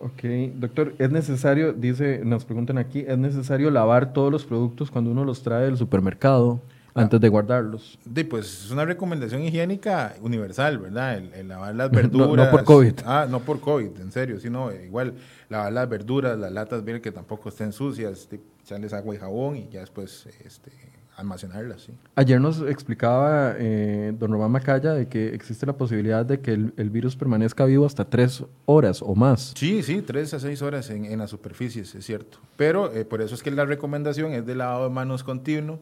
Ok, 0.00 0.22
doctor, 0.54 0.94
es 0.98 1.10
necesario, 1.10 1.72
dice, 1.72 2.20
nos 2.24 2.44
preguntan 2.44 2.78
aquí, 2.78 3.04
¿es 3.06 3.18
necesario 3.18 3.70
lavar 3.70 4.12
todos 4.12 4.30
los 4.30 4.44
productos 4.44 4.92
cuando 4.92 5.10
uno 5.10 5.24
los 5.24 5.42
trae 5.42 5.64
del 5.64 5.76
supermercado 5.76 6.60
antes 6.94 7.20
de 7.20 7.28
guardarlos? 7.28 7.98
Sí, 8.14 8.24
pues 8.24 8.64
es 8.66 8.70
una 8.70 8.84
recomendación 8.84 9.42
higiénica 9.42 10.14
universal, 10.22 10.78
¿verdad? 10.78 11.18
El, 11.18 11.48
lavar 11.48 11.74
las 11.74 11.90
verduras. 11.92 12.46
No, 12.46 12.50
por 12.50 12.64
COVID. 12.64 12.94
Ah, 13.04 13.26
no 13.28 13.40
por 13.40 13.60
COVID, 13.60 14.00
en 14.00 14.12
serio, 14.12 14.38
sino 14.38 14.72
igual 14.72 15.14
lavar 15.48 15.72
las 15.72 15.88
verduras, 15.88 16.38
las 16.38 16.52
latas, 16.52 16.84
bien 16.84 17.00
que 17.00 17.10
tampoco 17.10 17.48
estén 17.48 17.72
sucias, 17.72 18.28
echarles 18.62 18.92
agua 18.92 19.16
y 19.16 19.18
jabón 19.18 19.56
y 19.56 19.68
ya 19.68 19.80
después 19.80 20.28
este, 20.44 20.70
almacenarlas. 21.18 21.82
¿sí? 21.82 21.92
Ayer 22.14 22.40
nos 22.40 22.62
explicaba 22.62 23.54
eh, 23.58 24.14
don 24.16 24.30
Román 24.30 24.52
Macaya 24.52 24.92
de 24.92 25.08
que 25.08 25.34
existe 25.34 25.66
la 25.66 25.76
posibilidad 25.76 26.24
de 26.24 26.40
que 26.40 26.52
el, 26.52 26.90
virus 26.90 27.16
permanezca 27.16 27.64
vivo 27.64 27.84
hasta 27.84 28.04
tres 28.04 28.44
horas 28.66 29.02
o 29.02 29.14
más. 29.14 29.52
Sí, 29.56 29.82
sí, 29.82 30.00
tres 30.00 30.32
a 30.32 30.40
seis 30.40 30.62
horas 30.62 30.88
en, 30.90 31.04
en 31.04 31.18
las 31.18 31.30
superficies, 31.30 31.94
es 31.94 32.06
cierto. 32.06 32.38
Pero 32.56 32.92
eh, 32.92 33.04
por 33.04 33.20
eso 33.20 33.34
es 33.34 33.42
que 33.42 33.50
la 33.50 33.64
recomendación 33.64 34.32
es 34.32 34.46
de 34.46 34.54
lavado 34.54 34.84
de 34.84 34.90
manos 34.90 35.24
continuo. 35.24 35.80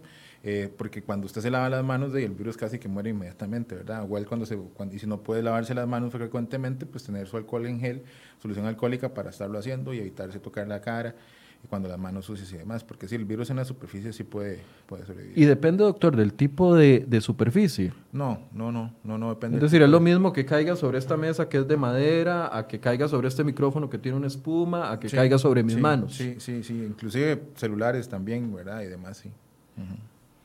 Eh, 0.48 0.72
porque 0.78 1.02
cuando 1.02 1.26
usted 1.26 1.40
se 1.40 1.50
lava 1.50 1.68
las 1.68 1.84
manos, 1.84 2.14
el 2.14 2.30
virus 2.30 2.56
casi 2.56 2.78
que 2.78 2.86
muere 2.86 3.10
inmediatamente, 3.10 3.74
¿verdad? 3.74 4.04
Igual 4.04 4.26
cuando 4.26 4.46
se, 4.46 4.56
cuando, 4.56 4.94
y 4.94 5.00
si 5.00 5.06
no 5.08 5.20
puede 5.20 5.42
lavarse 5.42 5.74
las 5.74 5.88
manos 5.88 6.12
frecuentemente, 6.12 6.86
pues 6.86 7.02
tener 7.02 7.26
su 7.26 7.36
alcohol 7.36 7.66
en 7.66 7.80
gel, 7.80 8.04
solución 8.40 8.64
alcohólica 8.64 9.12
para 9.12 9.30
estarlo 9.30 9.58
haciendo 9.58 9.92
y 9.92 9.98
evitarse 9.98 10.38
tocar 10.38 10.68
la 10.68 10.80
cara 10.80 11.16
y 11.64 11.66
cuando 11.66 11.88
las 11.88 11.98
manos 11.98 12.26
sucias 12.26 12.52
y 12.52 12.58
demás, 12.58 12.84
porque 12.84 13.08
si 13.08 13.16
el 13.16 13.24
virus 13.24 13.50
en 13.50 13.56
la 13.56 13.64
superficie 13.64 14.12
sí 14.12 14.22
puede, 14.22 14.60
puede 14.86 15.04
sobrevivir. 15.04 15.36
¿Y 15.36 15.46
depende, 15.46 15.82
doctor, 15.82 16.14
del 16.14 16.32
tipo 16.32 16.76
de, 16.76 17.04
de 17.08 17.20
superficie? 17.20 17.92
No, 18.12 18.38
no, 18.52 18.70
no, 18.70 18.94
no, 19.02 19.18
no 19.18 19.30
depende. 19.30 19.56
Es 19.56 19.62
decir, 19.62 19.82
es 19.82 19.88
lo 19.88 19.98
mismo 19.98 20.32
que 20.32 20.44
caiga 20.44 20.76
sobre 20.76 20.98
esta 20.98 21.16
mesa 21.16 21.48
que 21.48 21.58
es 21.58 21.66
de 21.66 21.76
madera, 21.76 22.56
a 22.56 22.68
que 22.68 22.78
caiga 22.78 23.08
sobre 23.08 23.26
este 23.26 23.42
micrófono 23.42 23.90
que 23.90 23.98
tiene 23.98 24.16
una 24.16 24.28
espuma, 24.28 24.92
a 24.92 25.00
que 25.00 25.08
caiga 25.08 25.38
sobre 25.38 25.64
mis 25.64 25.76
manos. 25.76 26.14
Sí, 26.14 26.36
sí, 26.38 26.62
sí, 26.62 26.84
inclusive 26.84 27.42
celulares 27.56 28.08
también, 28.08 28.54
¿verdad? 28.54 28.82
Y 28.82 28.86
demás, 28.86 29.16
sí. 29.16 29.32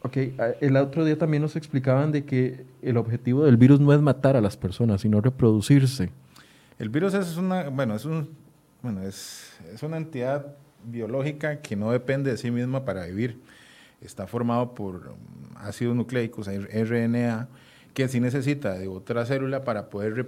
Ok, 0.03 0.17
el 0.61 0.77
otro 0.77 1.05
día 1.05 1.17
también 1.17 1.43
nos 1.43 1.55
explicaban 1.55 2.11
de 2.11 2.25
que 2.25 2.65
el 2.81 2.97
objetivo 2.97 3.45
del 3.45 3.57
virus 3.57 3.79
no 3.79 3.93
es 3.93 4.01
matar 4.01 4.35
a 4.35 4.41
las 4.41 4.57
personas, 4.57 5.01
sino 5.01 5.21
reproducirse. 5.21 6.09
El 6.79 6.89
virus 6.89 7.13
es 7.13 7.37
una, 7.37 7.69
bueno, 7.69 7.95
es 7.95 8.05
un, 8.05 8.29
bueno, 8.81 9.03
es, 9.03 9.53
es 9.71 9.83
una 9.83 9.97
entidad 9.97 10.55
biológica 10.83 11.61
que 11.61 11.75
no 11.75 11.91
depende 11.91 12.31
de 12.31 12.37
sí 12.37 12.49
misma 12.49 12.83
para 12.83 13.05
vivir. 13.05 13.39
Está 14.01 14.25
formado 14.25 14.73
por 14.73 14.95
um, 14.95 15.57
ácidos 15.57 15.95
nucleicos, 15.95 16.47
RNA, 16.47 17.47
que 17.93 18.07
sí 18.07 18.19
necesita 18.19 18.73
de 18.73 18.87
otra 18.87 19.25
célula 19.25 19.63
para 19.63 19.89
poder 19.89 20.27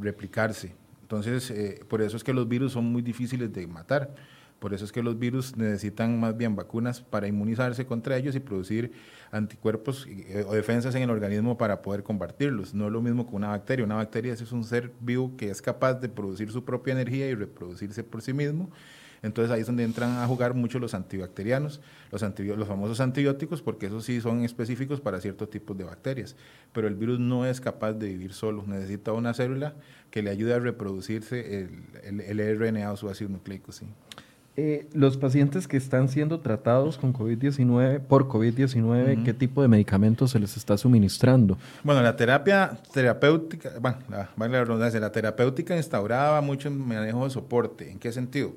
replicarse. 0.00 0.74
Entonces, 1.02 1.50
eh, 1.50 1.80
por 1.88 2.02
eso 2.02 2.16
es 2.16 2.24
que 2.24 2.32
los 2.32 2.48
virus 2.48 2.72
son 2.72 2.86
muy 2.86 3.02
difíciles 3.02 3.52
de 3.52 3.66
matar. 3.66 4.10
Por 4.60 4.72
eso 4.72 4.84
es 4.84 4.92
que 4.92 5.02
los 5.02 5.18
virus 5.18 5.56
necesitan 5.56 6.20
más 6.20 6.36
bien 6.36 6.54
vacunas 6.54 7.00
para 7.00 7.26
inmunizarse 7.26 7.84
contra 7.86 8.16
ellos 8.16 8.36
y 8.36 8.40
producir 8.40 8.92
anticuerpos 9.32 10.06
eh, 10.08 10.44
o 10.46 10.54
defensas 10.54 10.94
en 10.94 11.02
el 11.02 11.10
organismo 11.10 11.58
para 11.58 11.82
poder 11.82 12.04
combatirlos. 12.04 12.72
No 12.74 12.86
es 12.86 12.92
lo 12.92 13.02
mismo 13.02 13.28
que 13.28 13.34
una 13.34 13.48
bacteria. 13.48 13.84
Una 13.84 13.96
bacteria 13.96 14.32
es 14.34 14.52
un 14.52 14.62
ser 14.62 14.92
vivo 15.00 15.36
que 15.36 15.50
es 15.50 15.60
capaz 15.60 15.94
de 15.94 16.08
producir 16.08 16.52
su 16.52 16.64
propia 16.64 16.92
energía 16.92 17.28
y 17.28 17.34
reproducirse 17.34 18.04
por 18.04 18.22
sí 18.22 18.32
mismo 18.32 18.70
entonces 19.22 19.52
ahí 19.52 19.60
es 19.60 19.66
donde 19.66 19.84
entran 19.84 20.18
a 20.18 20.26
jugar 20.26 20.54
mucho 20.54 20.78
los 20.78 20.94
antibacterianos, 20.94 21.80
los, 22.10 22.68
famosos 22.68 23.00
antibióticos, 23.00 23.60
porque 23.60 23.86
esos 23.86 24.04
sí 24.04 24.20
son 24.20 24.44
específicos 24.44 25.00
para 25.00 25.20
ciertos 25.20 25.50
tipos 25.50 25.76
de 25.76 25.84
bacterias. 25.84 26.36
Pero 26.72 26.88
el 26.88 26.94
virus 26.94 27.20
no 27.20 27.44
es 27.44 27.60
capaz 27.60 27.92
de 27.92 28.08
vivir 28.08 28.32
solo, 28.32 28.64
necesita 28.66 29.12
una 29.12 29.34
célula 29.34 29.74
que 30.10 30.22
le 30.22 30.30
ayude 30.30 30.54
a 30.54 30.58
reproducirse 30.58 31.68
el, 32.02 32.20
el, 32.20 32.58
RNA 32.58 32.92
o 32.92 32.96
su 32.96 33.10
ácido 33.10 33.30
nucleico. 33.30 33.72
Sí. 33.72 33.86
Eh, 34.56 34.88
los 34.92 35.16
pacientes 35.16 35.68
que 35.68 35.76
están 35.76 36.08
siendo 36.08 36.40
tratados 36.40 36.98
con 36.98 37.14
COVID-19, 37.14 38.00
por 38.00 38.28
COVID-19, 38.28 39.24
¿qué 39.24 39.32
tipo 39.32 39.62
de 39.62 39.68
medicamentos 39.68 40.32
se 40.32 40.38
les 40.38 40.56
está 40.56 40.76
suministrando? 40.76 41.56
Bueno, 41.82 42.02
la 42.02 42.16
terapia 42.16 42.78
terapéutica, 42.92 43.72
bueno, 43.80 43.98
la, 44.08 44.28
la 44.36 45.00
la 45.00 45.12
terapéutica 45.12 45.76
instauraba 45.76 46.40
mucho 46.40 46.70
manejo 46.70 47.24
de 47.24 47.30
soporte. 47.30 47.90
¿En 47.90 47.98
qué 47.98 48.12
sentido? 48.12 48.52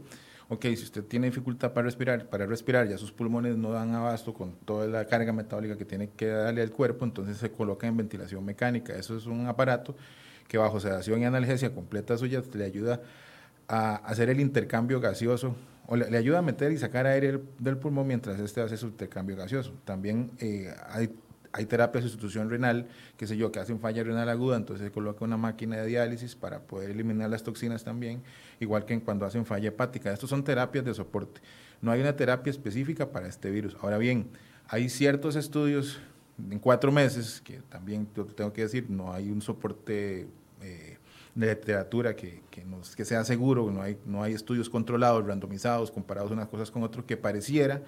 ok, 0.54 0.62
si 0.62 0.84
usted 0.84 1.04
tiene 1.04 1.28
dificultad 1.28 1.74
para 1.74 1.86
respirar, 1.86 2.28
para 2.28 2.46
respirar, 2.46 2.88
ya 2.88 2.98
sus 2.98 3.12
pulmones 3.12 3.58
no 3.58 3.72
dan 3.72 3.94
abasto 3.94 4.34
con 4.34 4.54
toda 4.66 4.88
la 4.88 5.06
carga 5.06 5.34
metabólica 5.34 5.78
que 5.78 5.86
tiene 5.86 6.10
que 6.10 6.28
darle 6.28 6.62
al 6.62 6.72
cuerpo, 6.72 7.06
entonces 7.06 7.38
se 7.38 7.52
coloca 7.52 7.88
en 7.88 7.98
ventilación 7.98 8.44
mecánica. 8.46 8.94
Eso 8.94 9.18
es 9.18 9.26
un 9.26 9.48
aparato 9.48 9.96
que 10.48 10.58
bajo 10.58 10.80
sedación 10.80 11.22
y 11.22 11.26
analgesia 11.26 11.74
completa 11.74 12.18
suya 12.18 12.42
le 12.54 12.66
ayuda 12.66 13.02
a 13.68 13.96
hacer 13.96 14.30
el 14.30 14.40
intercambio 14.40 15.00
gaseoso 15.00 15.56
o 15.88 15.96
le, 15.96 16.18
ayuda 16.18 16.40
a 16.40 16.42
meter 16.42 16.72
y 16.72 16.78
sacar 16.78 17.06
aire 17.08 17.40
del 17.60 17.78
pulmón 17.78 18.08
mientras 18.08 18.40
este 18.40 18.62
hace 18.62 18.78
su 18.78 18.88
intercambio 18.88 19.36
gaseoso. 19.36 19.74
También 19.86 20.32
eh, 20.40 20.74
hay 20.90 21.10
hay 21.54 21.68
terapias 21.68 22.04
de 22.04 22.10
sustitución 22.10 22.50
renal, 22.50 22.88
qué 23.16 23.28
sé 23.28 23.38
yo, 23.38 23.52
que 23.52 23.60
hacen 23.60 23.80
falla 23.80 24.04
renal 24.04 24.28
aguda, 24.28 24.58
entonces 24.58 24.88
se 24.88 24.92
coloca 24.92 25.24
una 25.24 25.38
máquina 25.38 25.78
de 25.78 25.86
diálisis 25.86 26.36
para 26.36 26.62
poder 26.62 26.90
eliminar 26.90 27.30
las 27.30 27.44
toxinas 27.44 27.84
también, 27.84 28.24
igual 28.60 28.86
que 28.86 29.00
cuando 29.02 29.28
hacen 29.28 29.46
falla 29.46 29.70
hepática. 29.70 30.12
Estos 30.12 30.32
son 30.32 30.44
terapias 30.44 30.84
de 30.84 30.96
soporte. 30.96 31.42
No 31.80 31.92
hay 31.92 32.02
una 32.02 32.16
terapia 32.16 32.50
específica 32.50 33.12
para 33.12 33.28
este 33.28 33.52
virus. 33.52 33.78
Ahora 33.82 34.00
bien, 34.00 34.30
hay 34.68 34.90
ciertos 34.90 35.36
estudios 35.36 36.00
en 36.50 36.58
cuatro 36.58 36.92
meses, 36.92 37.40
que 37.42 37.60
también 37.70 38.08
tengo 38.36 38.52
que 38.52 38.64
decir, 38.64 38.90
no 38.90 39.14
hay 39.14 39.30
un 39.30 39.42
soporte 39.44 40.26
eh, 40.62 40.93
de 41.36 41.48
literatura 41.48 42.16
que, 42.16 42.42
que, 42.52 42.64
nos, 42.64 42.96
que 42.96 43.06
sea 43.06 43.24
seguro, 43.24 43.70
no 43.72 43.82
hay, 43.82 43.98
no 44.06 44.24
hay 44.24 44.34
estudios 44.34 44.70
controlados, 44.70 45.26
randomizados, 45.26 45.92
comparados 45.92 46.32
unas 46.32 46.48
cosas 46.48 46.70
con 46.70 46.84
otras, 46.84 47.06
que 47.06 47.18
pareciera 47.18 47.82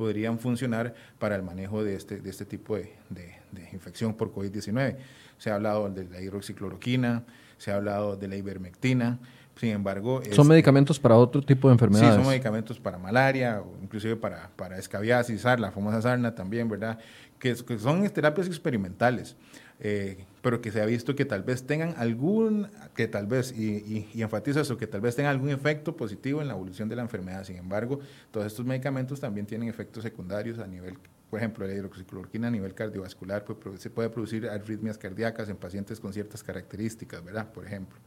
podrían 0.00 0.38
funcionar 0.38 0.94
para 1.18 1.36
el 1.36 1.42
manejo 1.42 1.84
de 1.84 1.94
este, 1.94 2.20
de 2.20 2.30
este 2.30 2.46
tipo 2.46 2.74
de, 2.74 2.90
de, 3.10 3.68
infección 3.72 4.14
por 4.14 4.32
COVID-19. 4.32 4.96
Se 5.36 5.50
ha 5.50 5.56
hablado 5.56 5.90
de 5.90 6.04
la 6.04 6.22
hidroxicloroquina, 6.22 7.24
se 7.58 7.70
ha 7.70 7.76
hablado 7.76 8.16
de 8.16 8.26
la 8.28 8.36
ivermectina, 8.36 9.18
sin 9.56 9.70
embargo... 9.70 10.22
¿Son 10.32 10.48
medicamentos 10.48 10.98
para 10.98 11.16
otro 11.16 11.42
tipo 11.42 11.68
de 11.68 11.74
enfermedades? 11.74 12.14
Sí, 12.14 12.20
son 12.20 12.30
medicamentos 12.30 12.80
para 12.80 12.96
malaria, 12.96 13.60
o 13.60 13.76
inclusive 13.82 14.16
para, 14.16 14.50
para 14.56 14.78
escabiasis, 14.78 15.44
la 15.44 15.70
famosa 15.70 16.00
sarna 16.00 16.34
también, 16.34 16.66
¿verdad? 16.68 16.98
Que, 17.38 17.54
que 17.54 17.78
son 17.78 18.08
terapias 18.08 18.46
experimentales. 18.46 19.36
Eh, 19.82 20.26
pero 20.42 20.60
que 20.60 20.70
se 20.70 20.80
ha 20.80 20.86
visto 20.86 21.14
que 21.14 21.24
tal 21.24 21.42
vez 21.42 21.66
tengan 21.66 21.94
algún, 21.96 22.68
que 22.94 23.08
tal 23.08 23.26
vez, 23.26 23.52
y, 23.56 24.08
y, 24.14 24.22
enfatizo 24.22 24.60
eso, 24.60 24.76
que 24.76 24.86
tal 24.86 25.00
vez 25.00 25.16
tengan 25.16 25.32
algún 25.32 25.50
efecto 25.50 25.96
positivo 25.96 26.42
en 26.42 26.48
la 26.48 26.54
evolución 26.54 26.88
de 26.88 26.96
la 26.96 27.02
enfermedad. 27.02 27.44
Sin 27.44 27.56
embargo, 27.56 28.00
todos 28.30 28.46
estos 28.46 28.64
medicamentos 28.64 29.20
también 29.20 29.46
tienen 29.46 29.68
efectos 29.68 30.02
secundarios 30.02 30.58
a 30.58 30.66
nivel, 30.66 30.98
por 31.30 31.38
ejemplo, 31.38 31.66
la 31.66 31.74
hidroxicloroquina 31.74 32.48
a 32.48 32.50
nivel 32.50 32.74
cardiovascular, 32.74 33.44
pues, 33.44 33.80
se 33.80 33.90
puede 33.90 34.10
producir 34.10 34.48
arritmias 34.48 34.98
cardíacas 34.98 35.48
en 35.48 35.56
pacientes 35.56 35.98
con 35.98 36.12
ciertas 36.12 36.42
características, 36.42 37.24
¿verdad? 37.24 37.50
Por 37.50 37.66
ejemplo. 37.66 37.98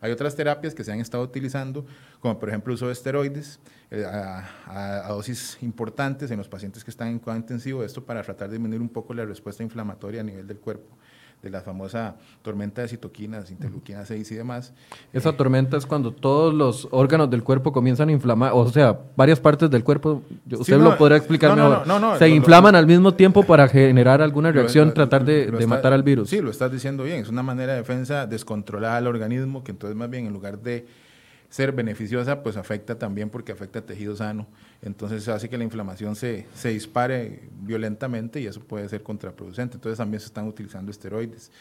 Hay 0.00 0.10
otras 0.10 0.34
terapias 0.34 0.74
que 0.74 0.82
se 0.82 0.90
han 0.90 0.98
estado 0.98 1.22
utilizando, 1.22 1.86
como 2.18 2.36
por 2.36 2.48
ejemplo 2.48 2.72
el 2.72 2.74
uso 2.74 2.88
de 2.88 2.92
esteroides 2.92 3.60
eh, 3.88 4.04
a, 4.04 5.06
dosis 5.08 5.58
importantes 5.62 6.28
en 6.32 6.38
los 6.38 6.48
pacientes 6.48 6.82
que 6.82 6.90
están 6.90 7.06
en 7.06 7.20
cuidado 7.20 7.38
intensivo, 7.38 7.84
esto 7.84 8.04
para 8.04 8.20
tratar 8.24 8.48
de 8.48 8.54
disminuir 8.54 8.80
un 8.80 8.88
poco 8.88 9.14
la 9.14 9.24
respuesta 9.24 9.62
inflamatoria 9.62 10.22
a 10.22 10.24
nivel 10.24 10.44
del 10.48 10.58
cuerpo 10.58 10.98
de 11.42 11.50
la 11.50 11.60
famosa 11.60 12.14
tormenta 12.40 12.82
de 12.82 12.88
citoquinas, 12.88 13.50
interleuquina 13.50 14.06
6 14.06 14.30
y 14.30 14.34
demás. 14.36 14.72
Esa 15.12 15.30
eh, 15.30 15.32
tormenta 15.32 15.76
es 15.76 15.86
cuando 15.86 16.12
todos 16.12 16.54
los 16.54 16.86
órganos 16.92 17.28
del 17.30 17.42
cuerpo 17.42 17.72
comienzan 17.72 18.08
a 18.10 18.12
inflamar, 18.12 18.52
o 18.54 18.68
sea, 18.68 18.98
varias 19.16 19.40
partes 19.40 19.68
del 19.68 19.82
cuerpo, 19.82 20.22
usted 20.50 20.78
lo 20.78 20.96
podrá 20.96 21.16
explicar 21.16 21.56
mejor, 21.56 22.18
se 22.18 22.28
inflaman 22.28 22.76
al 22.76 22.86
mismo 22.86 23.14
tiempo 23.14 23.42
para 23.42 23.66
generar 23.66 24.22
alguna 24.22 24.52
reacción, 24.52 24.94
tratar 24.94 25.24
de, 25.24 25.50
matar 25.66 25.92
al 25.92 26.04
virus. 26.04 26.30
Sí, 26.30 26.40
lo 26.40 26.50
estás 26.50 26.70
diciendo 26.70 27.02
bien, 27.02 27.20
es 27.20 27.28
una 27.28 27.42
manera 27.42 27.72
de 27.72 27.78
defensa 27.78 28.26
descontrolada 28.26 28.96
al 28.96 29.08
organismo 29.08 29.64
que 29.64 29.72
entonces 29.72 29.96
más 29.96 30.08
bien 30.08 30.26
en 30.26 30.32
lugar 30.32 30.60
de 30.60 30.86
ser 31.48 31.72
beneficiosa, 31.72 32.42
pues 32.42 32.56
afecta 32.56 32.98
también 32.98 33.28
porque 33.28 33.52
afecta 33.52 33.80
a 33.80 33.82
tejido 33.82 34.16
sano. 34.16 34.46
Entonces 34.82 35.28
hace 35.28 35.48
que 35.48 35.56
la 35.56 35.64
inflamación 35.64 36.16
se, 36.16 36.46
se 36.54 36.70
dispare 36.70 37.48
violentamente 37.60 38.40
y 38.40 38.46
eso 38.46 38.60
puede 38.60 38.88
ser 38.88 39.02
contraproducente. 39.02 39.76
Entonces 39.76 39.96
también 39.96 40.20
se 40.20 40.26
están 40.26 40.48
utilizando 40.48 40.90
esteroides. 40.90 41.52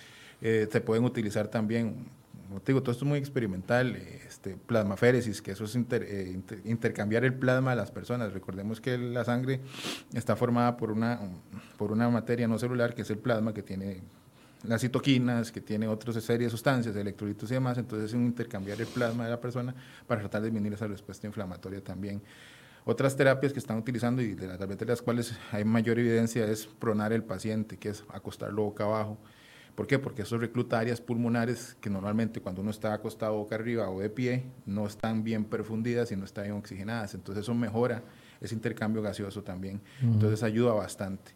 Eh, 0.42 0.68
se 0.72 0.82
pueden 0.82 1.04
utilizar 1.04 1.48
también, 1.48 2.08
como 2.48 2.60
te 2.62 2.72
digo, 2.72 2.82
todo 2.82 2.92
esto 2.92 3.06
es 3.06 3.10
muy 3.10 3.20
experimental, 3.20 3.96
este, 3.96 4.58
plasmaféresis, 4.58 5.40
que 5.40 5.52
eso 5.52 5.66
es 5.66 5.76
eh, 5.76 6.42
intercambiar 6.66 7.24
el 7.24 7.36
plasma 7.36 7.72
de 7.72 7.76
las 7.78 7.92
personas. 7.92 8.34
Recordemos 8.34 8.82
que 8.82 8.98
la 8.98 9.24
sangre 9.24 9.60
está 10.14 10.36
formada 10.36 10.78
por 10.78 10.92
una, 10.92 11.20
por 11.78 11.92
una 11.92 12.10
materia 12.10 12.48
no 12.48 12.58
celular, 12.58 12.96
que 12.96 13.04
es 13.04 13.10
el 13.12 13.20
plasma, 13.20 13.54
que 13.54 13.62
tiene 13.62 14.02
las 14.64 14.82
citoquinas, 14.82 15.52
que 15.52 15.62
tiene 15.62 15.88
otra 15.88 16.12
serie 16.20 16.48
de 16.48 16.52
sustancias, 16.52 16.96
electrolitos 16.96 17.50
y 17.52 17.54
demás, 17.56 17.78
entonces 17.78 18.10
es 18.10 18.14
un 18.16 18.26
intercambiar 18.26 18.80
el 18.80 18.88
plasma 18.88 19.26
de 19.26 19.32
la 19.32 19.42
persona 19.42 19.74
para 20.08 20.22
tratar 20.22 20.42
de 20.42 20.48
disminuir 20.48 20.74
esa 20.74 20.88
respuesta 20.88 21.28
inflamatoria 21.28 21.84
también. 21.84 22.22
Otras 22.84 23.16
terapias 23.16 23.54
que 23.54 23.60
están 23.60 23.78
utilizando 23.78 24.22
y 24.22 24.34
de 24.34 24.48
las, 24.48 24.60
de 24.60 24.86
las 24.86 25.02
cuales 25.02 25.38
hay 25.52 25.64
mayor 25.64 26.00
evidencia 26.00 26.46
es 26.46 26.66
pronar 26.66 27.14
el 27.14 27.24
paciente, 27.24 27.78
que 27.78 27.90
es 27.90 28.04
acostarlo 28.10 28.64
boca 28.64 28.86
abajo. 28.86 29.18
¿Por 29.76 29.88
qué? 29.88 30.00
Porque 30.00 30.24
eso 30.24 30.38
recluta 30.38 30.80
áreas 30.80 31.00
pulmonares 31.00 31.78
que 31.80 31.90
normalmente 31.90 32.42
cuando 32.42 32.62
uno 32.62 32.72
está 32.72 32.94
acostado 32.94 33.36
boca 33.36 33.56
arriba 33.56 33.90
o 33.90 34.02
de 34.02 34.10
pie 34.10 34.44
no 34.66 34.86
están 34.86 35.24
bien 35.24 35.46
perfundidas 35.46 36.12
y 36.12 36.16
no 36.16 36.26
están 36.26 36.46
bien 36.46 36.58
oxigenadas. 36.58 37.14
Entonces 37.14 37.44
eso 37.44 37.54
mejora 37.54 38.04
ese 38.42 38.54
intercambio 38.54 39.02
gaseoso 39.02 39.44
también. 39.44 39.82
Entonces 40.02 40.44
ayuda 40.44 40.74
bastante. 40.74 41.32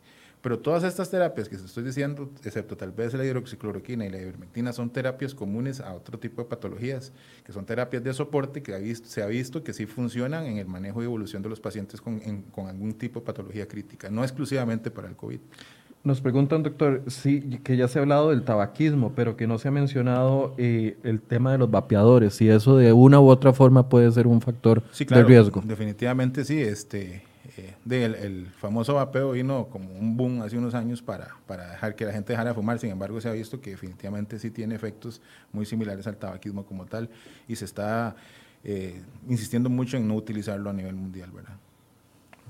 Pero 0.46 0.60
todas 0.60 0.84
estas 0.84 1.10
terapias 1.10 1.50
que 1.50 1.56
estoy 1.56 1.84
diciendo, 1.84 2.30
excepto 2.44 2.78
tal 2.78 2.92
vez 2.92 3.16
la 3.16 3.26
hidroxicloroquina 3.26 4.06
y 4.06 4.12
la 4.12 4.22
ivermectina, 4.22 4.74
son 4.74 4.92
terapias 4.92 5.34
comunes 5.34 5.82
a 5.82 5.92
otro 5.96 6.20
tipo 6.20 6.44
de 6.44 6.48
patologías, 6.48 7.14
que 7.44 7.52
son 7.52 7.66
terapias 7.66 8.04
de 8.04 8.14
soporte 8.14 8.62
que 8.62 8.96
se 8.96 9.24
ha 9.24 9.26
visto 9.26 9.64
que 9.64 9.74
sí 9.74 9.88
funcionan 9.88 10.46
en 10.46 10.58
el 10.60 10.68
manejo 10.68 11.02
y 11.02 11.06
evolución 11.06 11.42
de 11.42 11.50
los 11.50 11.60
pacientes 11.60 12.00
con, 12.00 12.20
con 12.52 12.68
algún 12.68 12.94
tipo 12.94 13.22
de 13.22 13.26
patología 13.26 13.68
crítica, 13.68 14.12
no 14.12 14.22
exclusivamente 14.22 14.92
para 14.92 15.08
el 15.08 15.16
COVID. 15.16 15.40
Nos 16.04 16.22
preguntan, 16.22 16.62
doctor, 16.62 17.02
sí, 17.08 17.60
que 17.64 17.76
ya 17.76 17.88
se 17.88 17.98
ha 17.98 18.04
hablado 18.04 18.30
del 18.30 18.44
tabaquismo, 18.44 19.14
pero 19.16 19.36
que 19.36 19.48
no 19.48 19.58
se 19.58 19.70
ha 19.70 19.72
mencionado 19.72 20.54
eh, 20.60 20.96
el 21.02 21.22
tema 21.22 21.54
de 21.54 21.58
los 21.58 21.72
vapeadores, 21.72 22.36
si 22.36 22.50
eso 22.50 22.78
de 22.78 22.94
una 22.94 23.20
u 23.20 23.30
otra 23.30 23.52
forma 23.52 23.90
puede 23.90 24.12
ser 24.12 24.28
un 24.28 24.42
factor 24.42 24.84
de 24.84 25.24
riesgo. 25.24 25.64
Definitivamente 25.66 26.46
sí, 26.46 26.62
este, 26.62 27.24
eh, 27.58 28.16
el, 28.22 28.48
famoso 28.48 28.96
vapeo 28.96 29.32
vino 29.32 29.68
como 29.68 29.92
un 29.92 30.18
boom 30.18 30.42
hace 30.42 30.58
unos 30.58 30.74
años 30.74 31.02
para, 31.02 31.36
para 31.48 31.72
dejar 31.72 31.96
que 31.96 32.06
la 32.06 32.12
gente 32.12 32.34
dejara 32.34 32.50
de 32.50 32.56
fumar, 32.56 32.80
sin 32.80 32.92
embargo 32.92 33.20
se 33.22 33.30
ha 33.30 33.32
visto 33.32 33.62
que 33.62 33.72
definitivamente 33.72 34.40
sí 34.40 34.52
tiene 34.52 34.76
efectos 34.76 35.22
muy 35.52 35.66
similares 35.66 36.08
al 36.08 36.18
tabaquismo 36.18 36.66
como 36.66 36.86
tal 36.86 37.10
y 37.48 37.56
se 37.56 37.66
está 37.66 38.16
eh, 38.64 39.02
insistiendo 39.30 39.70
mucho 39.70 39.98
en 39.98 40.08
no 40.08 40.16
utilizarlo 40.16 40.70
a 40.70 40.74
nivel 40.74 40.96
mundial, 40.96 41.32
¿verdad? 41.32 41.58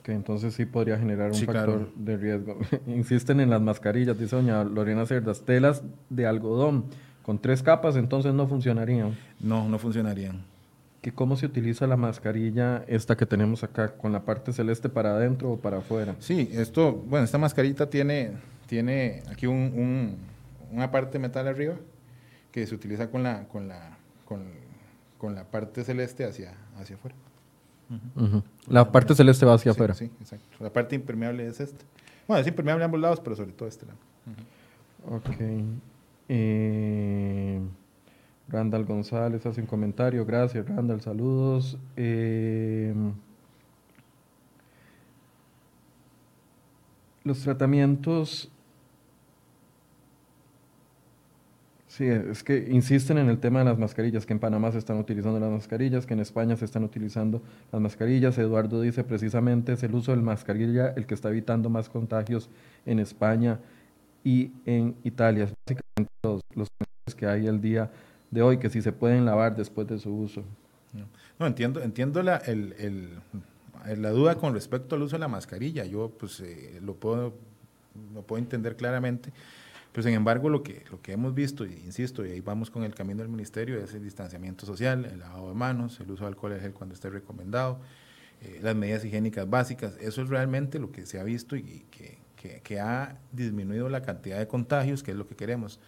que 0.01 0.13
entonces 0.13 0.53
sí 0.53 0.65
podría 0.65 0.99
generar 0.99 1.31
un 1.31 1.37
factor 1.39 1.91
de 1.95 2.15
riesgo. 2.15 2.59
Insisten 2.85 3.39
en 3.39 3.49
las 3.49 3.59
mascarillas, 3.59 4.17
dice 4.17 4.35
doña 4.35 4.63
Lorena 4.63 5.03
Cerdas, 5.07 5.41
telas 5.41 5.81
de 6.11 6.27
algodón 6.27 6.85
con 7.23 7.39
tres 7.39 7.63
capas, 7.63 7.95
entonces 7.95 8.31
no 8.31 8.45
funcionarían. 8.45 9.17
No, 9.39 9.67
no 9.67 9.79
funcionarían. 9.79 10.43
¿Que 11.05 11.13
¿Cómo 11.13 11.35
se 11.35 11.45
utiliza 11.45 11.85
la 11.85 11.97
mascarilla 11.97 12.83
esta 12.87 13.15
que 13.15 13.27
tenemos 13.27 13.63
acá, 13.63 13.95
con 13.95 14.11
la 14.11 14.25
parte 14.25 14.51
celeste 14.53 14.89
para 14.89 15.11
adentro 15.11 15.51
o 15.51 15.57
para 15.59 15.77
afuera? 15.77 16.15
Sí, 16.17 16.49
esto, 16.51 16.93
bueno, 16.93 17.25
esta 17.25 17.37
mascarita 17.37 17.91
tiene, 17.91 18.31
tiene 18.65 19.21
aquí 19.29 19.45
un, 19.45 20.17
una 20.71 20.89
parte 20.89 21.19
metal 21.19 21.47
arriba 21.47 21.75
que 22.51 22.65
se 22.65 22.73
utiliza 22.73 23.11
con 23.11 23.21
la, 23.21 23.47
con 23.49 23.67
la, 23.67 23.99
con, 24.25 24.45
con 25.19 25.35
la 25.35 25.43
parte 25.43 25.83
celeste 25.83 26.25
hacia, 26.25 26.55
hacia 26.79 26.95
afuera. 26.95 27.15
La 28.67 28.91
parte 28.91 29.13
celeste 29.13 29.45
va 29.45 29.53
hacia 29.53 29.73
afuera. 29.73 29.93
Sí, 29.93 30.05
exacto. 30.19 30.47
La 30.59 30.73
parte 30.73 30.95
impermeable 30.95 31.45
es 31.45 31.59
esta. 31.59 31.85
Bueno, 32.27 32.41
es 32.41 32.47
impermeable 32.47 32.83
a 32.83 32.85
ambos 32.85 32.99
lados, 32.99 33.19
pero 33.19 33.35
sobre 33.35 33.51
todo 33.51 33.69
este 33.69 33.85
lado. 33.85 33.99
Ok. 35.07 35.29
Eh, 36.29 37.61
Randall 38.47 38.85
González 38.85 39.45
hace 39.45 39.61
un 39.61 39.67
comentario. 39.67 40.25
Gracias, 40.25 40.67
Randall. 40.67 41.01
Saludos. 41.01 41.77
Eh, 41.95 42.93
los 47.23 47.41
tratamientos 47.41 48.51
Sí, 51.95 52.03
es 52.07 52.43
que 52.43 52.67
insisten 52.71 53.17
en 53.19 53.29
el 53.29 53.39
tema 53.39 53.59
de 53.59 53.65
las 53.65 53.77
mascarillas, 53.79 54.25
que 54.25 54.33
en 54.33 54.39
Panamá 54.39 54.69
se 54.69 54.79
están 54.79 54.97
utilizando 54.97 55.39
las 55.39 55.49
mascarillas, 55.49 56.05
que 56.05 56.13
en 56.13 56.19
España 56.19 56.57
se 56.57 56.65
están 56.65 56.83
utilizando 56.83 57.41
las 57.71 57.81
mascarillas. 57.81 58.37
Eduardo 58.37 58.81
dice 58.81 59.05
precisamente 59.05 59.71
es 59.71 59.81
el 59.83 59.95
uso 59.95 60.11
del 60.11 60.21
mascarilla 60.21 60.89
el 60.97 61.05
que 61.05 61.13
está 61.13 61.29
evitando 61.29 61.69
más 61.69 61.87
contagios 61.87 62.49
en 62.85 62.99
España 62.99 63.61
y 64.25 64.51
en 64.65 64.97
Italia. 65.05 65.47
Básicamente 65.65 66.11
los, 66.21 66.41
los 66.53 66.67
que 67.15 67.27
hay 67.27 67.47
el 67.47 67.61
día 67.61 67.89
de 68.35 68.41
hoy, 68.41 68.59
que 68.59 68.69
si 68.69 68.81
se 68.81 68.91
pueden 68.91 69.25
lavar 69.25 69.55
después 69.55 69.87
de 69.87 69.97
su 69.97 70.13
uso. 70.13 70.43
No, 71.39 71.47
entiendo, 71.47 71.81
entiendo 71.81 72.21
la, 72.21 72.37
el, 72.37 73.09
la 73.97 74.09
duda 74.11 74.35
con 74.35 74.53
respecto 74.53 74.95
al 74.95 75.01
uso 75.01 75.15
de 75.15 75.21
la 75.21 75.27
mascarilla. 75.27 75.85
Yo 75.85 76.09
pues 76.09 76.39
eh, 76.41 76.79
lo, 76.81 76.95
puedo, 76.95 77.33
lo 78.13 78.21
puedo 78.21 78.41
entender 78.41 78.75
claramente. 78.75 79.31
Pero 79.91 80.03
sin 80.03 80.13
embargo, 80.13 80.49
lo 80.49 80.61
que, 80.63 80.83
lo 80.91 81.01
que 81.01 81.13
hemos 81.13 81.33
visto, 81.33 81.65
y 81.65 81.71
insisto, 81.85 82.25
y 82.25 82.31
ahí 82.31 82.41
vamos 82.41 82.69
con 82.69 82.83
el 82.83 82.93
camino 82.93 83.21
del 83.21 83.29
ministerio, 83.29 83.81
es 83.81 83.93
el 83.93 84.03
distanciamiento 84.03 84.65
social, 84.65 85.05
el 85.05 85.19
lavado 85.19 85.47
de 85.47 85.55
manos, 85.55 85.99
el 86.01 86.11
uso 86.11 86.25
de 86.25 86.27
alcohol 86.27 86.59
gel 86.59 86.73
cuando 86.73 86.93
esté 86.93 87.09
recomendado, 87.09 87.79
eh, 88.41 88.59
las 88.61 88.75
medidas 88.75 89.05
higiénicas 89.05 89.49
básicas. 89.49 89.95
Eso 90.01 90.21
es 90.21 90.27
realmente 90.27 90.79
lo 90.79 90.91
que 90.91 91.05
se 91.05 91.17
ha 91.17 91.23
visto 91.23 91.55
y 91.55 91.85
que, 91.89 92.17
que, 92.35 92.59
que, 92.61 92.79
ha 92.81 93.17
disminuido 93.31 93.87
la 93.87 94.01
cantidad 94.01 94.37
de 94.37 94.47
contagios, 94.47 95.01
que 95.01 95.11
es 95.11 95.17
lo 95.17 95.27
que 95.27 95.35
queremos. 95.35 95.79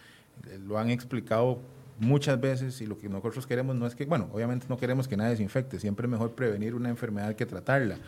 Eh, 0.48 0.58
lo 0.58 0.78
han 0.78 0.88
explicado 0.88 1.60
muchas 1.98 2.40
veces 2.40 2.80
y 2.80 2.86
lo 2.86 2.98
que 2.98 3.08
nosotros 3.08 3.46
queremos 3.46 3.76
no 3.76 3.86
es 3.86 3.94
que, 3.94 4.04
bueno, 4.06 4.28
obviamente 4.32 4.66
no 4.68 4.76
queremos 4.76 5.08
que 5.08 5.16
nadie 5.16 5.36
se 5.36 5.42
infecte, 5.42 5.80
siempre 5.80 6.06
es 6.06 6.10
mejor 6.10 6.32
prevenir 6.32 6.74
una 6.74 6.88
enfermedad 6.88 7.34
que 7.34 7.46
tratarla. 7.46 7.98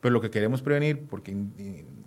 Pero 0.00 0.12
lo 0.12 0.20
que 0.20 0.30
queremos 0.30 0.62
prevenir, 0.62 1.06
porque 1.06 1.36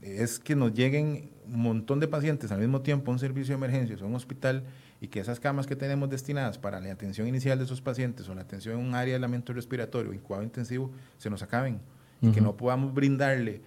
es 0.01 0.39
que 0.39 0.55
nos 0.55 0.73
lleguen 0.73 1.29
un 1.45 1.61
montón 1.61 1.99
de 1.99 2.07
pacientes 2.07 2.51
al 2.51 2.59
mismo 2.59 2.81
tiempo 2.81 3.11
a 3.11 3.13
un 3.13 3.19
servicio 3.19 3.53
de 3.53 3.57
emergencias 3.57 4.01
o 4.01 4.07
un 4.07 4.15
hospital 4.15 4.63
y 4.99 5.09
que 5.09 5.19
esas 5.19 5.39
camas 5.39 5.67
que 5.67 5.75
tenemos 5.75 6.09
destinadas 6.09 6.57
para 6.57 6.79
la 6.79 6.91
atención 6.91 7.27
inicial 7.27 7.59
de 7.59 7.65
esos 7.65 7.81
pacientes 7.81 8.27
o 8.29 8.35
la 8.35 8.41
atención 8.41 8.79
en 8.79 8.85
un 8.85 8.95
área 8.95 9.11
de 9.11 9.15
aislamiento 9.15 9.53
respiratorio 9.53 10.11
o 10.11 10.23
cuadro 10.23 10.43
intensivo 10.43 10.91
se 11.17 11.29
nos 11.29 11.43
acaben 11.43 11.79
y 12.21 12.31
que 12.31 12.39
no 12.39 12.55
podamos 12.55 12.93
brindarle 12.93 13.61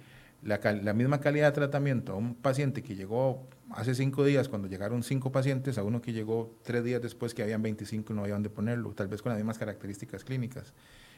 la, 0.47 0.61
la, 0.83 0.93
misma 0.93 1.21
calidad 1.21 1.49
de 1.49 1.53
tratamiento 1.53 2.13
a 2.13 2.17
un 2.17 2.35
paciente 2.35 2.83
que 2.83 2.95
llegó 2.95 3.47
hace 3.71 3.95
cinco 3.95 4.25
días 4.25 4.49
cuando 4.49 4.69
llegaron 4.69 5.03
cinco 5.03 5.33
pacientes 5.33 5.77
a 5.79 5.83
uno 5.83 6.01
que 6.01 6.13
llegó 6.13 6.55
tres 6.63 6.85
días 6.85 7.03
después 7.03 7.35
que 7.35 7.43
habían 7.43 7.63
25 7.63 8.13
y 8.13 8.17
no 8.17 8.23
había 8.23 8.35
dónde 8.35 8.51
ponerlo, 8.51 8.93
tal 8.93 9.09
vez 9.09 9.23
con 9.23 9.31
las 9.31 9.39
mismas 9.39 9.59
características 9.59 10.25
clínicas 10.25 10.73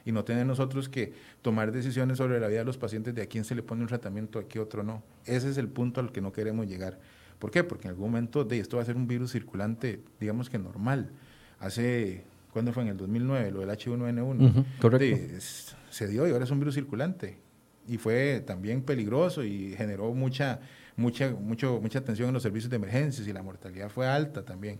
y 0.04 0.12
no 0.12 0.24
tener 0.24 0.46
nosotros 0.46 0.88
que 0.88 1.12
tomar 1.42 1.72
decisiones 1.72 2.16
sobre 2.16 2.40
la 2.40 2.48
vida 2.48 2.60
de 2.60 2.64
los 2.64 2.78
pacientes 2.78 3.14
de 3.14 3.22
a 3.22 3.26
quién 3.26 3.44
se 3.44 3.54
le 3.54 3.62
pone 3.62 3.82
un 3.82 3.88
tratamiento, 3.88 4.38
a 4.38 4.48
qué 4.48 4.58
otro 4.58 4.82
no. 4.82 5.02
Ese 5.26 5.50
es 5.50 5.58
el 5.58 5.68
punto 5.68 6.00
al 6.00 6.12
que 6.12 6.20
no 6.20 6.32
queremos 6.32 6.66
llegar. 6.66 6.98
¿Por 7.38 7.50
qué? 7.50 7.62
Porque 7.62 7.88
en 7.88 7.90
algún 7.90 8.10
momento 8.10 8.44
de 8.44 8.58
esto 8.58 8.78
va 8.78 8.82
a 8.82 8.86
ser 8.86 8.96
un 8.96 9.06
virus 9.06 9.32
circulante, 9.32 10.00
digamos 10.18 10.48
que 10.48 10.58
normal. 10.58 11.10
Hace, 11.60 12.24
¿cuándo 12.52 12.72
fue? 12.72 12.84
En 12.84 12.90
el 12.90 12.96
2009, 12.96 13.50
lo 13.50 13.60
del 13.60 13.68
H1N1. 13.68 14.64
correcto. 14.80 15.36
se 15.90 16.08
dio 16.08 16.26
y 16.26 16.30
ahora 16.30 16.44
es 16.44 16.50
un 16.50 16.58
virus 16.58 16.74
circulante. 16.74 17.38
Y 17.88 17.98
fue 17.98 18.42
también 18.46 18.82
peligroso 18.82 19.42
y 19.42 19.74
generó 19.76 20.12
mucha, 20.14 20.60
mucha, 20.96 21.30
mucho, 21.30 21.80
mucha 21.80 21.98
atención 21.98 22.28
en 22.28 22.34
los 22.34 22.42
servicios 22.42 22.70
de 22.70 22.76
emergencias 22.76 23.26
y 23.26 23.32
la 23.32 23.42
mortalidad 23.42 23.88
fue 23.88 24.06
alta 24.06 24.44
también. 24.44 24.78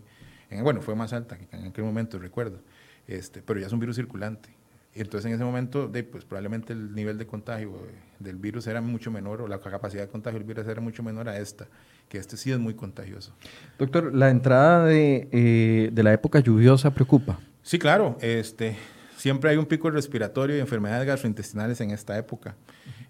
bueno, 0.61 0.81
fue 0.81 0.95
más 0.95 1.11
alta 1.13 1.37
que 1.37 1.47
en 1.55 1.67
aquel 1.67 1.83
momento, 1.83 2.19
recuerdo. 2.19 2.61
Este, 3.07 3.41
pero 3.41 3.59
ya 3.59 3.67
es 3.67 3.73
un 3.73 3.79
virus 3.79 3.95
circulante. 3.95 4.49
Y 4.93 5.01
entonces 5.01 5.27
en 5.27 5.35
ese 5.35 5.43
momento, 5.43 5.87
de, 5.87 6.03
pues 6.03 6.25
probablemente 6.25 6.73
el 6.73 6.93
nivel 6.93 7.17
de 7.17 7.27
contagio 7.27 7.73
del 8.19 8.37
virus 8.37 8.67
era 8.67 8.81
mucho 8.81 9.11
menor, 9.11 9.41
o 9.41 9.47
la 9.47 9.59
capacidad 9.59 10.03
de 10.03 10.09
contagio 10.09 10.39
del 10.39 10.47
virus 10.47 10.67
era 10.67 10.81
mucho 10.81 11.03
menor 11.03 11.29
a 11.29 11.37
esta, 11.37 11.67
que 12.07 12.17
este 12.17 12.37
sí 12.37 12.51
es 12.51 12.59
muy 12.59 12.73
contagioso. 12.73 13.33
Doctor, 13.77 14.13
¿la 14.13 14.29
entrada 14.29 14.85
de, 14.85 15.27
eh, 15.31 15.89
de 15.91 16.03
la 16.03 16.13
época 16.13 16.39
lluviosa 16.39 16.91
preocupa? 16.91 17.39
Sí, 17.61 17.77
claro. 17.77 18.17
Este, 18.19 18.77
siempre 19.15 19.51
hay 19.51 19.57
un 19.57 19.65
pico 19.65 19.91
respiratorio 19.91 20.57
y 20.57 20.59
enfermedades 20.59 21.05
gastrointestinales 21.05 21.79
en 21.81 21.91
esta 21.91 22.17
época. 22.17 22.55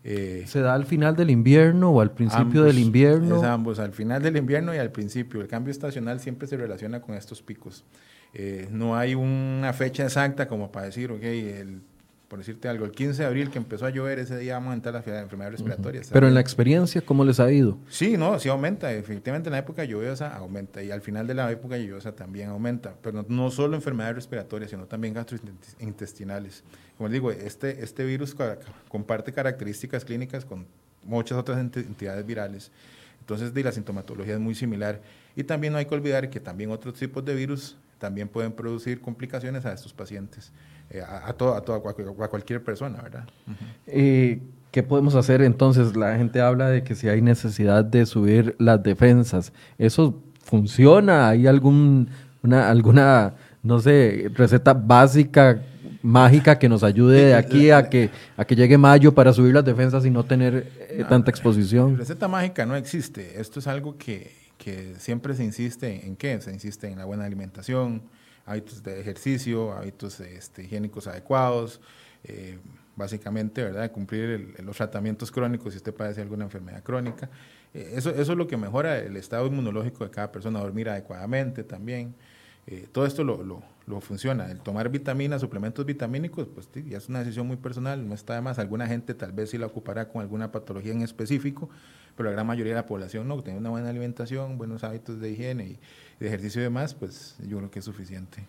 Eh, 0.04 0.44
¿Se 0.48 0.62
da 0.62 0.74
al 0.74 0.86
final 0.86 1.16
del 1.16 1.30
invierno 1.30 1.92
o 1.92 2.02
al 2.02 2.12
principio 2.12 2.64
del 2.64 2.80
invierno? 2.80 3.38
Es 3.38 3.44
ambos, 3.44 3.80
al 3.80 3.92
final 3.92 4.22
del 4.22 4.38
invierno 4.38 4.74
y 4.74 4.78
al 4.78 4.92
principio. 4.92 5.42
El 5.42 5.48
cambio 5.48 5.72
estacional 5.72 6.20
siempre 6.20 6.48
se 6.48 6.58
relaciona 6.58 7.02
con 7.02 7.16
estos 7.16 7.42
picos. 7.42 7.84
Eh, 8.34 8.68
no 8.72 8.96
hay 8.96 9.16
una 9.16 9.74
fecha 9.74 10.04
exacta 10.04 10.48
como 10.48 10.72
para 10.72 10.86
decir, 10.86 11.12
ok, 11.12 11.24
el, 11.24 11.82
por 12.30 12.38
decirte 12.38 12.70
algo, 12.70 12.86
el 12.86 12.92
15 12.92 13.24
de 13.24 13.28
abril 13.28 13.50
que 13.50 13.58
empezó 13.58 13.88
a 13.88 13.90
llover, 13.90 14.20
ese 14.20 14.38
día 14.38 14.54
vamos 14.54 14.72
a 14.72 14.74
entrar 14.76 14.96
a 14.96 15.00
las 15.00 15.08
enfermedades 15.08 15.60
respiratorias. 15.60 16.10
Pero 16.14 16.28
en 16.28 16.36
la 16.36 16.40
experiencia, 16.40 17.02
¿cómo 17.02 17.26
les 17.26 17.40
ha 17.40 17.52
ido? 17.52 17.80
Sí, 17.90 18.18
no, 18.18 18.38
sí 18.38 18.48
aumenta. 18.50 18.94
Efectivamente, 18.94 19.50
en 19.50 19.54
la 19.54 19.58
época 19.58 19.84
lluviosa 19.84 20.36
aumenta 20.36 20.84
y 20.84 20.92
al 20.92 21.02
final 21.02 21.26
de 21.26 21.34
la 21.34 21.52
época 21.52 21.76
lluviosa 21.78 22.12
también 22.16 22.50
aumenta. 22.50 22.94
Pero 23.02 23.26
no, 23.28 23.50
solo 23.50 23.76
enfermedades 23.76 24.16
respiratorias, 24.16 24.70
sino 24.70 24.86
también 24.86 25.16
gastrointestinales. 25.16 26.64
Como 26.98 27.08
les 27.08 27.14
digo, 27.14 27.32
este, 27.32 27.84
este 27.84 28.06
virus 28.06 28.36
comparte 28.90 29.34
características 29.34 30.06
clínicas 30.06 30.46
con 30.46 30.68
muchas 31.04 31.36
otras 31.36 31.58
entidades 31.58 32.24
virales. 32.28 32.72
Entonces, 33.22 33.56
de 33.56 33.64
la 33.64 33.72
sintomatología 33.72 34.36
es 34.36 34.40
muy 34.40 34.54
similar. 34.54 35.02
Y 35.36 35.44
también 35.44 35.74
no 35.74 35.80
hay 35.80 35.86
que 35.86 35.96
olvidar 35.96 36.30
que 36.30 36.40
también 36.40 36.70
otros 36.70 36.94
tipos 36.94 37.26
de 37.26 37.34
virus 37.34 37.76
también 38.00 38.28
pueden 38.28 38.52
producir 38.52 39.02
complicaciones 39.02 39.66
a 39.66 39.74
estos 39.74 39.94
pacientes, 39.94 40.52
eh, 40.90 41.02
a, 41.02 41.30
a, 41.30 41.34
todo, 41.34 41.56
a, 41.56 42.28
cualquier 42.30 42.64
persona, 42.64 43.02
¿verdad? 43.02 43.26
¿Y 43.88 44.42
qué 44.72 44.84
podemos 44.84 45.16
hacer 45.16 45.42
entonces? 45.42 45.96
La 45.96 46.18
gente 46.18 46.42
habla 46.42 46.70
de 46.70 46.84
que 46.84 46.96
si 46.96 47.10
hay 47.10 47.22
necesidad 47.22 47.84
de 47.86 48.06
subir 48.06 48.56
las 48.60 48.82
defensas, 48.82 49.54
¿eso 49.78 50.22
funciona? 50.42 51.30
¿Hay 51.30 51.48
algún, 51.48 52.10
una, 52.44 52.70
alguna, 52.70 53.36
no 53.62 53.80
sé, 53.80 54.32
receta 54.34 54.74
básica 54.74 55.62
mágica 56.02 56.58
que 56.58 56.70
nos 56.70 56.84
ayude 56.84 57.26
de 57.26 57.36
aquí 57.36 57.72
a 57.72 57.90
que, 57.90 58.10
a 58.38 58.46
que 58.46 58.56
llegue 58.56 58.78
mayo 58.78 59.14
para 59.14 59.34
subir 59.34 59.54
las 59.54 59.66
defensas 59.66 60.06
y 60.06 60.10
no 60.10 60.24
tener 60.24 60.72
eh, 60.80 61.06
tanta 61.08 61.30
exposición. 61.30 61.98
Receta 61.98 62.28
mágica 62.28 62.66
no 62.66 62.76
existe. 62.76 63.40
Esto 63.40 63.60
es 63.60 63.68
algo 63.68 63.98
que, 63.98 64.32
que 64.58 64.96
siempre 64.98 65.36
se 65.36 65.44
insiste 65.44 66.06
en 66.06 66.16
qué? 66.16 66.40
Se 66.42 66.52
insiste 66.52 66.88
en 66.88 66.98
la 66.98 67.06
buena 67.06 67.26
alimentación, 67.26 68.04
hábitos 68.50 68.82
de 68.84 69.00
ejercicio, 69.00 69.74
hábitos 69.74 70.20
este, 70.20 70.64
higiénicos 70.64 71.08
adecuados, 71.08 71.80
eh, 72.24 72.58
básicamente, 72.96 73.64
¿verdad? 73.64 73.92
Cumplir 73.92 74.56
los 74.64 74.76
tratamientos 74.76 75.32
crónicos 75.32 75.74
si 75.74 75.78
usted 75.78 75.94
padece 75.94 76.22
alguna 76.22 76.46
enfermedad 76.46 76.84
crónica. 76.84 77.30
Eh, 77.74 77.94
eso, 77.96 78.10
es 78.10 78.28
lo 78.28 78.48
que 78.48 78.58
mejora 78.58 78.98
el 78.98 79.16
estado 79.18 79.46
inmunológico 79.48 80.04
de 80.04 80.10
cada 80.10 80.32
persona, 80.32 80.60
dormir 80.60 80.90
adecuadamente 80.90 81.64
también. 81.64 82.16
Eh, 82.68 82.88
todo 82.92 83.06
esto 83.06 83.24
lo, 83.24 83.44
lo, 83.44 84.02
funciona. 84.02 84.52
El 84.52 84.60
tomar 84.60 84.90
vitaminas, 84.90 85.42
suplementos 85.42 85.86
vitamínicos, 85.86 86.48
pues 86.54 86.70
ya 86.88 86.98
es 86.98 87.10
una 87.10 87.20
decisión 87.20 87.48
muy 87.48 87.58
personal, 87.58 88.08
no 88.08 88.14
está 88.14 88.36
de 88.36 88.42
más. 88.42 88.60
Alguna 88.60 88.88
gente 88.88 89.14
tal 89.14 89.32
vez 89.32 89.52
sí 89.52 89.58
la 89.58 89.66
ocupará 89.68 90.10
con 90.10 90.22
alguna 90.22 90.52
patología 90.52 90.92
en 90.92 91.02
específico, 91.02 91.70
pero 92.16 92.30
la 92.30 92.34
gran 92.34 92.46
mayoría 92.46 92.74
de 92.74 92.82
la 92.82 92.86
población 92.86 93.28
no, 93.28 93.42
tener 93.42 93.60
una 93.60 93.70
buena 93.70 93.90
alimentación, 93.90 94.58
buenos 94.58 94.84
hábitos 94.84 95.20
de 95.20 95.32
higiene 95.32 95.66
y 95.66 95.80
de 96.20 96.28
ejercicio 96.28 96.62
y 96.62 96.64
demás, 96.64 96.94
pues 96.94 97.38
yo 97.48 97.58
creo 97.58 97.72
que 97.72 97.80
es 97.80 97.86
suficiente. 97.86 98.44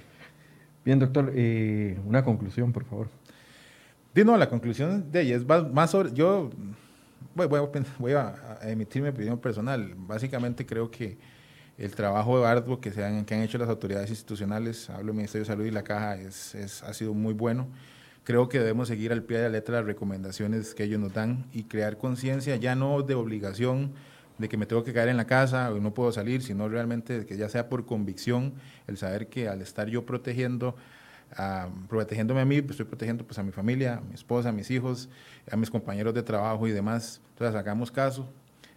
Bien, 0.84 0.98
doctor, 0.98 1.32
eh, 1.34 1.98
una 2.04 2.24
conclusión, 2.24 2.72
por 2.72 2.84
favor. 2.84 3.08
Dino, 4.14 4.36
la 4.36 4.48
conclusión 4.48 5.10
de 5.12 5.20
ella 5.20 5.36
es 5.36 5.46
más 5.46 5.90
sobre, 5.90 6.12
yo 6.12 6.50
voy, 7.34 7.46
voy, 7.46 7.60
a, 7.60 7.82
voy 7.98 8.12
a 8.12 8.58
emitir 8.62 9.02
mi 9.02 9.08
opinión 9.08 9.38
personal. 9.38 9.94
Básicamente 9.96 10.66
creo 10.66 10.90
que 10.90 11.18
el 11.78 11.94
trabajo 11.94 12.44
arduo 12.44 12.80
que, 12.80 12.90
se 12.90 13.04
han, 13.04 13.24
que 13.24 13.34
han 13.34 13.42
hecho 13.42 13.58
las 13.58 13.68
autoridades 13.68 14.10
institucionales, 14.10 14.90
hablo 14.90 15.06
del 15.06 15.16
Ministerio 15.16 15.44
de 15.44 15.46
Salud 15.46 15.64
y 15.64 15.70
la 15.70 15.82
Caja, 15.82 16.16
es, 16.16 16.54
es, 16.54 16.82
ha 16.82 16.92
sido 16.92 17.14
muy 17.14 17.34
bueno. 17.34 17.68
Creo 18.24 18.48
que 18.48 18.58
debemos 18.58 18.88
seguir 18.88 19.12
al 19.12 19.22
pie 19.22 19.38
de 19.38 19.44
la 19.44 19.48
letra 19.50 19.76
las 19.76 19.86
recomendaciones 19.86 20.74
que 20.74 20.84
ellos 20.84 21.00
nos 21.00 21.14
dan 21.14 21.46
y 21.52 21.64
crear 21.64 21.96
conciencia, 21.96 22.56
ya 22.56 22.74
no 22.74 23.02
de 23.02 23.14
obligación 23.14 23.92
de 24.40 24.48
que 24.48 24.56
me 24.56 24.66
tengo 24.66 24.82
que 24.82 24.92
quedar 24.92 25.08
en 25.08 25.18
la 25.18 25.26
casa 25.26 25.70
o 25.70 25.78
no 25.80 25.92
puedo 25.92 26.10
salir, 26.12 26.42
sino 26.42 26.68
realmente 26.68 27.26
que 27.26 27.36
ya 27.36 27.48
sea 27.48 27.68
por 27.68 27.84
convicción, 27.84 28.54
el 28.86 28.96
saber 28.96 29.28
que 29.28 29.48
al 29.48 29.60
estar 29.60 29.88
yo 29.88 30.06
protegiendo, 30.06 30.74
protegiéndome 31.88 32.40
a 32.40 32.44
mí, 32.46 32.62
pues 32.62 32.72
estoy 32.72 32.86
protegiendo 32.86 33.24
pues, 33.24 33.38
a 33.38 33.42
mi 33.42 33.52
familia, 33.52 33.98
a 33.98 34.00
mi 34.00 34.14
esposa, 34.14 34.48
a 34.48 34.52
mis 34.52 34.70
hijos, 34.70 35.10
a 35.50 35.56
mis 35.56 35.70
compañeros 35.70 36.14
de 36.14 36.22
trabajo 36.22 36.66
y 36.66 36.72
demás. 36.72 37.20
Entonces 37.32 37.54
hagamos 37.54 37.90
caso, 37.90 38.26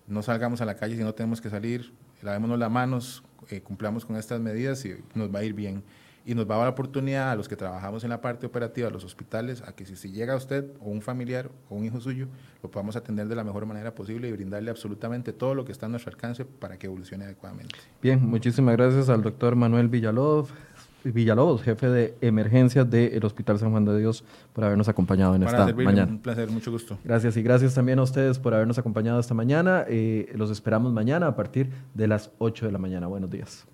no 0.05 0.21
salgamos 0.21 0.59
a 0.61 0.65
la 0.65 0.75
calle 0.75 0.97
si 0.97 1.03
no 1.03 1.13
tenemos 1.13 1.39
que 1.39 1.49
salir, 1.49 1.93
lavémonos 2.21 2.59
las 2.59 2.69
manos, 2.69 3.23
eh, 3.49 3.61
cumplamos 3.61 4.05
con 4.05 4.17
estas 4.17 4.41
medidas 4.41 4.83
y 4.85 4.95
nos 5.15 5.33
va 5.33 5.39
a 5.39 5.43
ir 5.43 5.53
bien. 5.53 5.81
Y 6.25 6.35
nos 6.35 6.49
va 6.49 6.55
a 6.55 6.57
dar 6.59 6.67
la 6.67 6.71
oportunidad 6.71 7.31
a 7.31 7.35
los 7.35 7.49
que 7.49 7.55
trabajamos 7.55 8.03
en 8.03 8.09
la 8.09 8.21
parte 8.21 8.45
operativa 8.45 8.87
de 8.87 8.93
los 8.93 9.03
hospitales 9.03 9.61
a 9.61 9.73
que 9.73 9.85
si, 9.85 9.95
si 9.95 10.11
llega 10.11 10.35
usted 10.35 10.65
o 10.79 10.89
un 10.89 11.01
familiar 11.01 11.49
o 11.69 11.75
un 11.75 11.85
hijo 11.85 11.99
suyo, 11.99 12.27
lo 12.61 12.71
podamos 12.71 12.95
atender 12.95 13.27
de 13.27 13.35
la 13.35 13.43
mejor 13.43 13.65
manera 13.65 13.93
posible 13.93 14.29
y 14.29 14.31
brindarle 14.31 14.71
absolutamente 14.71 15.33
todo 15.33 15.53
lo 15.53 15.65
que 15.65 15.71
está 15.71 15.87
a 15.87 15.89
nuestro 15.89 16.11
alcance 16.11 16.45
para 16.45 16.77
que 16.77 16.87
evolucione 16.87 17.25
adecuadamente. 17.25 17.75
Bien, 18.01 18.25
muchísimas 18.25 18.77
gracias 18.77 19.09
al 19.09 19.21
doctor 19.21 19.55
Manuel 19.55 19.89
Villalobos, 19.89 20.49
Villalobos, 21.03 21.61
jefe 21.61 21.89
de 21.89 22.15
emergencias 22.21 22.89
del 22.89 23.23
Hospital 23.25 23.59
San 23.59 23.71
Juan 23.71 23.83
de 23.85 23.99
Dios, 23.99 24.23
por 24.53 24.63
habernos 24.63 24.87
acompañado 24.87 25.35
en 25.35 25.43
esta 25.43 25.73
mañana. 25.73 26.11
Un 26.11 26.19
placer, 26.19 26.49
mucho 26.49 26.71
gusto. 26.71 26.97
Gracias 27.03 27.35
y 27.35 27.43
gracias 27.43 27.73
también 27.73 27.99
a 27.99 28.03
ustedes 28.03 28.39
por 28.39 28.53
habernos 28.53 28.77
acompañado 28.77 29.19
esta 29.19 29.33
mañana. 29.33 29.85
Eh, 29.87 30.31
los 30.35 30.49
esperamos 30.49 30.93
mañana 30.93 31.27
a 31.27 31.35
partir 31.35 31.69
de 31.93 32.07
las 32.07 32.31
8 32.37 32.67
de 32.67 32.71
la 32.71 32.79
mañana. 32.79 33.07
Buenos 33.07 33.29
días. 33.29 33.65